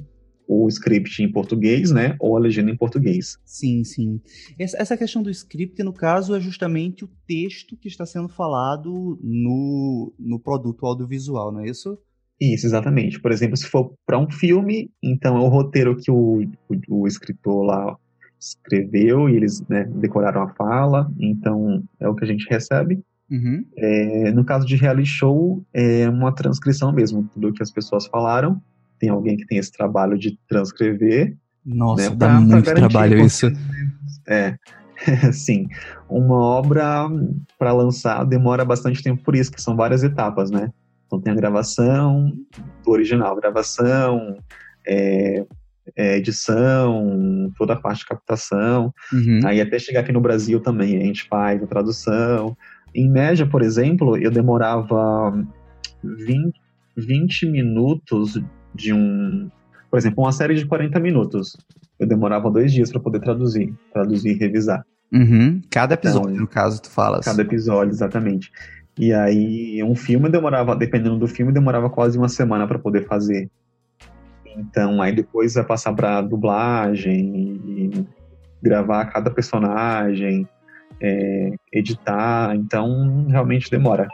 o 0.53 0.66
script 0.68 1.22
em 1.22 1.30
português, 1.30 1.93
né, 1.93 2.16
ou 2.18 2.36
a 2.36 2.41
legenda 2.41 2.72
em 2.72 2.76
português. 2.76 3.38
Sim, 3.45 3.84
sim. 3.84 4.20
Essa 4.59 4.97
questão 4.97 5.22
do 5.22 5.30
script, 5.30 5.80
no 5.84 5.93
caso, 5.93 6.34
é 6.34 6.41
justamente 6.41 7.05
o 7.05 7.11
texto 7.24 7.76
que 7.76 7.86
está 7.86 8.05
sendo 8.05 8.28
falado 8.28 9.16
no, 9.22 10.12
no 10.18 10.41
produto 10.41 10.84
audiovisual, 10.84 11.53
não 11.53 11.61
é 11.61 11.70
isso? 11.70 11.97
Isso, 12.41 12.66
exatamente. 12.66 13.20
Por 13.20 13.30
exemplo, 13.30 13.57
se 13.57 13.66
for 13.66 13.93
para 14.05 14.18
um 14.18 14.28
filme, 14.28 14.91
então 15.01 15.36
é 15.36 15.41
o 15.41 15.49
roteiro 15.49 15.97
que 15.97 16.11
o, 16.11 16.43
o, 16.68 17.03
o 17.03 17.07
escritor 17.07 17.64
lá 17.64 17.97
escreveu 18.41 19.28
e 19.28 19.36
eles 19.36 19.61
né, 19.68 19.84
decoraram 19.84 20.43
a 20.43 20.49
fala, 20.55 21.12
então 21.20 21.84
é 22.01 22.09
o 22.09 22.14
que 22.14 22.24
a 22.24 22.26
gente 22.26 22.49
recebe. 22.49 23.05
Uhum. 23.31 23.64
É, 23.76 24.33
no 24.33 24.45
caso 24.45 24.66
de 24.66 24.76
reality 24.76 25.09
show, 25.09 25.64
é 25.72 26.09
uma 26.09 26.35
transcrição 26.35 26.93
mesmo, 26.93 27.28
tudo 27.33 27.53
que 27.53 27.62
as 27.62 27.70
pessoas 27.70 28.07
falaram. 28.07 28.61
Tem 28.99 29.09
alguém 29.09 29.37
que 29.37 29.47
tem 29.47 29.59
esse 29.59 29.72
trabalho 29.72 30.18
de 30.18 30.39
transcrever. 30.49 31.37
Nossa, 31.64 32.11
né, 32.11 32.16
dá 32.16 32.26
pra, 32.28 32.41
muito 32.41 32.74
trabalho 32.74 33.20
isso. 33.24 33.51
É, 34.28 34.57
sim. 35.33 35.68
Uma 36.09 36.39
obra 36.39 37.07
para 37.59 37.72
lançar 37.72 38.24
demora 38.24 38.64
bastante 38.64 39.03
tempo 39.03 39.22
por 39.22 39.35
isso, 39.35 39.53
que 39.53 39.62
são 39.62 39.76
várias 39.76 40.03
etapas, 40.03 40.51
né? 40.51 40.72
Então 41.07 41.20
tem 41.20 41.33
a 41.33 41.37
gravação 41.37 42.33
do 42.85 42.91
original, 42.91 43.35
gravação, 43.35 44.39
é, 44.87 45.45
é, 45.97 46.16
edição, 46.16 47.51
toda 47.57 47.72
a 47.72 47.81
parte 47.81 48.01
de 48.01 48.07
captação. 48.07 48.95
Uhum. 49.12 49.41
Aí 49.45 49.61
até 49.61 49.78
chegar 49.78 50.01
aqui 50.01 50.12
no 50.12 50.20
Brasil 50.20 50.61
também, 50.61 50.97
a 50.97 51.05
gente 51.05 51.26
faz 51.28 51.62
a 51.62 51.66
tradução. 51.66 52.57
Em 52.95 53.09
média, 53.09 53.47
por 53.47 53.62
exemplo, 53.62 54.16
eu 54.16 54.30
demorava 54.30 55.32
20, 56.03 56.53
20 56.97 57.47
minutos 57.47 58.41
de 58.74 58.93
um. 58.93 59.51
Por 59.91 59.99
exemplo, 59.99 60.24
uma 60.24 60.32
série 60.32 60.55
de 60.55 60.66
40 60.66 60.99
minutos. 61.01 61.57
Eu 61.99 62.07
demorava 62.07 62.51
dois 62.51 62.72
dias 62.72 62.91
para 62.91 63.01
poder 63.01 63.20
traduzir, 63.20 63.74
traduzir 63.93 64.30
e 64.30 64.38
revisar. 64.38 64.84
Uhum. 65.12 65.61
Cada 65.70 65.95
episódio, 65.95 66.30
então, 66.30 66.43
no 66.43 66.49
caso, 66.49 66.80
tu 66.80 66.91
falas. 66.91 67.24
Cada 67.24 67.43
episódio, 67.43 67.91
exatamente. 67.91 68.51
E 68.99 69.12
aí, 69.12 69.82
um 69.82 69.95
filme 69.95 70.28
demorava, 70.28 70.76
dependendo 70.76 71.18
do 71.18 71.26
filme, 71.26 71.53
demorava 71.53 71.91
quase 71.91 72.16
uma 72.16 72.28
semana 72.28 72.66
para 72.66 72.78
poder 72.78 73.07
fazer. 73.07 73.51
Então, 74.57 75.01
aí 75.01 75.14
depois 75.14 75.55
vai 75.55 75.64
passar 75.64 75.93
para 75.93 76.20
dublagem 76.20 77.61
e 77.66 78.07
gravar 78.62 79.07
cada 79.07 79.30
personagem, 79.30 80.47
é, 81.01 81.53
editar. 81.72 82.55
Então, 82.55 83.26
realmente 83.28 83.70
demora. 83.70 84.09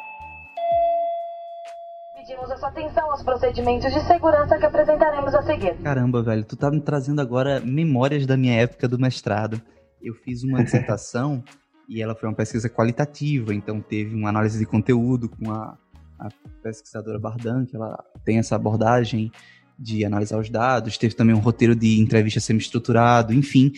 Pedimos 2.14 2.50
a 2.50 2.56
sua 2.56 2.68
atenção 2.68 3.10
aos 3.10 3.22
procedimentos 3.22 3.92
de 3.92 4.00
segurança 4.00 4.58
que 4.58 4.66
apresentaremos 4.66 5.34
a 5.34 5.42
seguir. 5.42 5.74
Caramba, 5.82 6.22
velho, 6.22 6.44
tu 6.44 6.56
tá 6.56 6.70
me 6.70 6.80
trazendo 6.80 7.20
agora 7.20 7.60
memórias 7.60 8.26
da 8.26 8.36
minha 8.36 8.60
época 8.60 8.88
do 8.88 8.98
mestrado. 8.98 9.60
Eu 10.02 10.14
fiz 10.14 10.42
uma 10.42 10.62
dissertação 10.64 11.42
e 11.88 12.02
ela 12.02 12.14
foi 12.14 12.28
uma 12.28 12.34
pesquisa 12.34 12.68
qualitativa, 12.68 13.54
então 13.54 13.80
teve 13.80 14.14
uma 14.14 14.28
análise 14.28 14.58
de 14.58 14.66
conteúdo 14.66 15.28
com 15.28 15.52
a, 15.52 15.78
a 16.18 16.28
pesquisadora 16.62 17.18
Bardan, 17.18 17.64
que 17.64 17.76
ela 17.76 17.96
tem 18.24 18.38
essa 18.38 18.56
abordagem 18.56 19.30
de 19.78 20.04
analisar 20.04 20.38
os 20.38 20.48
dados, 20.48 20.96
teve 20.96 21.14
também 21.14 21.34
um 21.34 21.40
roteiro 21.40 21.74
de 21.74 22.00
entrevista 22.00 22.40
semi-estruturado, 22.40 23.32
enfim. 23.32 23.72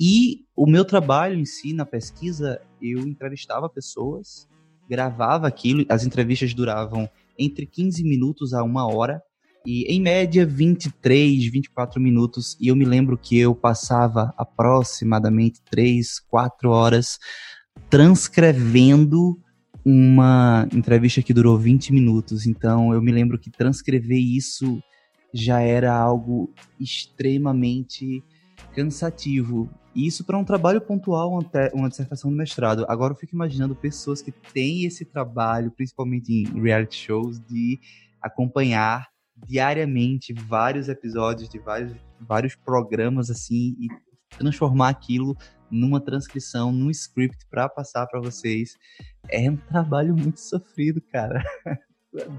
E 0.00 0.44
o 0.56 0.66
meu 0.66 0.84
trabalho 0.84 1.38
em 1.38 1.44
si, 1.44 1.72
na 1.72 1.84
pesquisa, 1.84 2.60
eu 2.80 3.00
entrevistava 3.00 3.68
pessoas, 3.68 4.48
gravava 4.88 5.46
aquilo, 5.46 5.84
as 5.88 6.04
entrevistas 6.04 6.54
duravam 6.54 7.08
entre 7.38 7.66
15 7.66 8.02
minutos 8.02 8.54
a 8.54 8.62
uma 8.62 8.86
hora, 8.86 9.22
e 9.64 9.84
em 9.84 10.00
média 10.00 10.44
23, 10.44 11.44
24 11.46 12.00
minutos, 12.00 12.56
e 12.60 12.68
eu 12.68 12.74
me 12.74 12.84
lembro 12.84 13.16
que 13.16 13.38
eu 13.38 13.54
passava 13.54 14.32
aproximadamente 14.36 15.60
3, 15.70 16.18
4 16.28 16.68
horas 16.68 17.18
transcrevendo 17.88 19.38
uma 19.84 20.68
entrevista 20.72 21.22
que 21.22 21.32
durou 21.32 21.58
20 21.58 21.92
minutos. 21.92 22.46
Então 22.46 22.92
eu 22.92 23.00
me 23.00 23.12
lembro 23.12 23.38
que 23.38 23.50
transcrever 23.50 24.18
isso 24.18 24.82
já 25.32 25.60
era 25.60 25.94
algo 25.94 26.52
extremamente 26.78 28.22
cansativo. 28.74 29.68
E 29.94 30.06
isso 30.06 30.24
para 30.24 30.38
um 30.38 30.44
trabalho 30.44 30.80
pontual, 30.80 31.38
uma 31.74 31.88
dissertação 31.88 32.30
de 32.30 32.36
mestrado. 32.36 32.84
Agora 32.88 33.12
eu 33.12 33.16
fico 33.16 33.34
imaginando 33.34 33.74
pessoas 33.74 34.22
que 34.22 34.32
têm 34.32 34.84
esse 34.84 35.04
trabalho, 35.04 35.70
principalmente 35.70 36.32
em 36.32 36.60
reality 36.60 36.96
shows, 36.96 37.38
de 37.40 37.78
acompanhar 38.20 39.08
diariamente 39.46 40.32
vários 40.32 40.88
episódios 40.88 41.48
de 41.48 41.58
vários, 41.58 41.92
vários 42.20 42.54
programas 42.54 43.30
assim 43.30 43.76
e 43.78 43.88
transformar 44.38 44.88
aquilo 44.88 45.36
numa 45.70 46.00
transcrição, 46.00 46.70
num 46.70 46.90
script 46.90 47.46
para 47.50 47.68
passar 47.68 48.06
para 48.06 48.20
vocês. 48.20 48.76
É 49.28 49.50
um 49.50 49.56
trabalho 49.56 50.14
muito 50.14 50.40
sofrido, 50.40 51.00
cara. 51.00 51.42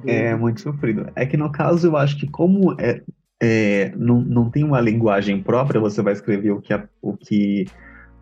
É 0.06 0.36
muito 0.36 0.62
sofrido. 0.62 1.10
É 1.16 1.26
que 1.26 1.38
no 1.38 1.52
caso 1.52 1.88
eu 1.88 1.98
acho 1.98 2.18
que 2.18 2.28
como 2.28 2.80
é, 2.80 3.02
é, 3.42 3.92
não, 3.96 4.22
não 4.22 4.50
tem 4.50 4.64
uma 4.64 4.80
linguagem 4.80 5.42
própria, 5.42 5.82
você 5.82 6.02
vai 6.02 6.14
escrever 6.14 6.52
o 6.52 6.62
que 6.62 6.74
a, 6.74 6.88
o 7.02 7.18
que 7.18 7.66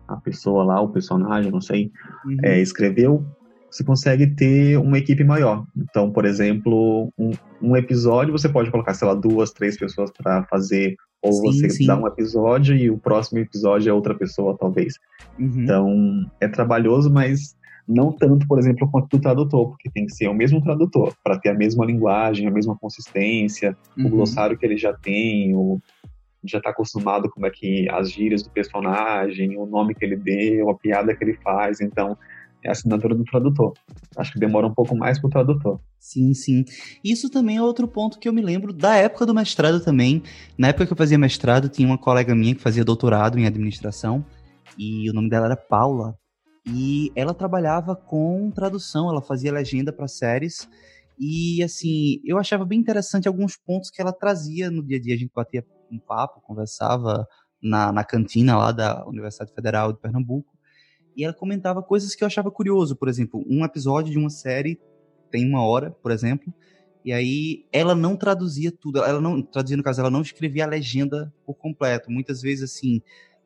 a 0.08 0.16
pessoa 0.16 0.64
lá, 0.64 0.80
o 0.80 0.88
personagem, 0.88 1.50
não 1.50 1.60
sei, 1.60 1.90
uhum. 2.24 2.36
é, 2.42 2.60
escreveu. 2.60 3.24
você 3.70 3.84
consegue 3.84 4.26
ter 4.26 4.78
uma 4.78 4.98
equipe 4.98 5.24
maior. 5.24 5.66
Então, 5.76 6.10
por 6.10 6.24
exemplo, 6.24 7.12
um, 7.18 7.30
um 7.60 7.76
episódio 7.76 8.32
você 8.32 8.48
pode 8.48 8.70
colocar, 8.70 8.94
sei 8.94 9.08
lá, 9.08 9.14
duas, 9.14 9.52
três 9.52 9.78
pessoas 9.78 10.10
para 10.10 10.44
fazer, 10.44 10.96
ou 11.22 11.32
sim, 11.32 11.52
você 11.52 11.70
sim. 11.70 11.86
dá 11.86 11.96
um 11.96 12.06
episódio 12.06 12.74
e 12.74 12.90
o 12.90 12.98
próximo 12.98 13.38
episódio 13.38 13.90
é 13.90 13.92
outra 13.92 14.14
pessoa, 14.14 14.56
talvez. 14.58 14.94
Uhum. 15.38 15.62
Então, 15.62 16.30
é 16.40 16.48
trabalhoso, 16.48 17.10
mas 17.10 17.54
não 17.92 18.12
tanto, 18.12 18.46
por 18.46 18.58
exemplo, 18.58 18.88
quanto 18.90 19.16
do 19.16 19.20
tradutor, 19.20 19.68
porque 19.68 19.90
tem 19.90 20.06
que 20.06 20.14
ser 20.14 20.28
o 20.28 20.34
mesmo 20.34 20.60
tradutor, 20.60 21.14
para 21.22 21.38
ter 21.38 21.50
a 21.50 21.54
mesma 21.54 21.84
linguagem, 21.84 22.46
a 22.46 22.50
mesma 22.50 22.76
consistência, 22.76 23.76
uhum. 23.96 24.06
o 24.06 24.10
glossário 24.10 24.56
que 24.56 24.64
ele 24.64 24.76
já 24.76 24.92
tem, 24.92 25.54
o, 25.54 25.80
já 26.44 26.58
está 26.58 26.70
acostumado 26.70 27.30
como 27.30 27.46
é 27.46 27.50
que 27.50 27.88
as 27.90 28.10
gírias 28.10 28.42
do 28.42 28.50
personagem, 28.50 29.56
o 29.56 29.66
nome 29.66 29.94
que 29.94 30.04
ele 30.04 30.16
deu, 30.16 30.70
a 30.70 30.74
piada 30.74 31.14
que 31.14 31.22
ele 31.22 31.34
faz, 31.34 31.80
então 31.80 32.16
é 32.64 32.68
a 32.68 32.72
assinatura 32.72 33.14
do 33.14 33.24
tradutor. 33.24 33.72
Acho 34.16 34.32
que 34.32 34.38
demora 34.38 34.66
um 34.66 34.74
pouco 34.74 34.96
mais 34.96 35.18
para 35.18 35.26
o 35.26 35.30
tradutor. 35.30 35.80
Sim, 35.98 36.32
sim. 36.32 36.64
Isso 37.04 37.28
também 37.28 37.56
é 37.56 37.62
outro 37.62 37.88
ponto 37.88 38.18
que 38.18 38.28
eu 38.28 38.32
me 38.32 38.40
lembro 38.40 38.72
da 38.72 38.94
época 38.94 39.26
do 39.26 39.34
mestrado 39.34 39.80
também. 39.80 40.22
Na 40.56 40.68
época 40.68 40.86
que 40.86 40.92
eu 40.92 40.96
fazia 40.96 41.18
mestrado, 41.18 41.68
tinha 41.68 41.86
uma 41.86 41.98
colega 41.98 42.34
minha 42.34 42.54
que 42.54 42.62
fazia 42.62 42.84
doutorado 42.84 43.38
em 43.38 43.46
administração 43.46 44.24
e 44.78 45.10
o 45.10 45.12
nome 45.12 45.28
dela 45.28 45.46
era 45.46 45.56
Paula. 45.56 46.16
E 46.64 47.10
ela 47.16 47.34
trabalhava 47.34 47.96
com 47.96 48.50
tradução, 48.50 49.08
ela 49.08 49.20
fazia 49.20 49.52
legenda 49.52 49.92
para 49.92 50.06
séries. 50.06 50.68
E 51.18 51.62
assim, 51.62 52.20
eu 52.24 52.38
achava 52.38 52.64
bem 52.64 52.78
interessante 52.78 53.28
alguns 53.28 53.56
pontos 53.56 53.90
que 53.90 54.00
ela 54.00 54.12
trazia 54.12 54.70
no 54.70 54.82
dia 54.82 54.96
a 54.96 55.00
dia. 55.00 55.14
A 55.14 55.18
gente 55.18 55.32
batia 55.34 55.64
um 55.90 55.98
papo, 55.98 56.40
conversava 56.40 57.26
na, 57.62 57.92
na 57.92 58.04
cantina 58.04 58.56
lá 58.56 58.72
da 58.72 59.04
Universidade 59.06 59.52
Federal 59.52 59.92
de 59.92 60.00
Pernambuco. 60.00 60.52
E 61.16 61.24
ela 61.24 61.34
comentava 61.34 61.82
coisas 61.82 62.14
que 62.14 62.24
eu 62.24 62.26
achava 62.26 62.50
curioso. 62.50 62.96
Por 62.96 63.08
exemplo, 63.08 63.44
um 63.46 63.64
episódio 63.64 64.12
de 64.12 64.18
uma 64.18 64.30
série 64.30 64.80
tem 65.30 65.46
uma 65.46 65.64
hora, 65.64 65.90
por 65.90 66.10
exemplo. 66.10 66.52
E 67.04 67.12
aí 67.12 67.66
ela 67.72 67.94
não 67.94 68.16
traduzia 68.16 68.70
tudo. 68.72 69.02
Ela 69.02 69.20
não 69.20 69.42
traduzia 69.42 69.76
no 69.76 69.82
caso, 69.82 70.00
ela 70.00 70.10
não 70.10 70.22
escrevia 70.22 70.64
a 70.64 70.68
legenda 70.68 71.32
por 71.44 71.54
completo. 71.54 72.10
Muitas 72.10 72.40
vezes 72.40 72.70
assim, 72.70 73.02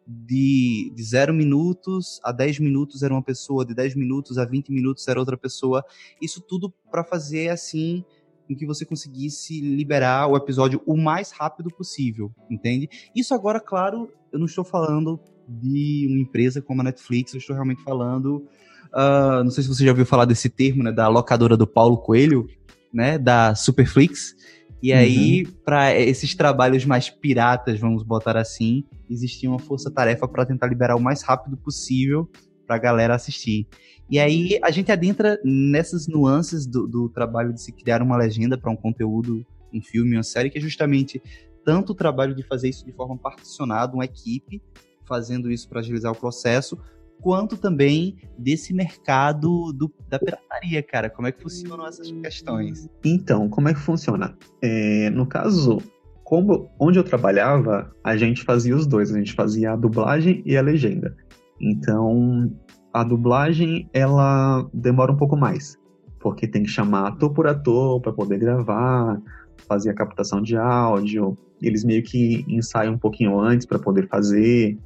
de, 0.06 0.92
de 0.94 1.02
0 1.02 1.34
minutos 1.34 2.20
a 2.22 2.30
10 2.30 2.60
minutos 2.60 3.02
era 3.02 3.12
uma 3.12 3.22
pessoa, 3.22 3.64
de 3.64 3.74
10 3.74 3.96
minutos 3.96 4.38
a 4.38 4.44
20 4.44 4.70
minutos 4.70 5.06
era 5.08 5.18
outra 5.18 5.36
pessoa. 5.36 5.84
Isso 6.20 6.40
tudo 6.40 6.72
para 6.90 7.02
fazer 7.02 7.48
assim 7.48 8.04
em 8.48 8.54
que 8.54 8.64
você 8.64 8.84
conseguisse 8.84 9.60
liberar 9.60 10.28
o 10.28 10.36
episódio 10.36 10.80
o 10.86 10.96
mais 10.96 11.32
rápido 11.32 11.68
possível, 11.68 12.30
entende? 12.48 12.88
Isso 13.14 13.34
agora, 13.34 13.58
claro, 13.58 14.08
eu 14.32 14.38
não 14.38 14.46
estou 14.46 14.64
falando 14.64 15.18
de 15.48 16.06
uma 16.08 16.20
empresa 16.20 16.62
como 16.62 16.80
a 16.80 16.84
Netflix, 16.84 17.34
eu 17.34 17.38
estou 17.38 17.54
realmente 17.54 17.82
falando. 17.82 18.46
Uh, 18.92 19.42
não 19.42 19.50
sei 19.50 19.62
se 19.62 19.68
você 19.68 19.84
já 19.84 19.90
ouviu 19.90 20.06
falar 20.06 20.24
desse 20.24 20.48
termo, 20.48 20.82
né? 20.82 20.92
Da 20.92 21.08
locadora 21.08 21.56
do 21.56 21.66
Paulo 21.66 21.98
Coelho, 21.98 22.48
né? 22.92 23.18
Da 23.18 23.54
Superflix. 23.54 24.34
E 24.82 24.92
aí, 24.92 25.42
uhum. 25.44 25.52
para 25.64 25.98
esses 25.98 26.34
trabalhos 26.34 26.84
mais 26.84 27.10
piratas, 27.10 27.80
vamos 27.80 28.02
botar 28.02 28.36
assim, 28.36 28.84
existia 29.08 29.48
uma 29.48 29.58
força-tarefa 29.58 30.26
para 30.26 30.46
tentar 30.46 30.66
liberar 30.66 30.96
o 30.96 31.00
mais 31.00 31.22
rápido 31.22 31.56
possível 31.56 32.28
para 32.66 32.76
a 32.76 32.78
galera 32.78 33.14
assistir. 33.14 33.66
E 34.10 34.18
aí 34.18 34.58
a 34.62 34.70
gente 34.70 34.90
adentra 34.92 35.38
nessas 35.44 36.06
nuances 36.06 36.66
do, 36.66 36.86
do 36.86 37.08
trabalho 37.08 37.52
de 37.52 37.60
se 37.60 37.72
criar 37.72 38.02
uma 38.02 38.16
legenda 38.16 38.56
para 38.56 38.70
um 38.70 38.76
conteúdo, 38.76 39.44
um 39.72 39.82
filme, 39.82 40.16
uma 40.16 40.22
série, 40.22 40.50
que 40.50 40.58
é 40.58 40.60
justamente 40.60 41.20
tanto 41.64 41.92
o 41.92 41.94
trabalho 41.94 42.34
de 42.34 42.44
fazer 42.44 42.68
isso 42.68 42.84
de 42.84 42.92
forma 42.92 43.16
particionada, 43.18 43.94
uma 43.94 44.04
equipe 44.04 44.62
fazendo 45.04 45.50
isso 45.50 45.68
para 45.68 45.80
agilizar 45.80 46.12
o 46.12 46.16
processo, 46.16 46.78
quanto 47.20 47.56
também 47.56 48.16
desse 48.36 48.74
mercado 48.74 49.72
do, 49.72 49.92
da 50.08 50.18
pirataria, 50.18 50.82
cara. 50.82 51.08
Como 51.08 51.26
é 51.26 51.32
que 51.32 51.40
funcionam 51.42 51.86
essas 51.86 52.10
questões? 52.10 52.88
Então, 53.04 53.48
como 53.48 53.68
é 53.68 53.74
que 53.74 53.80
funciona? 53.80 54.36
É, 54.62 55.10
no 55.10 55.26
caso, 55.26 55.78
como, 56.26 56.68
onde 56.80 56.98
eu 56.98 57.04
trabalhava, 57.04 57.88
a 58.02 58.16
gente 58.16 58.42
fazia 58.42 58.74
os 58.74 58.84
dois. 58.84 59.14
A 59.14 59.16
gente 59.16 59.32
fazia 59.32 59.70
a 59.70 59.76
dublagem 59.76 60.42
e 60.44 60.56
a 60.56 60.60
legenda. 60.60 61.16
Então, 61.60 62.52
a 62.92 63.04
dublagem, 63.04 63.88
ela 63.92 64.68
demora 64.74 65.12
um 65.12 65.16
pouco 65.16 65.36
mais. 65.36 65.76
Porque 66.18 66.48
tem 66.48 66.64
que 66.64 66.68
chamar 66.68 67.06
ator 67.06 67.32
por 67.32 67.46
ator 67.46 68.00
para 68.00 68.12
poder 68.12 68.40
gravar, 68.40 69.22
fazer 69.68 69.90
a 69.90 69.94
captação 69.94 70.42
de 70.42 70.56
áudio. 70.56 71.38
Eles 71.62 71.84
meio 71.84 72.02
que 72.02 72.44
ensaiam 72.48 72.94
um 72.94 72.98
pouquinho 72.98 73.38
antes 73.38 73.64
para 73.64 73.78
poder 73.78 74.08
fazer. 74.08 74.76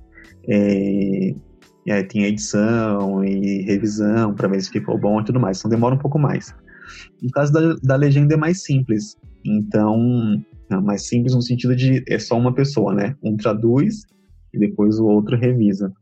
É, 0.46 1.34
e 1.86 1.90
aí 1.90 2.04
tem 2.04 2.24
edição 2.24 3.24
e 3.24 3.62
revisão 3.62 4.34
para 4.34 4.46
ver 4.46 4.60
se 4.60 4.70
ficou 4.70 4.98
bom 4.98 5.18
e 5.22 5.24
tudo 5.24 5.40
mais. 5.40 5.58
Então 5.58 5.70
demora 5.70 5.94
um 5.94 5.98
pouco 5.98 6.18
mais. 6.18 6.54
No 7.22 7.30
caso 7.30 7.50
da, 7.50 7.76
da 7.82 7.96
legenda 7.96 8.34
é 8.34 8.36
mais 8.36 8.62
simples. 8.62 9.16
Então, 9.42 10.44
mais 10.78 11.08
simples 11.08 11.34
no 11.34 11.42
sentido 11.42 11.74
de 11.74 12.04
é 12.06 12.18
só 12.18 12.38
uma 12.38 12.54
pessoa, 12.54 12.94
né? 12.94 13.16
Um 13.22 13.36
traduz 13.36 14.02
e 14.52 14.58
depois 14.58 14.98
o 14.98 15.06
outro 15.06 15.36
revisa. 15.36 15.92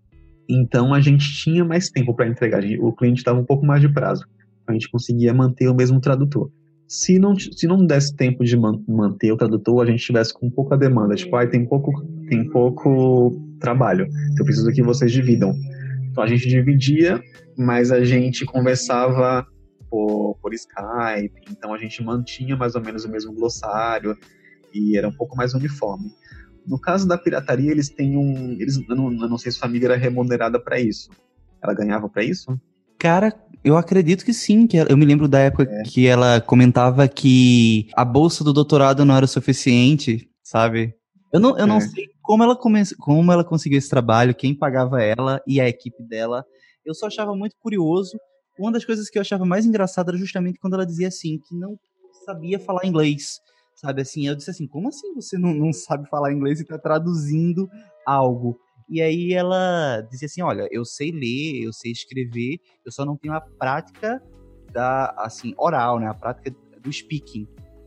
Então 0.48 0.94
a 0.94 1.00
gente 1.00 1.30
tinha 1.42 1.64
mais 1.64 1.90
tempo 1.90 2.14
para 2.14 2.26
entregar. 2.26 2.62
O 2.80 2.92
cliente 2.92 3.18
estava 3.18 3.38
um 3.38 3.44
pouco 3.44 3.64
mais 3.64 3.80
de 3.80 3.88
prazo. 3.88 4.24
A 4.66 4.72
gente 4.72 4.90
conseguia 4.90 5.32
manter 5.32 5.68
o 5.68 5.74
mesmo 5.74 6.00
tradutor. 6.00 6.50
Se 6.86 7.18
não, 7.18 7.38
se 7.38 7.66
não 7.66 7.84
desse 7.84 8.16
tempo 8.16 8.42
de 8.44 8.56
man, 8.56 8.82
manter 8.88 9.30
o 9.30 9.36
tradutor, 9.36 9.82
a 9.86 9.90
gente 9.90 10.02
tivesse 10.02 10.32
com 10.32 10.50
pouca 10.50 10.76
demanda. 10.76 11.14
Tipo, 11.14 11.36
ah, 11.36 11.46
tem 11.46 11.66
pouco, 11.66 11.92
tem 12.28 12.48
pouco 12.48 13.30
trabalho. 13.60 14.06
Então 14.06 14.38
eu 14.40 14.44
preciso 14.44 14.72
que 14.72 14.82
vocês 14.82 15.12
dividam. 15.12 15.54
Então 16.10 16.24
a 16.24 16.26
gente 16.26 16.48
dividia, 16.48 17.20
mas 17.56 17.92
a 17.92 18.02
gente 18.02 18.46
conversava 18.46 19.46
por, 19.90 20.38
por 20.40 20.54
Skype. 20.54 21.34
Então 21.50 21.74
a 21.74 21.78
gente 21.78 22.02
mantinha 22.02 22.56
mais 22.56 22.74
ou 22.74 22.82
menos 22.82 23.04
o 23.04 23.10
mesmo 23.10 23.34
glossário 23.34 24.16
e 24.72 24.96
era 24.96 25.08
um 25.08 25.12
pouco 25.12 25.36
mais 25.36 25.54
uniforme. 25.54 26.12
No 26.66 26.78
caso 26.78 27.08
da 27.08 27.16
pirataria, 27.16 27.70
eles 27.70 27.88
têm 27.88 28.16
um. 28.16 28.52
Eles, 28.60 28.78
eu, 28.88 28.94
não, 28.94 29.10
eu 29.10 29.28
não 29.28 29.38
sei 29.38 29.50
se 29.50 29.58
a 29.58 29.62
família 29.62 29.86
era 29.86 29.96
remunerada 29.96 30.60
para 30.60 30.78
isso. 30.78 31.10
Ela 31.62 31.74
ganhava 31.74 32.08
para 32.08 32.22
isso? 32.22 32.60
Cara, 32.98 33.32
eu 33.64 33.76
acredito 33.76 34.24
que 34.24 34.34
sim. 34.34 34.66
Que 34.66 34.76
eu 34.76 34.96
me 34.96 35.06
lembro 35.06 35.26
da 35.26 35.38
época 35.38 35.64
é. 35.64 35.82
que 35.84 36.06
ela 36.06 36.40
comentava 36.40 37.08
que 37.08 37.88
a 37.94 38.04
bolsa 38.04 38.44
do 38.44 38.52
doutorado 38.52 39.04
não 39.04 39.16
era 39.16 39.26
suficiente, 39.26 40.28
sabe? 40.42 40.94
Eu 41.32 41.40
não, 41.40 41.50
eu 41.56 41.64
é. 41.64 41.66
não 41.66 41.80
sei 41.80 42.06
como 42.22 42.42
ela, 42.42 42.54
come, 42.54 42.82
como 42.98 43.32
ela 43.32 43.44
conseguiu 43.44 43.78
esse 43.78 43.88
trabalho, 43.88 44.34
quem 44.34 44.54
pagava 44.54 45.02
ela 45.02 45.40
e 45.46 45.60
a 45.60 45.68
equipe 45.68 46.02
dela. 46.02 46.44
Eu 46.84 46.94
só 46.94 47.06
achava 47.06 47.34
muito 47.34 47.56
curioso. 47.58 48.18
Uma 48.58 48.72
das 48.72 48.84
coisas 48.84 49.08
que 49.08 49.16
eu 49.16 49.22
achava 49.22 49.46
mais 49.46 49.64
engraçada 49.64 50.10
era 50.10 50.18
justamente 50.18 50.58
quando 50.58 50.74
ela 50.74 50.84
dizia 50.84 51.08
assim, 51.08 51.38
que 51.38 51.54
não 51.54 51.78
sabia 52.26 52.58
falar 52.58 52.84
inglês 52.84 53.38
sabe 53.78 54.02
assim? 54.02 54.26
Eu 54.26 54.34
disse 54.34 54.50
assim, 54.50 54.66
como 54.66 54.88
assim 54.88 55.14
você 55.14 55.38
não, 55.38 55.54
não 55.54 55.72
sabe 55.72 56.08
falar 56.08 56.32
inglês 56.32 56.58
e 56.58 56.62
está 56.62 56.76
traduzindo 56.76 57.68
algo? 58.04 58.58
E 58.88 59.00
aí 59.00 59.32
ela 59.32 60.00
dizia 60.10 60.26
assim, 60.26 60.42
olha, 60.42 60.66
eu 60.70 60.84
sei 60.84 61.12
ler, 61.12 61.62
eu 61.62 61.72
sei 61.72 61.92
escrever, 61.92 62.58
eu 62.84 62.90
só 62.90 63.04
não 63.04 63.16
tenho 63.16 63.34
a 63.34 63.40
prática 63.40 64.20
da, 64.72 65.14
assim, 65.18 65.54
oral, 65.56 66.00
né? 66.00 66.08
A 66.08 66.14
prática 66.14 66.54
do 66.82 66.92
speaking. 66.92 67.46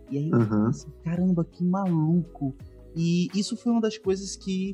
E 0.10 0.18
aí 0.18 0.30
eu 0.30 0.38
uhum. 0.38 0.68
assim, 0.68 0.90
caramba, 1.04 1.44
que 1.44 1.64
maluco. 1.64 2.56
E 2.96 3.28
isso 3.36 3.58
foi 3.58 3.72
uma 3.74 3.82
das 3.82 3.98
coisas 3.98 4.36
que, 4.38 4.74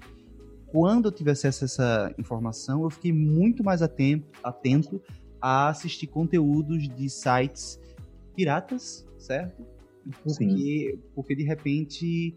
quando 0.68 1.06
eu 1.06 1.12
tive 1.12 1.32
acesso 1.32 1.64
a 1.64 1.66
essa 1.66 2.16
informação, 2.20 2.84
eu 2.84 2.90
fiquei 2.92 3.14
muito 3.14 3.64
mais 3.64 3.82
atento, 3.82 4.28
atento 4.44 5.02
a 5.42 5.70
assistir 5.70 6.08
conteúdos 6.08 6.88
de 6.88 7.10
sites 7.10 7.80
piratas, 8.36 9.08
certo? 9.18 9.77
Porque, 10.24 11.00
porque 11.14 11.36
de 11.36 11.44
repente, 11.44 12.36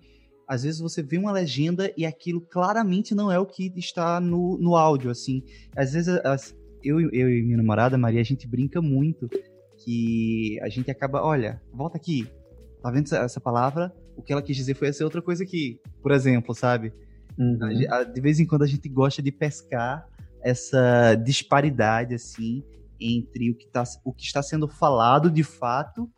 às 0.49 0.63
vezes 0.63 0.81
você 0.81 1.03
vê 1.03 1.19
uma 1.19 1.33
legenda 1.33 1.93
e 1.97 2.05
aquilo 2.05 2.41
claramente 2.41 3.15
não 3.15 3.31
é 3.31 3.39
o 3.39 3.47
que 3.47 3.73
está 3.77 4.21
no, 4.21 4.59
no 4.59 4.77
áudio, 4.77 5.11
assim. 5.11 5.43
Às 5.77 5.93
vezes 5.93 6.09
as, 6.25 6.57
eu, 6.83 7.01
eu 7.13 7.31
e 7.31 7.43
minha 7.43 7.57
namorada, 7.57 7.97
Maria, 7.97 8.21
a 8.21 8.25
gente 8.25 8.47
brinca 8.49 8.81
muito 8.81 9.29
que 9.85 10.59
a 10.63 10.69
gente 10.69 10.91
acaba, 10.91 11.23
olha, 11.23 11.61
volta 11.73 11.97
aqui, 11.97 12.27
tá 12.83 12.91
vendo 12.91 13.15
essa 13.15 13.41
palavra? 13.41 13.95
O 14.17 14.23
que 14.23 14.33
ela 14.33 14.43
quis 14.43 14.57
dizer 14.57 14.75
foi 14.75 14.89
essa 14.89 15.05
outra 15.05 15.23
coisa 15.23 15.43
aqui, 15.43 15.81
por 16.03 16.13
exemplo, 16.13 16.55
sabe? 16.55 16.93
Uhum. 17.39 17.59
De 18.13 18.21
vez 18.21 18.39
em 18.39 18.47
quando 18.47 18.63
a 18.63 18.67
gente 18.67 18.89
gosta 18.89 19.23
de 19.23 19.33
pescar 19.33 20.07
essa 20.43 21.15
disparidade, 21.15 22.15
assim, 22.15 22.63
entre 23.01 23.51
o 23.51 23.55
que, 23.55 23.67
tá, 23.69 23.83
o 24.05 24.13
que 24.13 24.25
está 24.25 24.43
sendo 24.43 24.69
falado 24.69 25.31
de 25.31 25.43
fato 25.43 26.11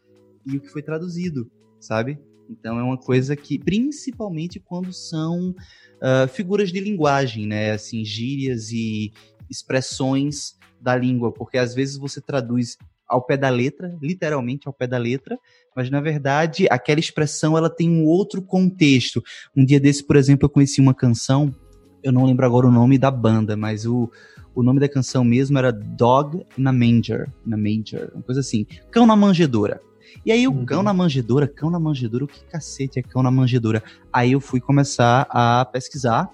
e 0.47 0.57
o 0.57 0.61
que 0.61 0.69
foi 0.69 0.83
traduzido, 0.83 1.51
sabe? 1.81 2.19
Então 2.49 2.79
é 2.79 2.83
uma 2.83 2.99
coisa 2.99 3.35
que, 3.35 3.59
principalmente 3.59 4.61
quando 4.61 4.93
são 4.93 5.51
uh, 5.51 6.29
figuras 6.29 6.71
de 6.71 6.81
linguagem, 6.81 7.47
né? 7.47 7.73
Assim, 7.73 8.05
gírias 8.05 8.71
e 8.71 9.13
expressões 9.51 10.59
da 10.81 10.97
língua, 10.97 11.33
porque 11.33 11.59
às 11.59 11.75
vezes 11.75 11.97
você 11.97 12.21
traduz 12.21 12.77
ao 13.09 13.23
pé 13.23 13.37
da 13.37 13.51
letra, 13.51 13.95
literalmente 14.01 14.67
ao 14.67 14.73
pé 14.73 14.87
da 14.87 14.97
letra, 14.97 15.39
mas 15.77 15.91
na 15.91 16.01
verdade 16.01 16.67
aquela 16.71 16.99
expressão 16.99 17.57
ela 17.59 17.69
tem 17.69 17.91
um 17.91 18.05
outro 18.07 18.41
contexto. 18.41 19.23
Um 19.55 19.65
dia 19.65 19.79
desse, 19.79 20.03
por 20.03 20.17
exemplo, 20.17 20.47
eu 20.47 20.51
conheci 20.51 20.81
uma 20.81 20.95
canção, 20.95 21.55
eu 22.03 22.11
não 22.11 22.25
lembro 22.25 22.47
agora 22.47 22.67
o 22.67 22.73
nome 22.73 22.97
da 22.97 23.11
banda, 23.11 23.57
mas 23.57 23.85
o, 23.85 24.11
o 24.55 24.63
nome 24.63 24.81
da 24.81 24.89
canção 24.89 25.25
mesmo 25.25 25.59
era 25.59 25.71
Dog 25.71 26.45
na 26.57 26.73
Manger, 26.73 27.31
na 27.45 27.57
Manger, 27.57 28.11
uma 28.15 28.23
coisa 28.23 28.41
assim, 28.41 28.67
Cão 28.91 29.07
na 29.07 29.15
Manjedoura. 29.15 29.81
E 30.25 30.33
aí 30.33 30.47
o 30.47 30.53
uhum. 30.53 30.65
cão 30.65 30.83
na 30.83 30.93
manjedoura, 30.93 31.47
cão 31.47 31.71
na 31.71 31.79
manjedoura, 31.79 32.25
o 32.25 32.29
que 32.29 32.45
cacete 32.45 32.99
é 32.99 33.03
cão 33.03 33.23
na 33.23 33.31
manjedoura? 33.31 33.83
Aí 34.13 34.33
eu 34.33 34.41
fui 34.41 34.61
começar 34.61 35.27
a 35.31 35.65
pesquisar 35.65 36.31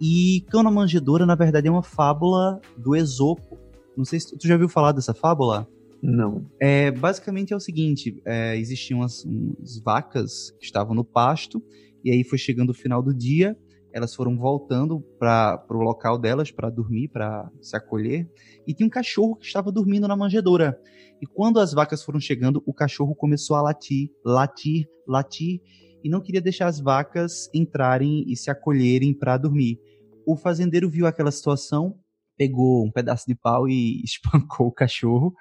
e 0.00 0.44
cão 0.50 0.64
na 0.64 0.70
manjedoura, 0.70 1.24
na 1.24 1.36
verdade, 1.36 1.68
é 1.68 1.70
uma 1.70 1.82
fábula 1.82 2.60
do 2.76 2.96
Esopo. 2.96 3.56
Não 3.96 4.04
sei 4.04 4.18
se 4.18 4.36
tu 4.36 4.48
já 4.48 4.54
ouviu 4.54 4.68
falar 4.68 4.90
dessa 4.90 5.14
fábula? 5.14 5.68
Não. 6.02 6.44
É, 6.60 6.90
basicamente 6.90 7.52
é 7.52 7.56
o 7.56 7.60
seguinte: 7.60 8.20
é, 8.24 8.56
existiam 8.56 8.98
umas, 8.98 9.24
umas 9.24 9.78
vacas 9.78 10.50
que 10.58 10.64
estavam 10.64 10.92
no 10.92 11.04
pasto, 11.04 11.62
e 12.04 12.10
aí 12.10 12.24
foi 12.24 12.36
chegando 12.36 12.70
o 12.70 12.74
final 12.74 13.00
do 13.00 13.14
dia, 13.14 13.56
elas 13.92 14.12
foram 14.12 14.36
voltando 14.36 15.00
para 15.20 15.64
o 15.70 15.74
local 15.74 16.18
delas 16.18 16.50
para 16.50 16.68
dormir, 16.68 17.06
para 17.06 17.48
se 17.60 17.76
acolher, 17.76 18.28
e 18.66 18.74
tinha 18.74 18.86
um 18.86 18.90
cachorro 18.90 19.36
que 19.36 19.46
estava 19.46 19.70
dormindo 19.70 20.08
na 20.08 20.16
manjedoura. 20.16 20.80
E 21.22 21.26
quando 21.26 21.60
as 21.60 21.72
vacas 21.72 22.02
foram 22.02 22.18
chegando, 22.18 22.60
o 22.66 22.74
cachorro 22.74 23.14
começou 23.14 23.54
a 23.54 23.62
latir, 23.62 24.10
latir, 24.24 24.88
latir, 25.06 25.60
e 26.02 26.08
não 26.08 26.20
queria 26.20 26.40
deixar 26.40 26.66
as 26.66 26.80
vacas 26.80 27.48
entrarem 27.54 28.24
e 28.26 28.36
se 28.36 28.50
acolherem 28.50 29.14
para 29.14 29.36
dormir. 29.36 29.78
O 30.26 30.36
fazendeiro 30.36 30.90
viu 30.90 31.06
aquela 31.06 31.30
situação, 31.30 31.96
pegou 32.36 32.84
um 32.84 32.90
pedaço 32.90 33.24
de 33.28 33.36
pau 33.36 33.68
e 33.68 34.02
espancou 34.04 34.66
o 34.66 34.72
cachorro 34.72 35.32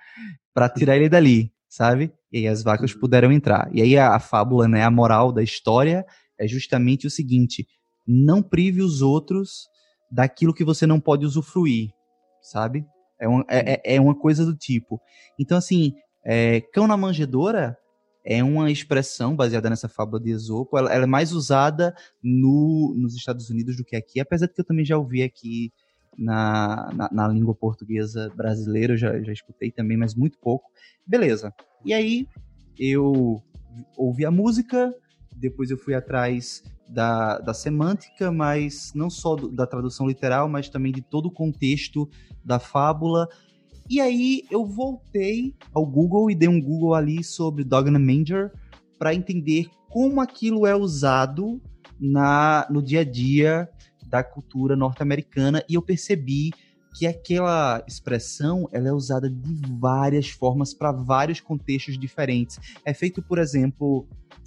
para 0.54 0.70
tirar 0.70 0.98
ele 0.98 1.10
dali, 1.10 1.52
sabe? 1.68 2.14
E 2.32 2.38
aí 2.38 2.48
as 2.48 2.62
vacas 2.62 2.94
puderam 2.94 3.32
entrar. 3.32 3.68
E 3.74 3.82
aí 3.82 3.98
a, 3.98 4.14
a 4.14 4.20
fábula, 4.20 4.68
né, 4.68 4.84
a 4.84 4.92
moral 4.92 5.32
da 5.32 5.42
história 5.42 6.06
é 6.40 6.48
justamente 6.48 7.08
o 7.08 7.10
seguinte: 7.10 7.66
não 8.08 8.44
prive 8.44 8.84
os 8.84 9.02
outros 9.02 9.68
daquilo 10.12 10.54
que 10.54 10.64
você 10.64 10.86
não 10.86 11.00
pode 11.00 11.26
usufruir, 11.26 11.90
sabe? 12.40 12.86
É 13.22 13.28
uma, 13.28 13.46
é, 13.48 13.74
é, 13.74 13.96
é 13.96 14.02
uma 14.02 14.16
coisa 14.16 14.44
do 14.44 14.56
tipo. 14.56 15.00
Então, 15.40 15.58
assim, 15.58 15.94
é, 16.26 16.60
cão 16.74 16.88
na 16.88 16.98
manjedoura 16.98 17.78
é 18.26 18.44
uma 18.44 18.72
expressão 18.72 19.36
baseada 19.36 19.70
nessa 19.70 19.88
fábula 19.88 20.20
de 20.20 20.32
Esopo. 20.32 20.78
Ela, 20.78 20.94
ela 20.94 21.04
é 21.04 21.08
mais 21.08 21.32
usada 21.32 21.96
no, 22.22 22.96
nos 22.98 23.16
Estados 23.16 23.50
Unidos 23.50 23.78
do 23.78 23.86
que 23.86 23.96
aqui, 23.96 24.20
apesar 24.20 24.48
de 24.48 24.54
que 24.54 24.62
eu 24.62 24.66
também 24.66 24.84
já 24.84 24.98
ouvi 24.98 25.24
aqui 25.24 25.72
na, 26.18 26.92
na, 26.94 27.10
na 27.12 27.28
língua 27.28 27.56
portuguesa 27.56 28.32
brasileira, 28.36 28.94
eu 28.94 28.98
já, 28.98 29.22
já 29.22 29.32
escutei 29.32 29.72
também, 29.72 29.98
mas 29.98 30.16
muito 30.16 30.38
pouco. 30.40 30.70
Beleza. 31.06 31.54
E 31.86 31.94
aí 31.94 32.28
eu 32.78 33.42
ouvi 33.98 34.26
a 34.26 34.32
música, 34.32 34.94
depois 35.36 35.72
eu 35.72 35.78
fui 35.78 35.94
atrás 35.94 36.64
da, 36.92 37.40
da 37.40 37.54
semântica, 37.54 38.32
mas 38.32 38.92
não 38.94 39.10
só 39.10 39.36
do, 39.36 39.50
da 39.50 39.66
tradução 39.66 40.08
literal, 40.08 40.50
mas 40.50 40.70
também 40.70 40.92
de 40.92 41.02
todo 41.02 41.28
o 41.28 41.32
contexto 41.32 42.10
da 42.44 42.60
fábula. 42.60 43.28
E 43.90 44.00
aí 44.02 44.44
eu 44.52 44.66
voltei 44.66 45.56
ao 45.74 45.86
Google 45.86 46.30
e 46.30 46.36
dei 46.36 46.50
um 46.50 46.62
Google 46.62 46.94
ali 46.94 47.24
sobre 47.24 47.64
Dog 47.64 47.90
and 47.90 48.00
Manger 48.00 48.52
para 49.00 49.16
entender 49.16 49.68
como 49.90 50.22
aquilo 50.22 50.68
é 50.68 50.76
usado 50.76 51.62
na, 52.00 52.68
no 52.70 52.82
dia 52.82 53.02
a 53.02 53.06
dia 53.06 53.70
da 54.06 54.24
cultura 54.24 54.76
norte-americana 54.76 55.64
e 55.70 55.76
eu 55.76 55.82
percebi 55.82 56.52
que 56.94 57.08
aquela 57.08 57.82
expressão 57.88 58.68
ela 58.74 58.90
é 58.90 58.92
usada 58.92 59.30
de 59.30 59.62
várias 59.80 60.30
formas 60.30 60.74
para 60.74 60.92
vários 60.92 61.40
contextos 61.40 61.98
diferentes. 61.98 62.60
É 62.84 62.94
feito, 62.94 63.22
por 63.22 63.40
exemplo, 63.40 64.06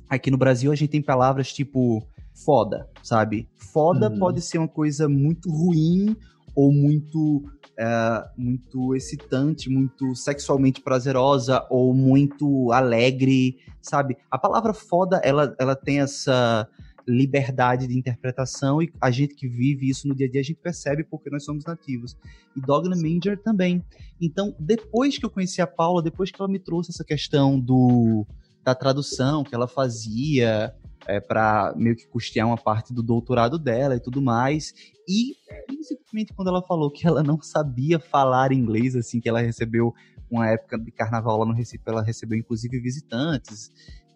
aqui 0.08 0.30
no 0.30 0.36
Brasil 0.36 0.70
a 0.70 0.74
gente 0.74 0.90
tem 0.90 1.02
palavras 1.02 1.52
tipo 1.52 2.06
foda, 2.34 2.88
sabe? 3.02 3.48
Foda 3.56 4.10
uhum. 4.10 4.18
pode 4.18 4.40
ser 4.40 4.58
uma 4.58 4.68
coisa 4.68 5.08
muito 5.08 5.50
ruim 5.50 6.16
ou 6.54 6.72
muito 6.72 7.42
é, 7.76 8.28
muito 8.36 8.94
excitante, 8.94 9.68
muito 9.68 10.14
sexualmente 10.14 10.80
prazerosa 10.80 11.66
ou 11.70 11.92
muito 11.92 12.72
alegre, 12.72 13.58
sabe? 13.80 14.16
A 14.30 14.38
palavra 14.38 14.72
foda 14.72 15.20
ela, 15.24 15.54
ela 15.58 15.74
tem 15.74 16.00
essa 16.00 16.68
liberdade 17.06 17.86
de 17.86 17.98
interpretação 17.98 18.80
e 18.80 18.90
a 19.00 19.10
gente 19.10 19.34
que 19.34 19.46
vive 19.46 19.88
isso 19.88 20.08
no 20.08 20.14
dia 20.14 20.26
a 20.26 20.30
dia 20.30 20.40
a 20.40 20.44
gente 20.44 20.60
percebe 20.60 21.04
porque 21.04 21.28
nós 21.30 21.44
somos 21.44 21.64
nativos. 21.64 22.16
E 22.56 22.60
Dogna 22.60 22.96
Manger 22.96 23.42
também. 23.42 23.84
Então, 24.20 24.54
depois 24.58 25.18
que 25.18 25.24
eu 25.24 25.30
conheci 25.30 25.60
a 25.60 25.66
Paula, 25.66 26.02
depois 26.02 26.30
que 26.30 26.40
ela 26.40 26.50
me 26.50 26.58
trouxe 26.58 26.90
essa 26.90 27.04
questão 27.04 27.58
do 27.58 28.26
da 28.64 28.74
tradução 28.74 29.44
que 29.44 29.54
ela 29.54 29.68
fazia 29.68 30.74
é, 31.06 31.20
para 31.20 31.74
meio 31.76 31.96
que 31.96 32.06
custear 32.06 32.46
uma 32.46 32.56
parte 32.56 32.92
do 32.92 33.02
doutorado 33.02 33.58
dela 33.58 33.96
e 33.96 34.00
tudo 34.00 34.20
mais. 34.22 34.72
E 35.08 35.34
principalmente 35.66 36.32
quando 36.34 36.48
ela 36.48 36.62
falou 36.62 36.90
que 36.90 37.06
ela 37.06 37.22
não 37.22 37.40
sabia 37.40 37.98
falar 37.98 38.52
inglês, 38.52 38.96
assim, 38.96 39.20
que 39.20 39.28
ela 39.28 39.40
recebeu 39.40 39.92
uma 40.30 40.48
época 40.48 40.78
de 40.78 40.90
carnaval 40.90 41.38
lá 41.38 41.46
no 41.46 41.52
Recife, 41.52 41.82
ela 41.86 42.02
recebeu 42.02 42.38
inclusive 42.38 42.80
visitantes 42.80 43.70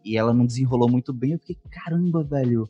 e 0.04 0.16
ela 0.16 0.32
não 0.32 0.46
desenrolou 0.46 0.90
muito 0.90 1.12
bem. 1.12 1.32
Eu 1.32 1.38
fiquei, 1.38 1.56
caramba, 1.70 2.24
velho, 2.24 2.68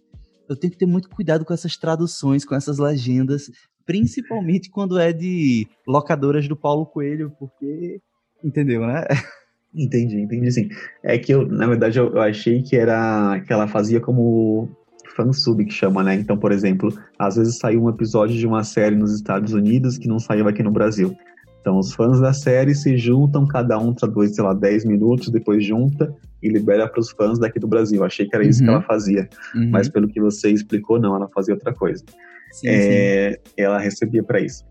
eu 0.48 0.56
tenho 0.56 0.72
que 0.72 0.78
ter 0.78 0.86
muito 0.86 1.08
cuidado 1.08 1.44
com 1.44 1.54
essas 1.54 1.76
traduções, 1.76 2.44
com 2.44 2.54
essas 2.54 2.78
legendas, 2.78 3.50
principalmente 3.86 4.70
quando 4.70 4.98
é 4.98 5.12
de 5.12 5.68
locadoras 5.86 6.48
do 6.48 6.56
Paulo 6.56 6.86
Coelho, 6.86 7.30
porque. 7.38 8.00
Entendeu, 8.42 8.86
né? 8.86 9.04
Entendi, 9.74 10.20
entendi 10.20 10.50
sim. 10.50 10.68
É 11.02 11.18
que 11.18 11.32
eu, 11.32 11.46
na 11.46 11.66
verdade, 11.66 11.98
eu, 11.98 12.14
eu 12.14 12.20
achei 12.20 12.62
que 12.62 12.76
era 12.76 13.40
que 13.46 13.52
ela 13.52 13.68
fazia 13.68 14.00
como 14.00 14.68
fansub 15.14 15.64
que 15.64 15.72
chama, 15.72 16.02
né? 16.02 16.14
Então, 16.14 16.38
por 16.38 16.52
exemplo, 16.52 16.92
às 17.18 17.36
vezes 17.36 17.58
saiu 17.58 17.82
um 17.82 17.90
episódio 17.90 18.36
de 18.36 18.46
uma 18.46 18.62
série 18.62 18.96
nos 18.96 19.14
Estados 19.14 19.52
Unidos 19.52 19.98
que 19.98 20.08
não 20.08 20.18
saiu 20.18 20.48
aqui 20.48 20.62
no 20.62 20.70
Brasil. 20.70 21.14
Então, 21.60 21.78
os 21.78 21.92
fãs 21.92 22.20
da 22.20 22.32
série 22.32 22.74
se 22.74 22.96
juntam, 22.96 23.46
cada 23.46 23.78
um 23.78 23.92
traduz, 23.92 24.34
sei 24.34 24.44
lá, 24.44 24.54
10 24.54 24.84
minutos, 24.84 25.28
depois 25.28 25.64
junta 25.64 26.14
e 26.42 26.48
libera 26.48 26.88
para 26.88 27.00
os 27.00 27.10
fãs 27.10 27.38
daqui 27.38 27.58
do 27.58 27.66
Brasil. 27.66 28.02
Achei 28.04 28.26
que 28.26 28.34
era 28.34 28.46
isso 28.46 28.60
uhum. 28.60 28.66
que 28.66 28.72
ela 28.74 28.82
fazia. 28.82 29.28
Uhum. 29.54 29.70
Mas 29.70 29.88
pelo 29.88 30.08
que 30.08 30.20
você 30.20 30.50
explicou, 30.50 31.00
não, 31.00 31.16
ela 31.16 31.28
fazia 31.28 31.54
outra 31.54 31.74
coisa. 31.74 32.04
Sim, 32.52 32.68
é, 32.68 33.32
sim. 33.32 33.52
Ela 33.56 33.78
recebia 33.78 34.22
para 34.22 34.40
isso. 34.40 34.64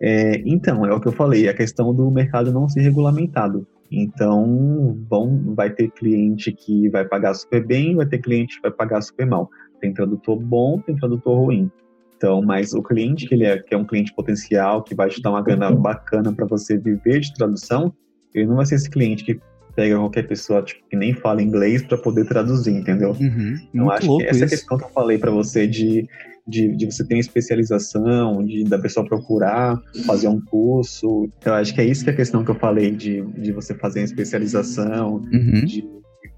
É, 0.00 0.42
então, 0.44 0.84
é 0.84 0.92
o 0.92 1.00
que 1.00 1.08
eu 1.08 1.12
falei, 1.12 1.48
a 1.48 1.54
questão 1.54 1.94
do 1.94 2.10
mercado 2.10 2.52
não 2.52 2.68
ser 2.68 2.82
regulamentado. 2.82 3.66
Então, 3.90 4.96
bom, 5.08 5.54
vai 5.54 5.70
ter 5.70 5.90
cliente 5.90 6.52
que 6.52 6.88
vai 6.88 7.04
pagar 7.04 7.34
super 7.34 7.64
bem, 7.64 7.94
vai 7.94 8.06
ter 8.06 8.18
cliente 8.18 8.56
que 8.56 8.62
vai 8.62 8.70
pagar 8.70 9.00
super 9.02 9.26
mal. 9.26 9.48
Tem 9.80 9.92
tradutor 9.92 10.38
bom, 10.38 10.80
tem 10.80 10.96
tradutor 10.96 11.44
ruim. 11.44 11.70
Então, 12.16 12.42
mas 12.42 12.72
o 12.72 12.82
cliente 12.82 13.26
que 13.28 13.34
ele 13.34 13.44
é, 13.44 13.58
que 13.58 13.74
é 13.74 13.76
um 13.76 13.84
cliente 13.84 14.14
potencial, 14.14 14.82
que 14.82 14.94
vai 14.94 15.08
te 15.10 15.20
dar 15.20 15.30
uma 15.30 15.42
grana 15.42 15.70
bacana 15.70 16.32
para 16.32 16.46
você 16.46 16.78
viver 16.78 17.20
de 17.20 17.34
tradução, 17.34 17.92
ele 18.34 18.46
não 18.46 18.56
vai 18.56 18.66
ser 18.66 18.76
esse 18.76 18.88
cliente 18.88 19.24
que 19.24 19.38
pega 19.74 19.96
qualquer 19.96 20.26
pessoa 20.26 20.62
tipo, 20.62 20.82
que 20.88 20.96
nem 20.96 21.12
fala 21.12 21.42
inglês 21.42 21.82
para 21.82 21.98
poder 21.98 22.24
traduzir, 22.26 22.72
entendeu? 22.72 23.10
Uhum, 23.10 23.56
então 23.72 23.90
acho 23.90 24.18
que 24.18 24.24
essa 24.24 24.44
isso. 24.44 24.48
questão 24.48 24.78
que 24.78 24.84
eu 24.84 24.88
falei 24.90 25.18
para 25.18 25.30
você 25.30 25.66
de, 25.66 26.08
de, 26.46 26.76
de, 26.76 26.86
você 26.86 27.06
ter 27.06 27.14
uma 27.14 27.20
especialização, 27.20 28.44
de 28.44 28.64
da 28.64 28.78
pessoa 28.78 29.06
procurar 29.06 29.80
fazer 30.06 30.28
um 30.28 30.40
curso, 30.40 31.30
eu 31.44 31.54
acho 31.54 31.74
que 31.74 31.80
é 31.80 31.84
isso 31.84 32.04
que 32.04 32.10
é 32.10 32.12
a 32.12 32.16
questão 32.16 32.44
que 32.44 32.50
eu 32.50 32.54
falei 32.54 32.90
de, 32.90 33.22
de 33.22 33.52
você 33.52 33.74
fazer 33.74 34.00
uma 34.00 34.04
especialização, 34.04 35.14
uhum. 35.14 35.64
de, 35.64 35.88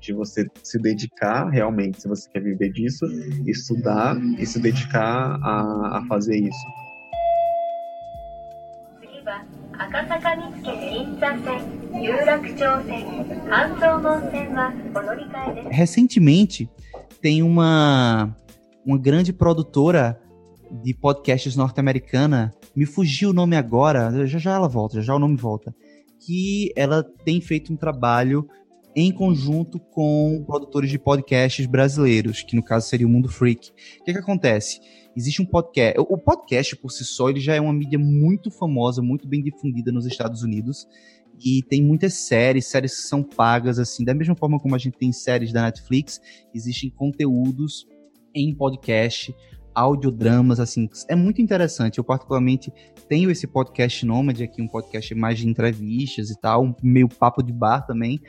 de 0.00 0.12
você 0.12 0.46
se 0.62 0.80
dedicar 0.80 1.48
realmente, 1.48 2.00
se 2.00 2.08
você 2.08 2.30
quer 2.30 2.40
viver 2.40 2.70
disso, 2.72 3.04
estudar 3.46 4.16
e 4.38 4.46
se 4.46 4.60
dedicar 4.60 5.38
a, 5.42 5.98
a 5.98 6.06
fazer 6.08 6.36
isso. 6.36 6.66
Recentemente, 15.70 16.70
tem 17.20 17.42
uma, 17.42 18.34
uma 18.86 18.96
grande 18.96 19.32
produtora 19.32 20.18
de 20.82 20.94
podcasts 20.94 21.56
norte-americana, 21.56 22.54
me 22.74 22.86
fugiu 22.86 23.30
o 23.30 23.32
nome 23.32 23.56
agora, 23.56 24.26
já 24.26 24.38
já 24.38 24.54
ela 24.54 24.68
volta, 24.68 24.96
já 24.96 25.02
já 25.02 25.14
o 25.14 25.18
nome 25.18 25.36
volta, 25.36 25.74
que 26.20 26.72
ela 26.76 27.02
tem 27.02 27.40
feito 27.40 27.72
um 27.72 27.76
trabalho 27.76 28.48
em 28.94 29.12
conjunto 29.12 29.78
com 29.78 30.42
produtores 30.46 30.88
de 30.88 30.98
podcasts 30.98 31.66
brasileiros, 31.66 32.42
que 32.42 32.56
no 32.56 32.62
caso 32.62 32.88
seria 32.88 33.06
o 33.06 33.10
Mundo 33.10 33.28
Freak. 33.28 33.70
O 34.00 34.04
que, 34.04 34.12
que 34.12 34.18
acontece? 34.18 34.80
Existe 35.14 35.42
um 35.42 35.46
podcast. 35.46 36.00
O 36.00 36.16
podcast, 36.16 36.76
por 36.76 36.90
si 36.90 37.04
só, 37.04 37.28
ele 37.28 37.40
já 37.40 37.54
é 37.54 37.60
uma 37.60 37.74
mídia 37.74 37.98
muito 37.98 38.50
famosa, 38.50 39.02
muito 39.02 39.28
bem 39.28 39.42
difundida 39.42 39.92
nos 39.92 40.06
Estados 40.06 40.42
Unidos. 40.42 40.86
E 41.44 41.62
tem 41.64 41.82
muitas 41.82 42.14
séries, 42.14 42.66
séries 42.66 42.96
que 42.96 43.02
são 43.02 43.22
pagas, 43.22 43.78
assim, 43.78 44.02
da 44.02 44.14
mesma 44.14 44.34
forma 44.34 44.58
como 44.58 44.74
a 44.74 44.78
gente 44.78 44.96
tem 44.96 45.12
séries 45.12 45.52
da 45.52 45.62
Netflix, 45.62 46.18
existem 46.54 46.88
conteúdos 46.88 47.86
em 48.36 48.54
podcast, 48.54 49.34
audiodramas, 49.74 50.60
assim, 50.60 50.88
é 51.08 51.16
muito 51.16 51.40
interessante. 51.40 51.98
Eu, 51.98 52.04
particularmente, 52.04 52.72
tenho 53.08 53.30
esse 53.30 53.46
podcast 53.46 54.04
Nômade 54.04 54.44
aqui, 54.44 54.60
um 54.60 54.68
podcast 54.68 55.14
mais 55.14 55.38
de 55.38 55.48
entrevistas 55.48 56.30
e 56.30 56.38
tal, 56.38 56.64
um 56.64 56.74
meio 56.82 57.08
papo 57.08 57.42
de 57.42 57.52
bar 57.52 57.86
também, 57.86 58.20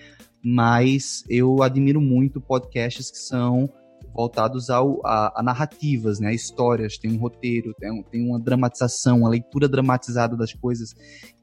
mas 0.44 1.24
eu 1.30 1.62
admiro 1.62 2.00
muito 2.00 2.40
podcasts 2.40 3.12
que 3.12 3.18
são 3.18 3.70
voltados 4.14 4.72
ao, 4.72 5.06
a, 5.06 5.40
a, 5.40 5.44
narrativas, 5.44 6.20
né, 6.20 6.30
a 6.30 6.34
histórias, 6.34 6.98
tem 6.98 7.12
um 7.12 7.20
roteiro, 7.20 7.74
tem, 7.80 7.92
um, 7.92 8.02
tem 8.02 8.28
uma 8.28 8.40
dramatização, 8.40 9.20
uma 9.20 9.30
leitura 9.30 9.70
dramatizada 9.70 10.36
das 10.36 10.54
coisas. 10.54 10.96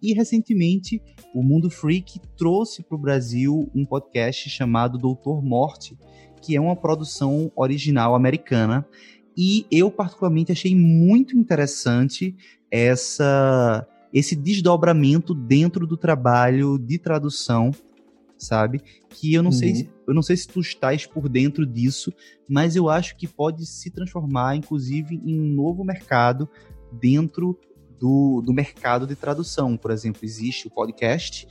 E 0.03 0.13
recentemente 0.13 1.01
o 1.33 1.41
Mundo 1.41 1.71
Freak 1.71 2.21
trouxe 2.37 2.83
para 2.83 2.97
o 2.97 3.01
Brasil 3.01 3.71
um 3.75 3.85
podcast 3.87 4.51
chamado 4.51 4.99
Doutor 4.99 5.41
Morte, 5.41 5.97
que 6.45 6.57
é 6.57 6.61
uma 6.61 6.77
produção 6.77 7.51
original 7.57 8.15
americana. 8.15 8.87
E 9.37 9.67
eu 9.71 9.91
particularmente 9.91 10.53
achei 10.53 10.75
muito 10.75 11.37
interessante 11.37 12.37
essa 12.71 13.87
esse 14.13 14.37
desdobramento 14.37 15.35
dentro 15.35 15.89
do 15.89 15.97
trabalho 15.97 16.79
de 16.79 16.99
tradução 16.99 17.73
sabe? 18.45 18.81
Que 19.09 19.35
eu 19.35 19.43
não 19.43 19.51
uhum. 19.51 19.57
sei, 19.57 19.91
eu 20.07 20.15
não 20.15 20.23
sei 20.23 20.37
se 20.37 20.47
tu 20.47 20.61
estás 20.61 21.07
por 21.07 21.29
dentro 21.29 21.67
disso, 21.67 22.13
mas 22.49 22.77
eu 22.77 22.89
acho 22.89 23.17
que 23.17 23.27
pode 23.27 23.67
se 23.67 23.91
transformar, 23.91 24.57
inclusive, 24.57 25.21
em 25.25 25.41
um 25.41 25.55
novo 25.55 25.85
mercado 25.85 26.49
dentro 26.93 27.59
do, 27.99 28.43
do 28.45 28.53
mercado 28.53 29.07
de 29.07 29.17
tradução. 29.17 29.77
Por 29.77 29.91
exemplo, 29.91 30.21
existe 30.25 30.67
o 30.67 30.71
podcast 30.71 31.49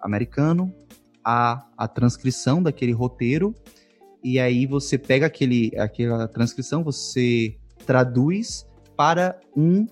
americano, 0.00 0.72
a, 1.24 1.66
a 1.76 1.88
transcrição 1.88 2.62
daquele 2.62 2.92
roteiro, 2.92 3.54
e 4.24 4.40
aí 4.40 4.66
você 4.66 4.96
pega 4.96 5.26
aquele, 5.26 5.70
aquela 5.76 6.26
transcrição, 6.26 6.82
você 6.82 7.56
traduz 7.84 8.66
para 8.96 9.38
um 9.54 9.86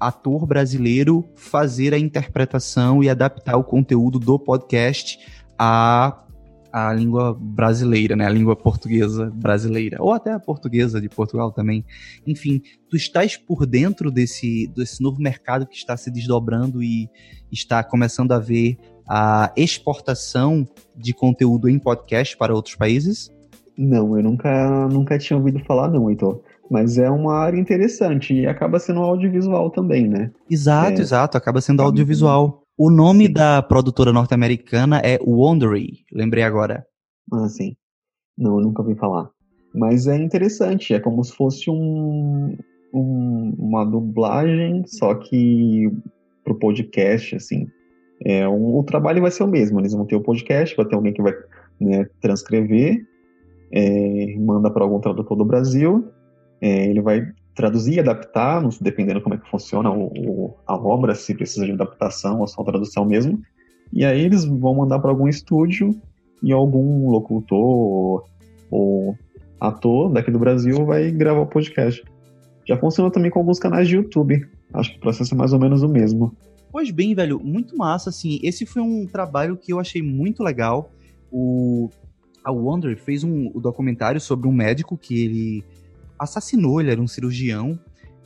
ator 0.00 0.46
brasileiro 0.46 1.28
fazer 1.36 1.92
a 1.92 1.98
interpretação 1.98 3.04
e 3.04 3.10
adaptar 3.10 3.56
o 3.58 3.64
conteúdo 3.64 4.18
do 4.18 4.38
podcast 4.38 5.18
a, 5.58 6.24
a 6.72 6.92
língua 6.94 7.36
brasileira, 7.38 8.16
né? 8.16 8.26
A 8.26 8.30
língua 8.30 8.56
portuguesa 8.56 9.30
brasileira. 9.34 9.98
Ou 10.00 10.12
até 10.12 10.32
a 10.32 10.40
portuguesa 10.40 10.98
de 10.98 11.08
Portugal 11.08 11.52
também. 11.52 11.84
Enfim, 12.26 12.62
tu 12.88 12.96
estás 12.96 13.36
por 13.36 13.66
dentro 13.66 14.10
desse, 14.10 14.68
desse 14.74 15.02
novo 15.02 15.20
mercado 15.20 15.66
que 15.66 15.76
está 15.76 15.96
se 15.96 16.10
desdobrando 16.10 16.82
e 16.82 17.10
está 17.52 17.84
começando 17.84 18.32
a 18.32 18.38
ver 18.38 18.78
a 19.08 19.52
exportação 19.56 20.66
de 20.96 21.12
conteúdo 21.12 21.68
em 21.68 21.78
podcast 21.78 22.36
para 22.36 22.54
outros 22.54 22.74
países? 22.74 23.30
Não, 23.76 24.16
eu 24.16 24.22
nunca, 24.22 24.88
nunca 24.88 25.18
tinha 25.18 25.36
ouvido 25.36 25.58
falar 25.64 25.90
não, 25.90 26.08
Heitor. 26.08 26.40
Mas 26.70 26.98
é 26.98 27.10
uma 27.10 27.34
área 27.34 27.58
interessante 27.58 28.34
e 28.34 28.46
acaba 28.46 28.78
sendo 28.78 29.00
audiovisual 29.00 29.70
também, 29.70 30.08
né? 30.08 30.30
Exato, 30.50 30.98
é... 30.98 31.02
exato, 31.02 31.36
acaba 31.36 31.60
sendo 31.60 31.82
audiovisual. 31.82 32.62
O 32.76 32.90
nome 32.90 33.26
sim. 33.26 33.32
da 33.32 33.62
produtora 33.62 34.12
norte-americana 34.12 35.00
é 35.04 35.18
Wondery, 35.22 36.04
lembrei 36.12 36.42
agora. 36.42 36.84
Ah, 37.32 37.48
sim. 37.48 37.74
Não, 38.36 38.58
eu 38.58 38.64
nunca 38.64 38.82
ouvi 38.82 38.94
falar. 38.94 39.30
Mas 39.74 40.06
é 40.06 40.16
interessante, 40.16 40.94
é 40.94 41.00
como 41.00 41.22
se 41.22 41.34
fosse 41.34 41.70
um, 41.70 42.56
um 42.92 43.54
uma 43.58 43.84
dublagem, 43.84 44.84
só 44.86 45.14
que 45.14 45.90
pro 46.44 46.58
podcast, 46.58 47.36
assim. 47.36 47.66
É, 48.24 48.48
um, 48.48 48.76
o 48.76 48.82
trabalho 48.82 49.20
vai 49.20 49.30
ser 49.30 49.42
o 49.42 49.48
mesmo, 49.48 49.80
eles 49.80 49.92
vão 49.92 50.06
ter 50.06 50.16
o 50.16 50.22
podcast, 50.22 50.74
vai 50.76 50.86
ter 50.86 50.94
alguém 50.94 51.12
que 51.12 51.22
vai 51.22 51.32
né, 51.80 52.06
transcrever, 52.20 53.04
é, 53.72 54.36
manda 54.38 54.70
para 54.70 54.84
algum 54.84 55.00
tradutor 55.00 55.36
do 55.36 55.44
Brasil, 55.44 56.08
é, 56.60 56.86
ele 56.88 57.00
vai 57.00 57.26
traduzir 57.54 57.94
e 57.94 58.00
adaptar, 58.00 58.62
dependendo 58.80 59.20
como 59.20 59.34
é 59.34 59.38
que 59.38 59.48
funciona 59.50 59.90
o, 59.90 60.06
o, 60.06 60.54
a 60.66 60.76
obra, 60.76 61.14
se 61.14 61.34
precisa 61.34 61.64
de 61.64 61.72
adaptação 61.72 62.40
ou 62.40 62.46
só 62.46 62.62
tradução 62.62 63.04
mesmo. 63.04 63.40
E 63.92 64.04
aí 64.04 64.20
eles 64.20 64.44
vão 64.44 64.74
mandar 64.74 64.98
para 64.98 65.10
algum 65.10 65.26
estúdio 65.26 65.90
e 66.42 66.52
algum 66.52 67.08
locutor 67.08 68.24
ou 68.70 69.16
ator 69.60 70.12
daqui 70.12 70.30
do 70.30 70.38
Brasil 70.38 70.84
vai 70.84 71.10
gravar 71.10 71.40
o 71.40 71.46
podcast. 71.46 72.04
Já 72.66 72.76
funciona 72.76 73.10
também 73.10 73.30
com 73.30 73.38
alguns 73.38 73.58
canais 73.58 73.88
de 73.88 73.96
YouTube. 73.96 74.46
Acho 74.74 74.92
que 74.92 74.98
o 74.98 75.00
processo 75.00 75.34
é 75.34 75.36
mais 75.36 75.52
ou 75.52 75.58
menos 75.58 75.82
o 75.82 75.88
mesmo. 75.88 76.36
Pois 76.70 76.90
bem, 76.90 77.14
velho, 77.14 77.40
muito 77.42 77.76
massa, 77.76 78.10
assim. 78.10 78.38
Esse 78.42 78.66
foi 78.66 78.82
um 78.82 79.06
trabalho 79.06 79.56
que 79.56 79.72
eu 79.72 79.80
achei 79.80 80.02
muito 80.02 80.42
legal. 80.42 80.90
O 81.30 81.88
a 82.46 82.52
Wonder 82.52 82.96
fez 82.96 83.24
um, 83.24 83.50
um 83.52 83.60
documentário 83.60 84.20
sobre 84.20 84.46
um 84.46 84.52
médico 84.52 84.96
que 84.96 85.20
ele 85.20 85.64
assassinou, 86.16 86.80
ele 86.80 86.92
era 86.92 87.02
um 87.02 87.08
cirurgião, 87.08 87.76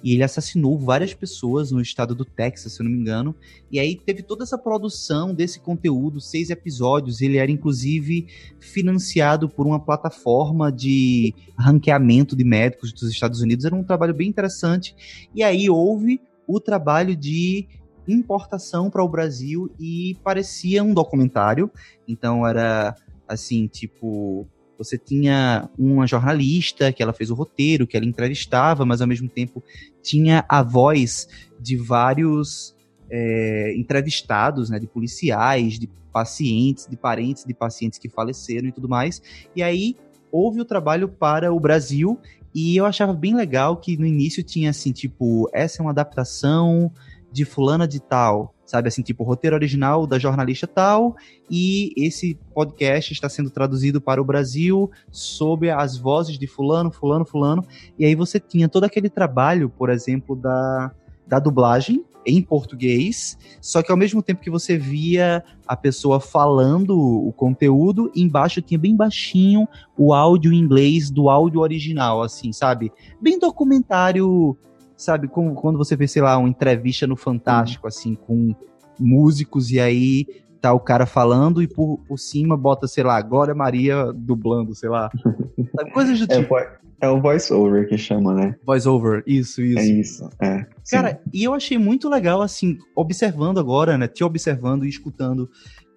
e 0.04 0.12
ele 0.12 0.22
assassinou 0.22 0.78
várias 0.78 1.14
pessoas 1.14 1.70
no 1.72 1.80
estado 1.80 2.14
do 2.14 2.24
Texas, 2.24 2.74
se 2.74 2.82
eu 2.82 2.84
não 2.84 2.92
me 2.92 2.98
engano. 2.98 3.34
E 3.70 3.80
aí 3.80 3.96
teve 3.96 4.22
toda 4.22 4.44
essa 4.44 4.58
produção 4.58 5.34
desse 5.34 5.58
conteúdo, 5.58 6.20
seis 6.20 6.50
episódios. 6.50 7.22
Ele 7.22 7.38
era 7.38 7.50
inclusive 7.50 8.26
financiado 8.58 9.48
por 9.48 9.66
uma 9.66 9.80
plataforma 9.80 10.70
de 10.70 11.34
ranqueamento 11.58 12.36
de 12.36 12.44
médicos 12.44 12.92
dos 12.92 13.10
Estados 13.10 13.40
Unidos. 13.40 13.64
Era 13.64 13.74
um 13.74 13.84
trabalho 13.84 14.14
bem 14.14 14.28
interessante. 14.28 15.28
E 15.34 15.42
aí 15.42 15.68
houve 15.68 16.20
o 16.46 16.60
trabalho 16.60 17.14
de 17.14 17.66
importação 18.08 18.90
para 18.90 19.04
o 19.04 19.08
Brasil 19.08 19.70
e 19.78 20.16
parecia 20.22 20.82
um 20.82 20.94
documentário. 20.94 21.70
Então 22.08 22.46
era 22.46 22.96
assim, 23.30 23.68
tipo, 23.68 24.44
você 24.76 24.98
tinha 24.98 25.70
uma 25.78 26.04
jornalista 26.04 26.92
que 26.92 27.00
ela 27.00 27.12
fez 27.12 27.30
o 27.30 27.34
roteiro, 27.34 27.86
que 27.86 27.96
ela 27.96 28.04
entrevistava, 28.04 28.84
mas 28.84 29.00
ao 29.00 29.06
mesmo 29.06 29.28
tempo 29.28 29.62
tinha 30.02 30.44
a 30.48 30.62
voz 30.62 31.28
de 31.60 31.76
vários 31.76 32.74
é, 33.08 33.72
entrevistados, 33.76 34.68
né, 34.68 34.80
de 34.80 34.88
policiais, 34.88 35.78
de 35.78 35.88
pacientes, 36.12 36.88
de 36.88 36.96
parentes 36.96 37.44
de 37.44 37.54
pacientes 37.54 38.00
que 38.00 38.08
faleceram 38.08 38.66
e 38.66 38.72
tudo 38.72 38.88
mais. 38.88 39.22
E 39.54 39.62
aí 39.62 39.96
houve 40.32 40.60
o 40.60 40.64
trabalho 40.64 41.08
para 41.08 41.52
o 41.52 41.60
Brasil 41.60 42.18
e 42.52 42.76
eu 42.76 42.84
achava 42.84 43.12
bem 43.12 43.34
legal 43.34 43.76
que 43.76 43.96
no 43.96 44.04
início 44.04 44.42
tinha 44.42 44.70
assim, 44.70 44.90
tipo, 44.90 45.48
essa 45.52 45.80
é 45.80 45.82
uma 45.82 45.92
adaptação 45.92 46.90
de 47.30 47.44
fulana 47.44 47.86
de 47.86 48.00
tal, 48.00 48.52
sabe? 48.70 48.88
Assim, 48.88 49.02
tipo, 49.02 49.24
roteiro 49.24 49.56
original 49.56 50.06
da 50.06 50.18
jornalista 50.18 50.66
tal, 50.66 51.16
e 51.50 51.92
esse 51.96 52.38
podcast 52.54 53.12
está 53.12 53.28
sendo 53.28 53.50
traduzido 53.50 54.00
para 54.00 54.22
o 54.22 54.24
Brasil 54.24 54.90
sob 55.10 55.68
as 55.68 55.96
vozes 55.96 56.38
de 56.38 56.46
fulano, 56.46 56.90
fulano, 56.90 57.26
fulano. 57.26 57.64
E 57.98 58.04
aí 58.04 58.14
você 58.14 58.38
tinha 58.38 58.68
todo 58.68 58.84
aquele 58.84 59.10
trabalho, 59.10 59.68
por 59.68 59.90
exemplo, 59.90 60.36
da, 60.36 60.92
da 61.26 61.40
dublagem 61.40 62.04
em 62.24 62.42
português, 62.42 63.36
só 63.62 63.82
que 63.82 63.90
ao 63.90 63.96
mesmo 63.96 64.22
tempo 64.22 64.42
que 64.42 64.50
você 64.50 64.76
via 64.76 65.42
a 65.66 65.74
pessoa 65.74 66.20
falando 66.20 66.90
o 66.96 67.32
conteúdo, 67.32 68.12
embaixo 68.14 68.60
tinha 68.60 68.78
bem 68.78 68.94
baixinho 68.94 69.66
o 69.96 70.12
áudio 70.12 70.52
em 70.52 70.58
inglês 70.58 71.10
do 71.10 71.30
áudio 71.30 71.60
original, 71.60 72.22
assim, 72.22 72.52
sabe? 72.52 72.92
Bem 73.20 73.38
documentário 73.38 74.56
sabe, 75.00 75.28
como 75.28 75.54
quando 75.54 75.78
você 75.78 75.96
vê, 75.96 76.06
sei 76.06 76.20
lá, 76.20 76.36
uma 76.36 76.48
entrevista 76.48 77.06
no 77.06 77.16
Fantástico, 77.16 77.88
assim, 77.88 78.14
com 78.14 78.54
músicos, 78.98 79.70
e 79.70 79.80
aí 79.80 80.26
tá 80.60 80.74
o 80.74 80.80
cara 80.80 81.06
falando 81.06 81.62
e 81.62 81.66
por, 81.66 81.98
por 82.06 82.18
cima 82.18 82.54
bota, 82.54 82.86
sei 82.86 83.02
lá, 83.02 83.20
Glória 83.22 83.54
Maria 83.54 84.12
dublando, 84.12 84.74
sei 84.74 84.90
lá. 84.90 85.10
Sabe, 85.74 85.90
coisas 85.92 86.18
do 86.18 86.30
é 86.30 86.42
tipo. 86.42 86.54
É, 87.02 87.08
o 87.08 87.18
voice-over 87.18 87.88
que 87.88 87.96
chama, 87.96 88.34
né? 88.34 88.54
Voice-over, 88.66 89.22
isso, 89.26 89.62
isso. 89.62 89.78
É 89.78 89.86
isso, 89.86 90.30
é. 90.38 90.66
Cara, 90.90 91.12
sim. 91.12 91.30
e 91.32 91.44
eu 91.44 91.54
achei 91.54 91.78
muito 91.78 92.10
legal, 92.10 92.42
assim, 92.42 92.76
observando 92.94 93.58
agora, 93.58 93.96
né, 93.96 94.06
te 94.06 94.22
observando 94.22 94.84
e 94.84 94.88
escutando 94.90 95.48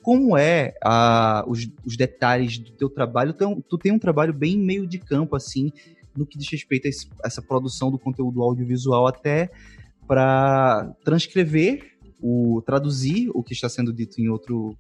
como 0.02 0.38
é 0.38 0.74
a, 0.82 1.44
os, 1.46 1.70
os 1.86 1.98
detalhes 1.98 2.58
do 2.58 2.72
teu 2.72 2.90
trabalho. 2.90 3.34
Tu, 3.34 3.64
tu 3.68 3.78
tem 3.78 3.92
um 3.92 4.00
trabalho 4.00 4.34
bem 4.34 4.58
meio 4.58 4.88
de 4.88 4.98
campo, 4.98 5.36
assim, 5.36 5.74
no 6.16 6.26
que 6.26 6.38
diz 6.38 6.50
respeito 6.50 6.86
a 6.86 6.90
esse, 6.90 7.08
essa 7.24 7.42
produção 7.42 7.92
do 7.92 8.00
conteúdo 8.00 8.42
audiovisual, 8.42 9.08
até 9.08 9.50
para 10.08 10.94
transcrever, 11.04 11.94
o 12.22 12.62
traduzir 12.66 13.30
o 13.34 13.44
que 13.44 13.54
está 13.54 13.68
sendo 13.68 13.92
dito 13.92 14.22
em 14.22 14.30
outro 14.30 14.76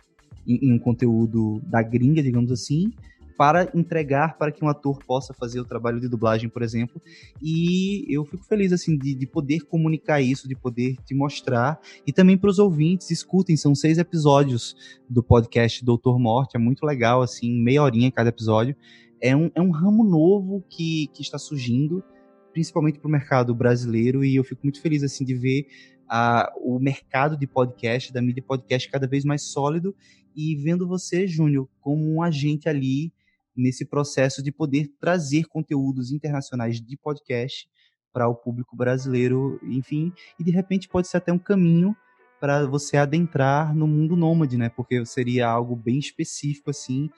em, 0.48 0.70
em 0.70 0.74
um 0.74 0.80
conteúdo 0.80 1.62
da 1.66 1.82
gringa, 1.82 2.24
digamos 2.24 2.52
assim, 2.52 2.92
para 3.38 3.70
entregar 3.74 4.38
para 4.38 4.52
que 4.52 4.64
um 4.64 4.70
ator 4.70 5.00
possa 5.06 5.34
fazer 5.34 5.60
o 5.60 5.66
trabalho 5.66 6.00
de 6.00 6.08
dublagem, 6.08 6.50
por 6.50 6.62
exemplo. 6.62 7.02
E 7.42 8.06
eu 8.08 8.24
fico 8.26 8.46
feliz 8.46 8.72
assim 8.72 8.98
de, 8.98 9.14
de 9.14 9.26
poder 9.26 9.62
comunicar 9.62 10.22
isso, 10.22 10.48
de 10.48 10.56
poder 10.56 10.96
te 11.06 11.16
mostrar 11.16 11.80
e 12.06 12.14
também 12.14 12.38
para 12.38 12.50
os 12.50 12.60
ouvintes 12.60 13.10
escutem. 13.10 13.58
São 13.58 13.74
seis 13.76 13.98
episódios 13.98 14.76
do 15.10 15.24
podcast 15.24 15.84
Doutor 15.84 16.20
Morte, 16.20 16.56
é 16.56 16.60
muito 16.60 16.86
legal 16.86 17.22
assim, 17.22 17.52
meia 17.62 17.84
horinha 17.84 18.12
cada 18.12 18.30
episódio 18.30 18.76
é 19.24 19.34
um, 19.34 19.50
é 19.56 19.62
um 19.62 19.72
ramo 19.72 20.04
novo 20.04 20.62
que, 20.70 21.08
que 21.14 21.22
está 21.22 21.40
surgindo, 21.40 22.04
principalmente 22.52 23.00
para 23.00 23.08
o 23.08 23.12
mercado 23.12 23.56
brasileiro, 23.56 24.22
e 24.26 24.36
eu 24.36 24.44
fico 24.44 24.60
muito 24.64 24.82
feliz 24.82 25.02
assim 25.02 25.24
de 25.24 25.34
ver 25.34 25.66
a, 26.10 26.52
o 26.58 26.78
mercado 26.78 27.38
de 27.38 27.48
podcast, 27.48 28.12
da 28.12 28.22
mídia 28.22 28.44
podcast 28.46 28.92
cada 28.92 29.08
vez 29.08 29.24
mais 29.24 29.44
sólido, 29.44 29.96
e 30.36 30.58
vendo 30.58 30.86
você, 30.86 31.26
Júnior, 31.26 31.70
como 31.80 32.14
um 32.14 32.22
agente 32.22 32.68
ali 32.68 33.14
nesse 33.56 33.86
processo 33.86 34.44
de 34.44 34.52
poder 34.52 34.92
trazer 35.00 35.46
conteúdos 35.46 36.12
internacionais 36.12 36.82
de 36.82 36.98
podcast 36.98 37.70
para 38.12 38.28
o 38.28 38.36
público 38.36 38.76
brasileiro, 38.76 39.58
enfim, 39.64 40.12
e 40.38 40.44
de 40.44 40.52
repente 40.52 40.90
pode 40.90 41.08
ser 41.08 41.18
até 41.18 41.32
um 41.32 41.40
caminho 41.40 41.96
para 42.42 42.66
você 42.68 42.98
adentrar 42.98 43.74
no 43.74 43.88
mundo 43.88 44.18
nômade, 44.18 44.58
né? 44.58 44.68
Porque 44.68 45.06
seria 45.06 45.48
algo 45.48 45.78
bem 45.78 45.98
específico 45.98 46.72
assim, 46.72 47.10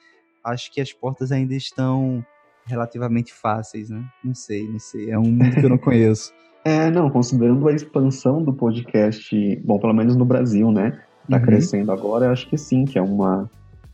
acho 0.46 0.72
que 0.72 0.80
as 0.80 0.92
portas 0.92 1.32
ainda 1.32 1.54
estão 1.54 2.24
relativamente 2.66 3.32
fáceis, 3.32 3.90
né? 3.90 4.04
Não 4.24 4.34
sei, 4.34 4.68
não 4.68 4.78
sei. 4.78 5.10
É 5.10 5.18
um 5.18 5.22
mundo 5.22 5.54
que 5.54 5.64
eu 5.64 5.70
não 5.70 5.78
conheço. 5.78 6.32
É, 6.66 6.90
não, 6.90 7.08
considerando 7.08 7.68
a 7.68 7.72
expansão 7.72 8.42
do 8.42 8.52
podcast, 8.52 9.62
bom, 9.64 9.78
pelo 9.78 9.94
menos 9.94 10.16
no 10.16 10.24
Brasil, 10.24 10.72
né? 10.72 11.00
Tá 11.30 11.36
uhum. 11.36 11.42
crescendo 11.44 11.92
agora, 11.92 12.26
eu 12.26 12.32
acho 12.32 12.50
que 12.50 12.58
sim, 12.58 12.84
que 12.84 12.98
é 12.98 13.02
uma. 13.02 13.48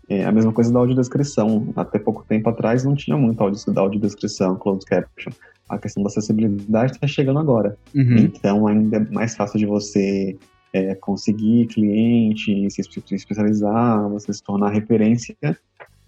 É 0.08 0.24
a 0.24 0.32
mesma 0.32 0.54
coisa 0.54 0.72
da 0.72 0.78
audiodescrição. 0.78 1.70
Até 1.76 1.98
pouco 1.98 2.24
tempo 2.26 2.48
atrás 2.48 2.82
não 2.82 2.94
tinha 2.94 3.14
muito 3.14 3.36
da 3.70 3.80
audiodescrição, 3.82 4.56
closed 4.56 4.86
caption. 4.86 5.34
A 5.68 5.76
questão 5.76 6.02
da 6.02 6.06
acessibilidade 6.08 6.92
está 6.92 7.06
chegando 7.06 7.40
agora. 7.40 7.76
Uhum. 7.94 8.16
Então 8.16 8.66
ainda 8.66 8.96
é 8.96 9.00
mais 9.12 9.36
fácil 9.36 9.58
de 9.58 9.66
você 9.66 10.38
é, 10.72 10.94
conseguir 10.94 11.66
cliente, 11.66 12.70
se 12.70 12.80
especializar, 13.14 14.08
você 14.08 14.32
se 14.32 14.42
tornar 14.42 14.70
referência 14.70 15.36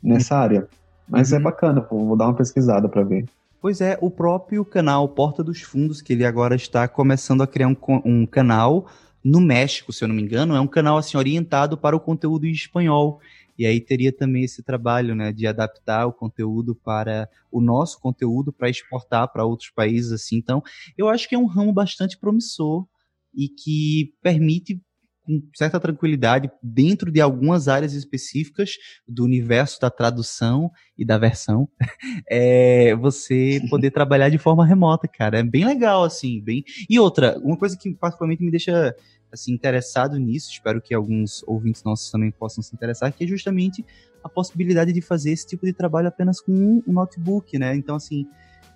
nessa 0.04 0.36
área. 0.36 0.68
Mas 1.08 1.32
é 1.32 1.36
uhum. 1.36 1.40
é 1.40 1.44
bacana, 1.44 1.86
vou 1.90 2.16
dar 2.16 2.26
uma 2.26 2.34
pesquisada 2.34 2.88
para 2.88 3.02
ver. 3.02 3.24
Pois 3.60 3.80
é, 3.80 3.98
o 4.00 4.10
próprio 4.10 4.64
canal 4.64 5.08
Porta 5.08 5.42
dos 5.42 5.62
Fundos, 5.62 6.02
que 6.02 6.12
ele 6.12 6.24
agora 6.24 6.54
está 6.54 6.86
começando 6.86 7.42
a 7.42 7.46
criar 7.46 7.68
um, 7.68 7.76
um 8.04 8.26
canal 8.26 8.86
no 9.24 9.40
México, 9.40 9.90
se 9.90 10.04
eu 10.04 10.08
não 10.08 10.14
me 10.14 10.22
engano, 10.22 10.54
é 10.54 10.60
um 10.60 10.66
canal 10.66 10.98
assim 10.98 11.16
orientado 11.16 11.78
para 11.78 11.96
o 11.96 12.00
conteúdo 12.00 12.46
em 12.46 12.52
espanhol. 12.52 13.20
E 13.56 13.64
aí 13.64 13.80
teria 13.80 14.12
também 14.12 14.42
esse 14.42 14.62
trabalho, 14.62 15.14
né, 15.14 15.32
de 15.32 15.46
adaptar 15.46 16.06
o 16.06 16.12
conteúdo 16.12 16.74
para 16.74 17.28
o 17.50 17.60
nosso 17.60 17.98
conteúdo 18.00 18.52
para 18.52 18.68
exportar 18.68 19.32
para 19.32 19.44
outros 19.44 19.70
países 19.70 20.12
assim. 20.12 20.36
Então, 20.36 20.62
eu 20.98 21.08
acho 21.08 21.28
que 21.28 21.34
é 21.34 21.38
um 21.38 21.46
ramo 21.46 21.72
bastante 21.72 22.18
promissor 22.18 22.84
e 23.34 23.48
que 23.48 24.12
permite 24.20 24.80
com 25.24 25.40
certa 25.54 25.80
tranquilidade 25.80 26.50
dentro 26.62 27.10
de 27.10 27.20
algumas 27.20 27.66
áreas 27.66 27.94
específicas 27.94 28.72
do 29.08 29.24
universo 29.24 29.80
da 29.80 29.90
tradução 29.90 30.70
e 30.96 31.04
da 31.04 31.18
versão, 31.18 31.68
é 32.28 32.94
você 32.96 33.60
poder 33.70 33.90
trabalhar 33.92 34.28
de 34.28 34.38
forma 34.38 34.66
remota, 34.66 35.08
cara. 35.08 35.38
É 35.38 35.42
bem 35.42 35.64
legal, 35.64 36.04
assim, 36.04 36.40
bem. 36.40 36.62
E 36.88 36.98
outra, 36.98 37.38
uma 37.38 37.56
coisa 37.56 37.76
que 37.76 37.92
particularmente 37.94 38.44
me 38.44 38.50
deixa 38.50 38.94
assim 39.32 39.52
interessado 39.52 40.16
nisso, 40.16 40.50
espero 40.52 40.80
que 40.80 40.94
alguns 40.94 41.42
ouvintes 41.46 41.82
nossos 41.82 42.10
também 42.10 42.30
possam 42.30 42.62
se 42.62 42.72
interessar, 42.72 43.12
que 43.12 43.24
é 43.24 43.26
justamente 43.26 43.84
a 44.22 44.28
possibilidade 44.28 44.92
de 44.92 45.00
fazer 45.00 45.32
esse 45.32 45.46
tipo 45.46 45.66
de 45.66 45.72
trabalho 45.72 46.06
apenas 46.06 46.40
com 46.40 46.52
um 46.86 46.92
notebook, 46.92 47.58
né? 47.58 47.74
Então, 47.74 47.96
assim, 47.96 48.26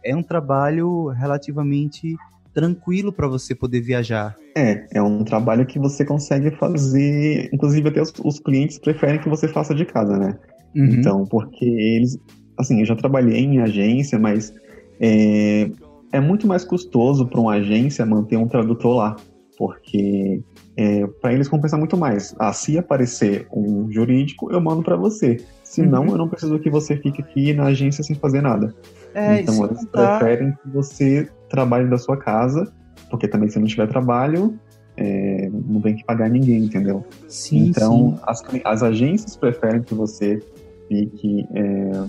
é 0.05 0.15
um 0.17 0.23
trabalho 0.23 1.09
relativamente 1.09 2.17
tranquilo 2.59 3.13
para 3.13 3.29
você 3.29 3.55
poder 3.55 3.81
viajar. 3.81 4.35
É, 4.57 4.85
é 4.95 5.01
um 5.01 5.23
trabalho 5.23 5.65
que 5.65 5.79
você 5.79 6.05
consegue 6.05 6.51
fazer, 6.51 7.49
inclusive 7.53 7.89
até 7.89 8.03
os, 8.03 8.13
os 8.25 8.41
clientes 8.41 8.81
preferem 8.81 9.21
que 9.21 9.29
você 9.29 9.47
faça 9.47 9.73
de 9.73 9.85
casa, 9.85 10.19
né? 10.19 10.37
Uhum. 10.75 10.87
Então, 10.87 11.25
porque 11.25 11.65
eles, 11.65 12.19
assim, 12.59 12.81
eu 12.81 12.85
já 12.85 12.97
trabalhei 12.97 13.39
em 13.39 13.61
agência, 13.61 14.19
mas 14.19 14.53
é, 15.01 15.71
é 16.13 16.19
muito 16.19 16.49
mais 16.49 16.65
custoso 16.65 17.29
para 17.29 17.41
uma 17.41 17.53
agência 17.53 18.05
manter 18.05 18.37
um 18.37 18.49
tradutor 18.49 18.97
lá, 18.97 19.17
porque 19.57 20.43
é, 20.77 21.07
para 21.21 21.33
eles 21.33 21.47
compensa 21.47 21.79
muito 21.79 21.97
mais. 21.97 22.35
Ah, 22.41 22.53
se 22.53 22.77
aparecer 22.77 23.47
um 23.53 23.89
jurídico, 23.89 24.51
eu 24.51 24.61
mando 24.61 24.83
para 24.83 24.97
você. 24.97 25.37
Se 25.63 25.81
não, 25.81 26.07
uhum. 26.07 26.11
eu 26.11 26.19
não 26.19 26.29
preciso 26.29 26.59
que 26.59 26.69
você 26.69 26.97
fique 26.97 27.23
aqui 27.23 27.53
na 27.53 27.67
agência 27.67 28.03
sem 28.03 28.17
fazer 28.17 28.41
nada. 28.41 28.75
É, 29.15 29.43
então 29.43 29.65
eles 29.65 29.85
tá... 29.93 30.19
preferem 30.19 30.53
que 30.53 30.69
você 30.71 31.29
trabalhe 31.49 31.89
da 31.89 31.99
sua 31.99 32.17
casa, 32.17 32.71
porque 33.11 33.29
também 33.29 33.49
se 33.49 33.59
não 33.59 33.67
tiver 33.67 33.87
trabalho, 33.89 34.59
é, 34.97 35.49
não 35.53 35.81
tem 35.81 35.95
que 35.95 36.05
pagar 36.05 36.29
ninguém, 36.29 36.65
entendeu? 36.65 37.05
Sim, 37.29 37.69
então 37.69 38.17
sim. 38.17 38.21
As, 38.27 38.43
as 38.65 38.83
agências 38.83 39.37
preferem 39.37 39.83
que 39.83 39.95
você 39.95 40.43
fique, 40.89 41.47
é, 41.55 42.05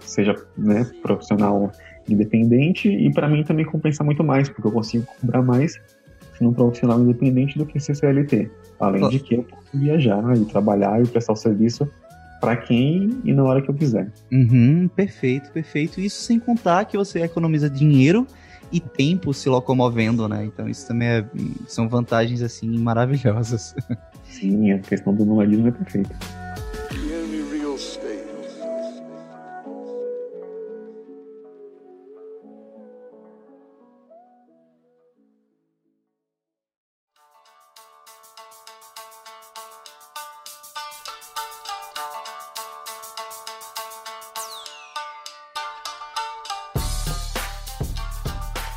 seja 0.00 0.34
né, 0.56 0.84
profissional 1.02 1.72
independente 2.08 2.88
e 2.88 3.12
para 3.12 3.28
mim 3.28 3.42
também 3.42 3.64
compensa 3.64 4.04
muito 4.04 4.22
mais, 4.22 4.48
porque 4.48 4.66
eu 4.66 4.72
consigo 4.72 5.06
cobrar 5.20 5.42
mais 5.42 5.80
sendo 6.38 6.50
um 6.50 6.52
profissional 6.52 7.00
independente 7.00 7.56
do 7.56 7.64
que 7.64 7.80
ser 7.80 7.96
CLT. 7.96 8.50
Além 8.78 9.02
oh. 9.04 9.08
de 9.08 9.18
que 9.18 9.36
eu 9.36 9.42
posso 9.42 9.66
viajar 9.74 10.36
e 10.36 10.44
trabalhar 10.44 11.02
e 11.02 11.06
prestar 11.06 11.32
o 11.32 11.36
serviço 11.36 11.88
para 12.40 12.56
quem 12.56 13.10
e 13.24 13.32
na 13.32 13.42
hora 13.42 13.62
que 13.62 13.70
eu 13.70 13.74
quiser. 13.74 14.12
Uhum, 14.30 14.88
perfeito, 14.94 15.50
perfeito. 15.50 16.00
Isso 16.00 16.20
sem 16.22 16.38
contar 16.38 16.84
que 16.84 16.96
você 16.96 17.22
economiza 17.22 17.70
dinheiro 17.70 18.26
e 18.72 18.80
tempo 18.80 19.32
se 19.32 19.48
locomovendo, 19.48 20.28
né? 20.28 20.44
Então 20.44 20.68
isso 20.68 20.86
também 20.86 21.08
é, 21.08 21.24
são 21.66 21.88
vantagens 21.88 22.42
assim 22.42 22.78
maravilhosas. 22.78 23.74
Sim, 24.24 24.72
a 24.72 24.78
questão 24.78 25.14
do 25.14 25.24
nomadismo 25.24 25.68
é 25.68 25.70
perfeita. 25.70 26.14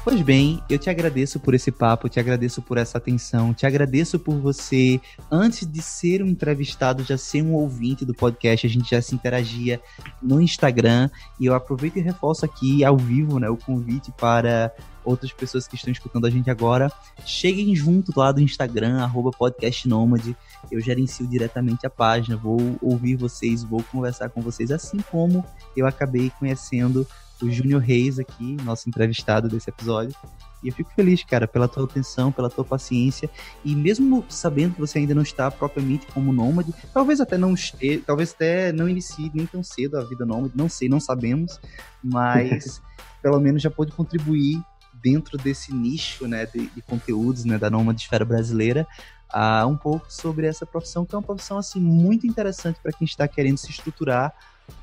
Pois 0.10 0.24
bem, 0.24 0.60
eu 0.68 0.80
te 0.80 0.90
agradeço 0.90 1.40
por 1.40 1.54
esse 1.54 1.72
papo, 1.72 2.10
te 2.10 2.20
agradeço 2.20 2.64
por 2.64 2.80
essa 2.80 2.98
atenção, 2.98 3.54
te 3.54 3.68
agradeço 3.68 4.18
por 4.18 4.40
você, 4.40 5.00
antes 5.30 5.72
de 5.72 5.84
ser 5.84 6.24
um 6.24 6.28
entrevistado, 6.28 7.04
já 7.04 7.16
ser 7.16 7.44
um 7.44 7.54
ouvinte 7.54 8.04
do 8.04 8.12
podcast, 8.16 8.66
a 8.66 8.70
gente 8.72 8.90
já 8.90 9.04
se 9.04 9.14
interagia 9.14 9.80
no 10.20 10.42
Instagram, 10.42 11.12
e 11.40 11.46
eu 11.46 11.54
aproveito 11.54 11.98
e 11.98 12.02
reforço 12.02 12.44
aqui 12.44 12.84
ao 12.84 12.98
vivo, 12.98 13.38
né, 13.38 13.52
o 13.52 13.56
convite 13.56 14.12
para 14.14 14.74
outras 15.06 15.32
pessoas 15.32 15.68
que 15.68 15.76
estão 15.76 15.92
escutando 15.92 16.26
a 16.26 16.30
gente 16.32 16.50
agora, 16.50 16.92
cheguem 17.24 17.76
junto 17.76 18.12
lá 18.20 18.32
do 18.32 18.42
Instagram, 18.42 19.04
arroba 19.04 19.30
podcastnomad, 19.30 20.36
eu 20.72 20.82
gerencio 20.82 21.28
diretamente 21.28 21.86
a 21.86 21.90
página, 21.90 22.36
vou 22.36 22.80
ouvir 22.82 23.16
vocês, 23.16 23.64
vou 23.64 23.84
conversar 23.84 24.30
com 24.30 24.42
vocês, 24.42 24.72
assim 24.72 25.02
como 25.12 25.46
eu 25.78 25.86
acabei 25.86 26.32
conhecendo 26.40 27.06
o 27.42 27.52
Júnior 27.52 27.82
Reis 27.82 28.20
aqui, 28.20 28.58
nosso 28.64 28.90
entrevistado 28.90 29.48
desse 29.48 29.70
episódio. 29.70 30.16
E 30.62 30.68
eu 30.68 30.74
fico 30.74 30.92
feliz, 30.94 31.24
cara, 31.24 31.48
pela 31.48 31.68
tua 31.68 31.86
atenção, 31.86 32.32
pela 32.32 32.50
tua 32.50 32.66
paciência. 32.66 33.30
E 33.64 33.76
mesmo 33.76 34.26
sabendo 34.28 34.76
que 34.76 34.82
você 34.82 35.00
ainda 35.00 35.16
não 35.16 35.22
está 35.22 35.50
propriamente 35.50 36.06
como 36.08 36.34
nômade, 36.34 36.74
talvez 36.94 37.22
até 37.22 37.38
não 37.38 37.54
esteja, 37.54 38.04
talvez 38.06 38.32
até 38.32 38.72
não 38.72 38.90
inicie 38.90 39.32
nem 39.34 39.46
tão 39.46 39.64
cedo 39.64 39.98
a 39.98 40.04
vida 40.04 40.26
nômade, 40.26 40.54
não 40.56 40.68
sei, 40.68 40.90
não 40.90 41.00
sabemos, 41.00 41.60
mas 42.04 42.82
pelo 43.22 43.40
menos 43.40 43.62
já 43.62 43.70
pode 43.70 43.92
contribuir 43.94 44.62
dentro 45.02 45.38
desse 45.38 45.74
nicho, 45.74 46.28
né, 46.28 46.46
de, 46.46 46.68
de 46.68 46.82
conteúdos, 46.82 47.46
né, 47.46 47.58
da 47.58 47.70
nômade 47.70 48.02
esfera 48.02 48.26
brasileira, 48.26 48.86
a 49.30 49.66
um 49.66 49.78
pouco 49.78 50.12
sobre 50.12 50.46
essa 50.46 50.66
profissão, 50.66 51.06
que 51.06 51.16
é 51.16 51.18
uma 51.18 51.24
profissão, 51.24 51.58
assim, 51.58 51.80
muito 51.80 52.28
interessante 52.28 52.80
para 52.82 52.92
quem 52.92 53.06
está 53.06 53.28
querendo 53.28 53.58
se 53.58 53.70
estruturar 53.70 54.34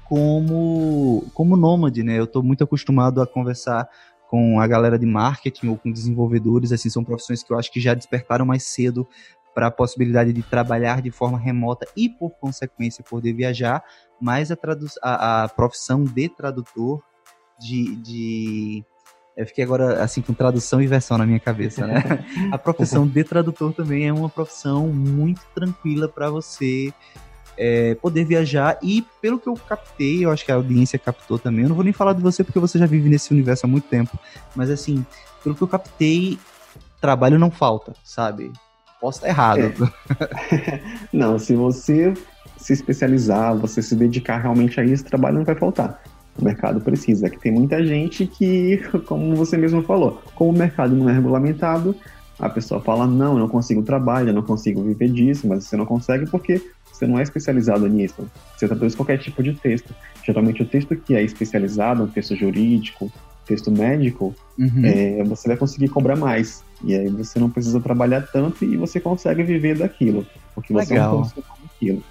como, 0.09 1.25
como 1.35 1.57
nômade, 1.57 2.03
né? 2.03 2.19
Eu 2.19 2.25
estou 2.25 2.43
muito 2.43 2.65
acostumado 2.65 3.21
a 3.21 3.27
conversar 3.27 3.89
com 4.29 4.61
a 4.61 4.67
galera 4.67 4.99
de 4.99 5.07
marketing 5.07 5.69
ou 5.69 5.77
com 5.77 5.91
desenvolvedores, 5.91 6.73
assim, 6.73 6.91
são 6.91 7.05
profissões 7.05 7.43
que 7.43 7.53
eu 7.53 7.59
acho 7.59 7.71
que 7.71 7.81
já 7.81 7.95
despertaram 7.95 8.45
mais 8.45 8.65
cedo 8.65 9.07
para 9.55 9.69
a 9.69 9.71
possibilidade 9.71 10.33
de 10.33 10.43
trabalhar 10.43 11.01
de 11.01 11.11
forma 11.11 11.39
remota 11.39 11.87
e, 11.97 12.09
por 12.09 12.31
consequência, 12.31 13.03
poder 13.03 13.33
viajar, 13.33 13.83
mas 14.21 14.51
a, 14.51 14.57
a, 15.03 15.45
a 15.45 15.49
profissão 15.49 16.05
de 16.05 16.29
tradutor, 16.29 17.03
de, 17.59 17.97
de 17.97 18.85
eu 19.37 19.47
fiquei 19.47 19.65
agora 19.65 20.03
assim 20.03 20.23
com 20.23 20.33
tradução 20.33 20.81
e 20.81 20.87
versão 20.87 21.19
na 21.19 21.27
minha 21.27 21.41
cabeça, 21.41 21.87
né? 21.87 22.03
A 22.51 22.57
profissão 22.57 23.07
de 23.07 23.23
tradutor 23.23 23.73
também 23.73 24.09
é 24.09 24.13
uma 24.13 24.31
profissão 24.31 24.89
muito 24.89 25.43
tranquila 25.55 26.09
para 26.09 26.31
você 26.31 26.93
é, 27.59 27.95
poder 27.97 28.25
viajar 28.25 28.79
e 28.83 29.05
pelo 29.21 29.39
que 29.39 29.49
eu 29.49 29.55
captei, 29.55 30.25
eu 30.25 30.31
acho 30.31 30.45
que 30.45 30.53
a 30.53 30.57
audiência 30.57 30.99
captou 30.99 31.39
também. 31.39 31.63
Eu 31.63 31.69
não 31.69 31.77
vou 31.77 31.85
nem 31.85 31.93
falar 31.93 32.13
de 32.13 32.23
você 32.23 32.45
porque 32.45 32.59
você 32.59 32.79
já 32.79 32.87
vive 32.87 33.09
nesse 33.09 33.33
universo 33.33 33.67
há 33.67 33.69
muito 33.69 33.89
tempo, 33.89 34.19
mas 34.55 34.71
assim, 34.71 35.05
pelo 35.43 35.55
que 35.55 35.63
eu 35.63 35.69
captei, 35.69 36.39
trabalho 37.01 37.39
não 37.39 37.51
falta, 37.51 37.95
sabe? 38.05 38.53
Posso 39.01 39.19
estar 39.19 39.29
errado. 39.29 39.91
É. 40.51 40.81
não, 41.13 41.39
se 41.39 41.55
você 41.55 42.13
se 42.57 42.73
especializar, 42.73 43.55
você 43.57 43.83
se 43.83 43.95
dedicar 43.95 44.39
realmente 44.39 44.81
a 44.81 44.85
isso, 44.85 45.05
trabalho 45.05 45.39
não 45.39 45.45
vai 45.45 45.55
faltar. 45.55 46.03
O 46.39 46.45
mercado 46.45 46.81
precisa, 46.81 47.31
que 47.31 47.39
tem 47.39 47.53
muita 47.53 47.85
gente 47.85 48.27
que, 48.27 48.79
como 49.07 49.35
você 49.35 49.57
mesmo 49.57 49.83
falou, 49.83 50.23
como 50.35 50.51
o 50.51 50.59
mercado 50.59 50.95
não 50.95 51.09
é 51.09 51.13
regulamentado, 51.13 51.95
a 52.39 52.49
pessoa 52.49 52.81
fala, 52.81 53.07
não, 53.07 53.35
eu 53.35 53.41
não 53.41 53.49
consigo 53.49 53.83
trabalho, 53.83 54.31
eu 54.31 54.35
não 54.35 54.43
consigo 54.43 54.83
viver 54.83 55.09
disso, 55.09 55.47
mas 55.47 55.65
você 55.65 55.77
não 55.77 55.87
consegue 55.87 56.27
porque 56.27 56.63
você 56.93 57.07
não 57.07 57.19
é 57.19 57.23
especializado 57.23 57.87
nisso. 57.89 58.29
Você 58.57 58.67
traduz 58.67 58.95
qualquer 58.95 59.19
tipo 59.19 59.43
de 59.43 59.55
texto. 59.55 59.95
Geralmente 60.25 60.63
o 60.63 60.67
texto 60.67 60.97
que 60.97 61.15
é 61.15 61.23
especializado, 61.23 62.03
um 62.03 62.07
texto 62.07 62.35
jurídico, 62.35 63.11
texto 63.47 63.71
médico, 63.71 64.35
uhum. 64.59 64.83
é, 64.85 65.23
você 65.25 65.49
vai 65.49 65.57
conseguir 65.57 65.89
cobrar 65.89 66.17
mais. 66.17 66.65
E 66.85 66.95
aí 66.95 67.09
você 67.09 67.39
não 67.39 67.49
precisa 67.49 67.81
trabalhar 67.81 68.23
tanto 68.23 68.65
e 68.65 68.77
você 68.77 68.99
consegue 68.99 69.43
viver 69.43 69.79
daquilo. 69.79 70.27
Porque 70.55 70.73
você 70.73 70.95
Legal. 70.95 71.07
é 71.07 71.15
um 71.15 71.21
profissional 71.21 71.59
daquilo. 71.63 72.03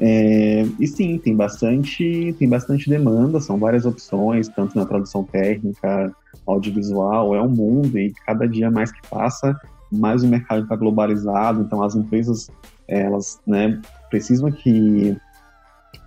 É, 0.00 0.66
e 0.80 0.86
sim, 0.86 1.18
tem 1.18 1.36
bastante, 1.36 2.34
tem 2.38 2.48
bastante 2.48 2.90
demanda, 2.90 3.40
são 3.40 3.58
várias 3.58 3.86
opções, 3.86 4.48
tanto 4.48 4.76
na 4.76 4.84
tradução 4.84 5.22
técnica, 5.22 6.12
audiovisual, 6.46 7.34
é 7.34 7.42
um 7.42 7.48
mundo 7.48 7.98
e 7.98 8.12
cada 8.26 8.46
dia 8.46 8.70
mais 8.70 8.92
que 8.92 9.00
passa, 9.08 9.58
mais 9.90 10.22
o 10.22 10.28
mercado 10.28 10.62
está 10.62 10.76
globalizado, 10.76 11.62
então 11.62 11.82
as 11.82 11.94
empresas 11.94 12.50
elas 12.86 13.40
né, 13.46 13.80
precisam 14.10 14.50
que, 14.50 15.16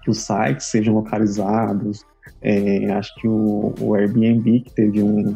que 0.04 0.10
os 0.10 0.20
sites 0.20 0.68
sejam 0.68 0.94
localizados. 0.94 2.06
É, 2.42 2.92
acho 2.92 3.16
que 3.16 3.28
o, 3.28 3.74
o 3.80 3.96
Airbnb 3.96 4.60
que 4.60 4.74
teve 4.74 5.02
um, 5.02 5.36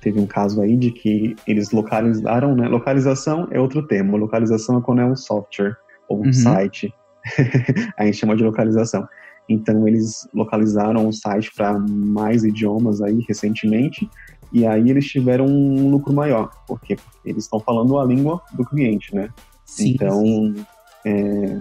teve 0.00 0.20
um 0.20 0.26
caso 0.26 0.60
aí 0.60 0.76
de 0.76 0.90
que 0.90 1.34
eles 1.46 1.70
localizaram, 1.70 2.54
né? 2.54 2.68
Localização 2.68 3.48
é 3.50 3.58
outro 3.58 3.86
termo. 3.86 4.16
Localização 4.16 4.78
é 4.78 4.82
quando 4.82 5.00
é 5.00 5.04
um 5.04 5.16
software 5.16 5.76
ou 6.08 6.20
um 6.20 6.26
uhum. 6.26 6.32
site. 6.32 6.94
a 7.96 8.04
gente 8.04 8.16
chama 8.16 8.36
de 8.36 8.44
localização. 8.44 9.06
Então 9.48 9.86
eles 9.88 10.28
localizaram 10.34 11.08
o 11.08 11.12
site 11.12 11.50
para 11.54 11.78
mais 11.78 12.44
idiomas 12.44 13.00
aí 13.00 13.24
recentemente 13.26 14.08
e 14.52 14.66
aí 14.66 14.90
eles 14.90 15.06
tiveram 15.06 15.46
um 15.46 15.90
lucro 15.90 16.12
maior. 16.12 16.50
Por 16.66 16.80
quê? 16.80 16.96
Porque 16.96 17.30
eles 17.30 17.44
estão 17.44 17.60
falando 17.60 17.98
a 17.98 18.04
língua 18.04 18.40
do 18.52 18.64
cliente, 18.64 19.14
né? 19.14 19.30
Sim, 19.64 19.90
então, 19.90 20.22
sim. 20.22 20.66
É, 21.04 21.58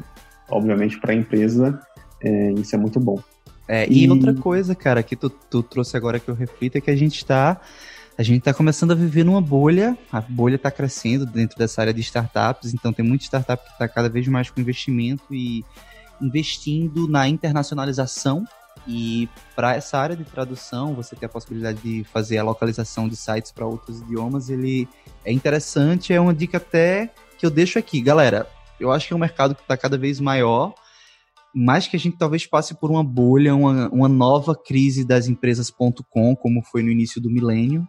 obviamente 0.49 0.99
para 0.99 1.13
a 1.13 1.15
empresa 1.15 1.79
é, 2.21 2.51
isso 2.53 2.75
é 2.75 2.77
muito 2.77 2.99
bom. 2.99 3.19
É, 3.67 3.85
e, 3.87 4.05
e, 4.05 4.09
outra 4.09 4.33
coisa, 4.33 4.73
cara, 4.73 5.03
que 5.03 5.15
tu, 5.15 5.29
tu 5.29 5.61
trouxe 5.61 5.97
agora 5.97 6.19
que 6.19 6.29
eu 6.29 6.35
reflito 6.35 6.77
é 6.77 6.81
que 6.81 6.89
a 6.89 6.95
gente 6.95 7.17
está 7.17 7.59
a 8.17 8.23
gente 8.23 8.39
está 8.39 8.53
começando 8.53 8.91
a 8.91 8.95
viver 8.95 9.23
numa 9.23 9.39
bolha, 9.39 9.95
a 10.11 10.19
bolha 10.19 10.55
está 10.55 10.71
crescendo 10.71 11.23
dentro 11.23 11.55
dessa 11.55 11.81
área 11.81 11.93
de 11.93 12.01
startups, 12.01 12.73
então 12.73 12.91
tem 12.91 13.05
muita 13.05 13.25
startup 13.25 13.63
que 13.63 13.71
está 13.71 13.87
cada 13.87 14.09
vez 14.09 14.27
mais 14.27 14.49
com 14.49 14.59
investimento 14.59 15.23
e 15.29 15.63
investindo 16.21 17.07
na 17.07 17.27
internacionalização. 17.27 18.45
E 18.87 19.27
para 19.55 19.75
essa 19.75 19.97
área 19.97 20.15
de 20.15 20.23
tradução, 20.23 20.93
você 20.93 21.15
ter 21.15 21.25
a 21.25 21.29
possibilidade 21.29 21.81
de 21.81 22.03
fazer 22.05 22.37
a 22.37 22.43
localização 22.43 23.07
de 23.07 23.15
sites 23.15 23.51
para 23.51 23.65
outros 23.65 23.99
idiomas, 24.01 24.49
ele 24.49 24.87
é 25.25 25.31
interessante, 25.31 26.13
é 26.13 26.21
uma 26.21 26.33
dica 26.33 26.57
até 26.57 27.13
que 27.37 27.45
eu 27.45 27.49
deixo 27.49 27.77
aqui. 27.77 28.01
Galera, 28.01 28.47
eu 28.79 28.91
acho 28.91 29.07
que 29.07 29.13
é 29.13 29.15
um 29.15 29.19
mercado 29.19 29.55
que 29.55 29.61
está 29.61 29.75
cada 29.75 29.97
vez 29.97 30.19
maior, 30.19 30.73
mais 31.53 31.87
que 31.87 31.95
a 31.95 31.99
gente 31.99 32.17
talvez 32.17 32.45
passe 32.45 32.75
por 32.75 32.89
uma 32.89 33.03
bolha, 33.03 33.55
uma, 33.55 33.89
uma 33.89 34.07
nova 34.07 34.55
crise 34.55 35.03
das 35.03 35.27
empresas.com, 35.27 36.35
como 36.35 36.63
foi 36.63 36.83
no 36.83 36.89
início 36.89 37.21
do 37.21 37.29
milênio. 37.29 37.87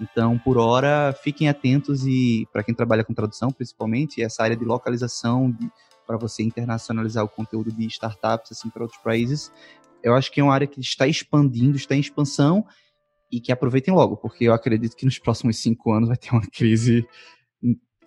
Então, 0.00 0.38
por 0.38 0.56
hora, 0.56 1.14
fiquem 1.22 1.48
atentos 1.48 2.06
e 2.06 2.48
para 2.52 2.62
quem 2.62 2.74
trabalha 2.74 3.04
com 3.04 3.12
tradução, 3.12 3.50
principalmente, 3.50 4.22
essa 4.22 4.42
área 4.42 4.56
de 4.56 4.64
localização 4.64 5.54
para 6.10 6.18
você 6.18 6.42
internacionalizar 6.42 7.24
o 7.24 7.28
conteúdo 7.28 7.70
de 7.70 7.86
startups 7.86 8.50
assim 8.50 8.68
para 8.68 8.82
outros 8.82 9.00
países, 9.00 9.52
eu 10.02 10.12
acho 10.12 10.32
que 10.32 10.40
é 10.40 10.42
uma 10.42 10.52
área 10.52 10.66
que 10.66 10.80
está 10.80 11.06
expandindo, 11.06 11.76
está 11.76 11.94
em 11.94 12.00
expansão 12.00 12.66
e 13.30 13.40
que 13.40 13.52
aproveitem 13.52 13.94
logo, 13.94 14.16
porque 14.16 14.42
eu 14.46 14.52
acredito 14.52 14.96
que 14.96 15.04
nos 15.04 15.20
próximos 15.20 15.58
cinco 15.58 15.92
anos 15.92 16.08
vai 16.08 16.16
ter 16.16 16.32
uma 16.32 16.42
crise 16.52 17.06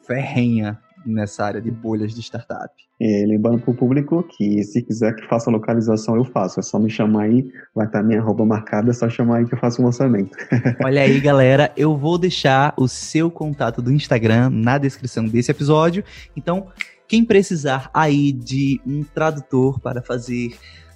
ferrenha 0.06 0.78
nessa 1.06 1.46
área 1.46 1.62
de 1.62 1.72
bolhas 1.72 2.14
de 2.14 2.22
startup. 2.22 2.74
É, 3.02 3.26
lembrando 3.26 3.62
para 3.62 3.72
o 3.72 3.76
público 3.76 4.22
que 4.24 4.62
se 4.64 4.82
quiser 4.82 5.16
que 5.16 5.26
faça 5.28 5.50
localização, 5.50 6.18
eu 6.18 6.26
faço. 6.26 6.60
É 6.60 6.64
só 6.64 6.78
me 6.78 6.90
chamar 6.90 7.24
aí, 7.24 7.50
vai 7.74 7.86
estar 7.86 8.04
minha 8.04 8.20
arroba 8.20 8.46
marcada, 8.46 8.92
é 8.92 8.94
só 8.94 9.10
chamar 9.10 9.38
aí 9.38 9.46
que 9.46 9.54
eu 9.54 9.60
faço 9.60 9.82
um 9.82 9.86
lançamento. 9.86 10.36
Olha 10.84 11.02
aí, 11.02 11.22
galera, 11.22 11.72
eu 11.78 11.98
vou 11.98 12.18
deixar 12.18 12.74
o 12.78 12.88
seu 12.88 13.32
contato 13.32 13.82
do 13.82 13.92
Instagram 13.92 14.50
na 14.50 14.78
descrição 14.78 15.26
desse 15.26 15.52
episódio. 15.52 16.04
Então, 16.36 16.68
quem 17.08 17.26
precisar 17.26 17.90
aí 17.94 18.32
de 18.32 18.82
um 18.86 19.04
tradutor 19.04 19.80
para 19.80 20.02
fazer 20.02 20.56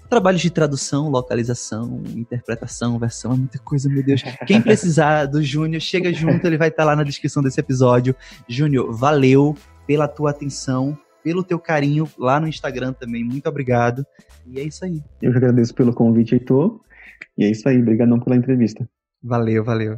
trabalhos 0.10 0.41
de 0.41 0.49
tradução, 0.49 1.10
localização, 1.10 2.01
interpretação, 2.16 2.97
versão, 2.97 3.34
é 3.34 3.36
muita 3.36 3.60
coisa, 3.60 3.89
meu 3.89 4.03
Deus. 4.03 4.24
Quem 4.47 4.62
precisar 4.62 5.26
do 5.26 5.43
Júnior, 5.43 5.82
chega 5.82 6.14
junto, 6.14 6.45
ele 6.45 6.58
vai 6.58 6.70
estar 6.70 6.86
lá 6.86 6.95
na 6.95 7.03
descrição 7.03 7.43
desse 7.43 7.60
episódio. 7.60 8.16
Júnior, 8.47 8.93
valeu 8.93 9.55
pela 9.86 10.08
tua 10.08 10.32
atenção, 10.32 10.97
pelo 11.24 11.43
teu 11.43 11.60
carinho 11.60 12.10
lá 12.18 12.39
no 12.39 12.47
Instagram 12.47 12.93
também. 12.93 13.24
Muito 13.24 13.47
obrigado. 13.47 14.05
E 14.45 14.60
é 14.60 14.64
isso 14.64 14.86
aí. 14.86 15.01
Eu 15.22 15.32
que 15.32 15.38
agradeço 15.38 15.74
pelo 15.74 15.93
convite, 15.93 16.36
Heitor. 16.36 16.80
E 17.38 17.43
é 17.43 17.51
isso 17.51 17.68
aí. 17.68 17.80
Obrigadão 17.80 18.20
pela 18.20 18.36
entrevista. 18.36 18.88
Valeu, 19.22 19.64
valeu. 19.64 19.97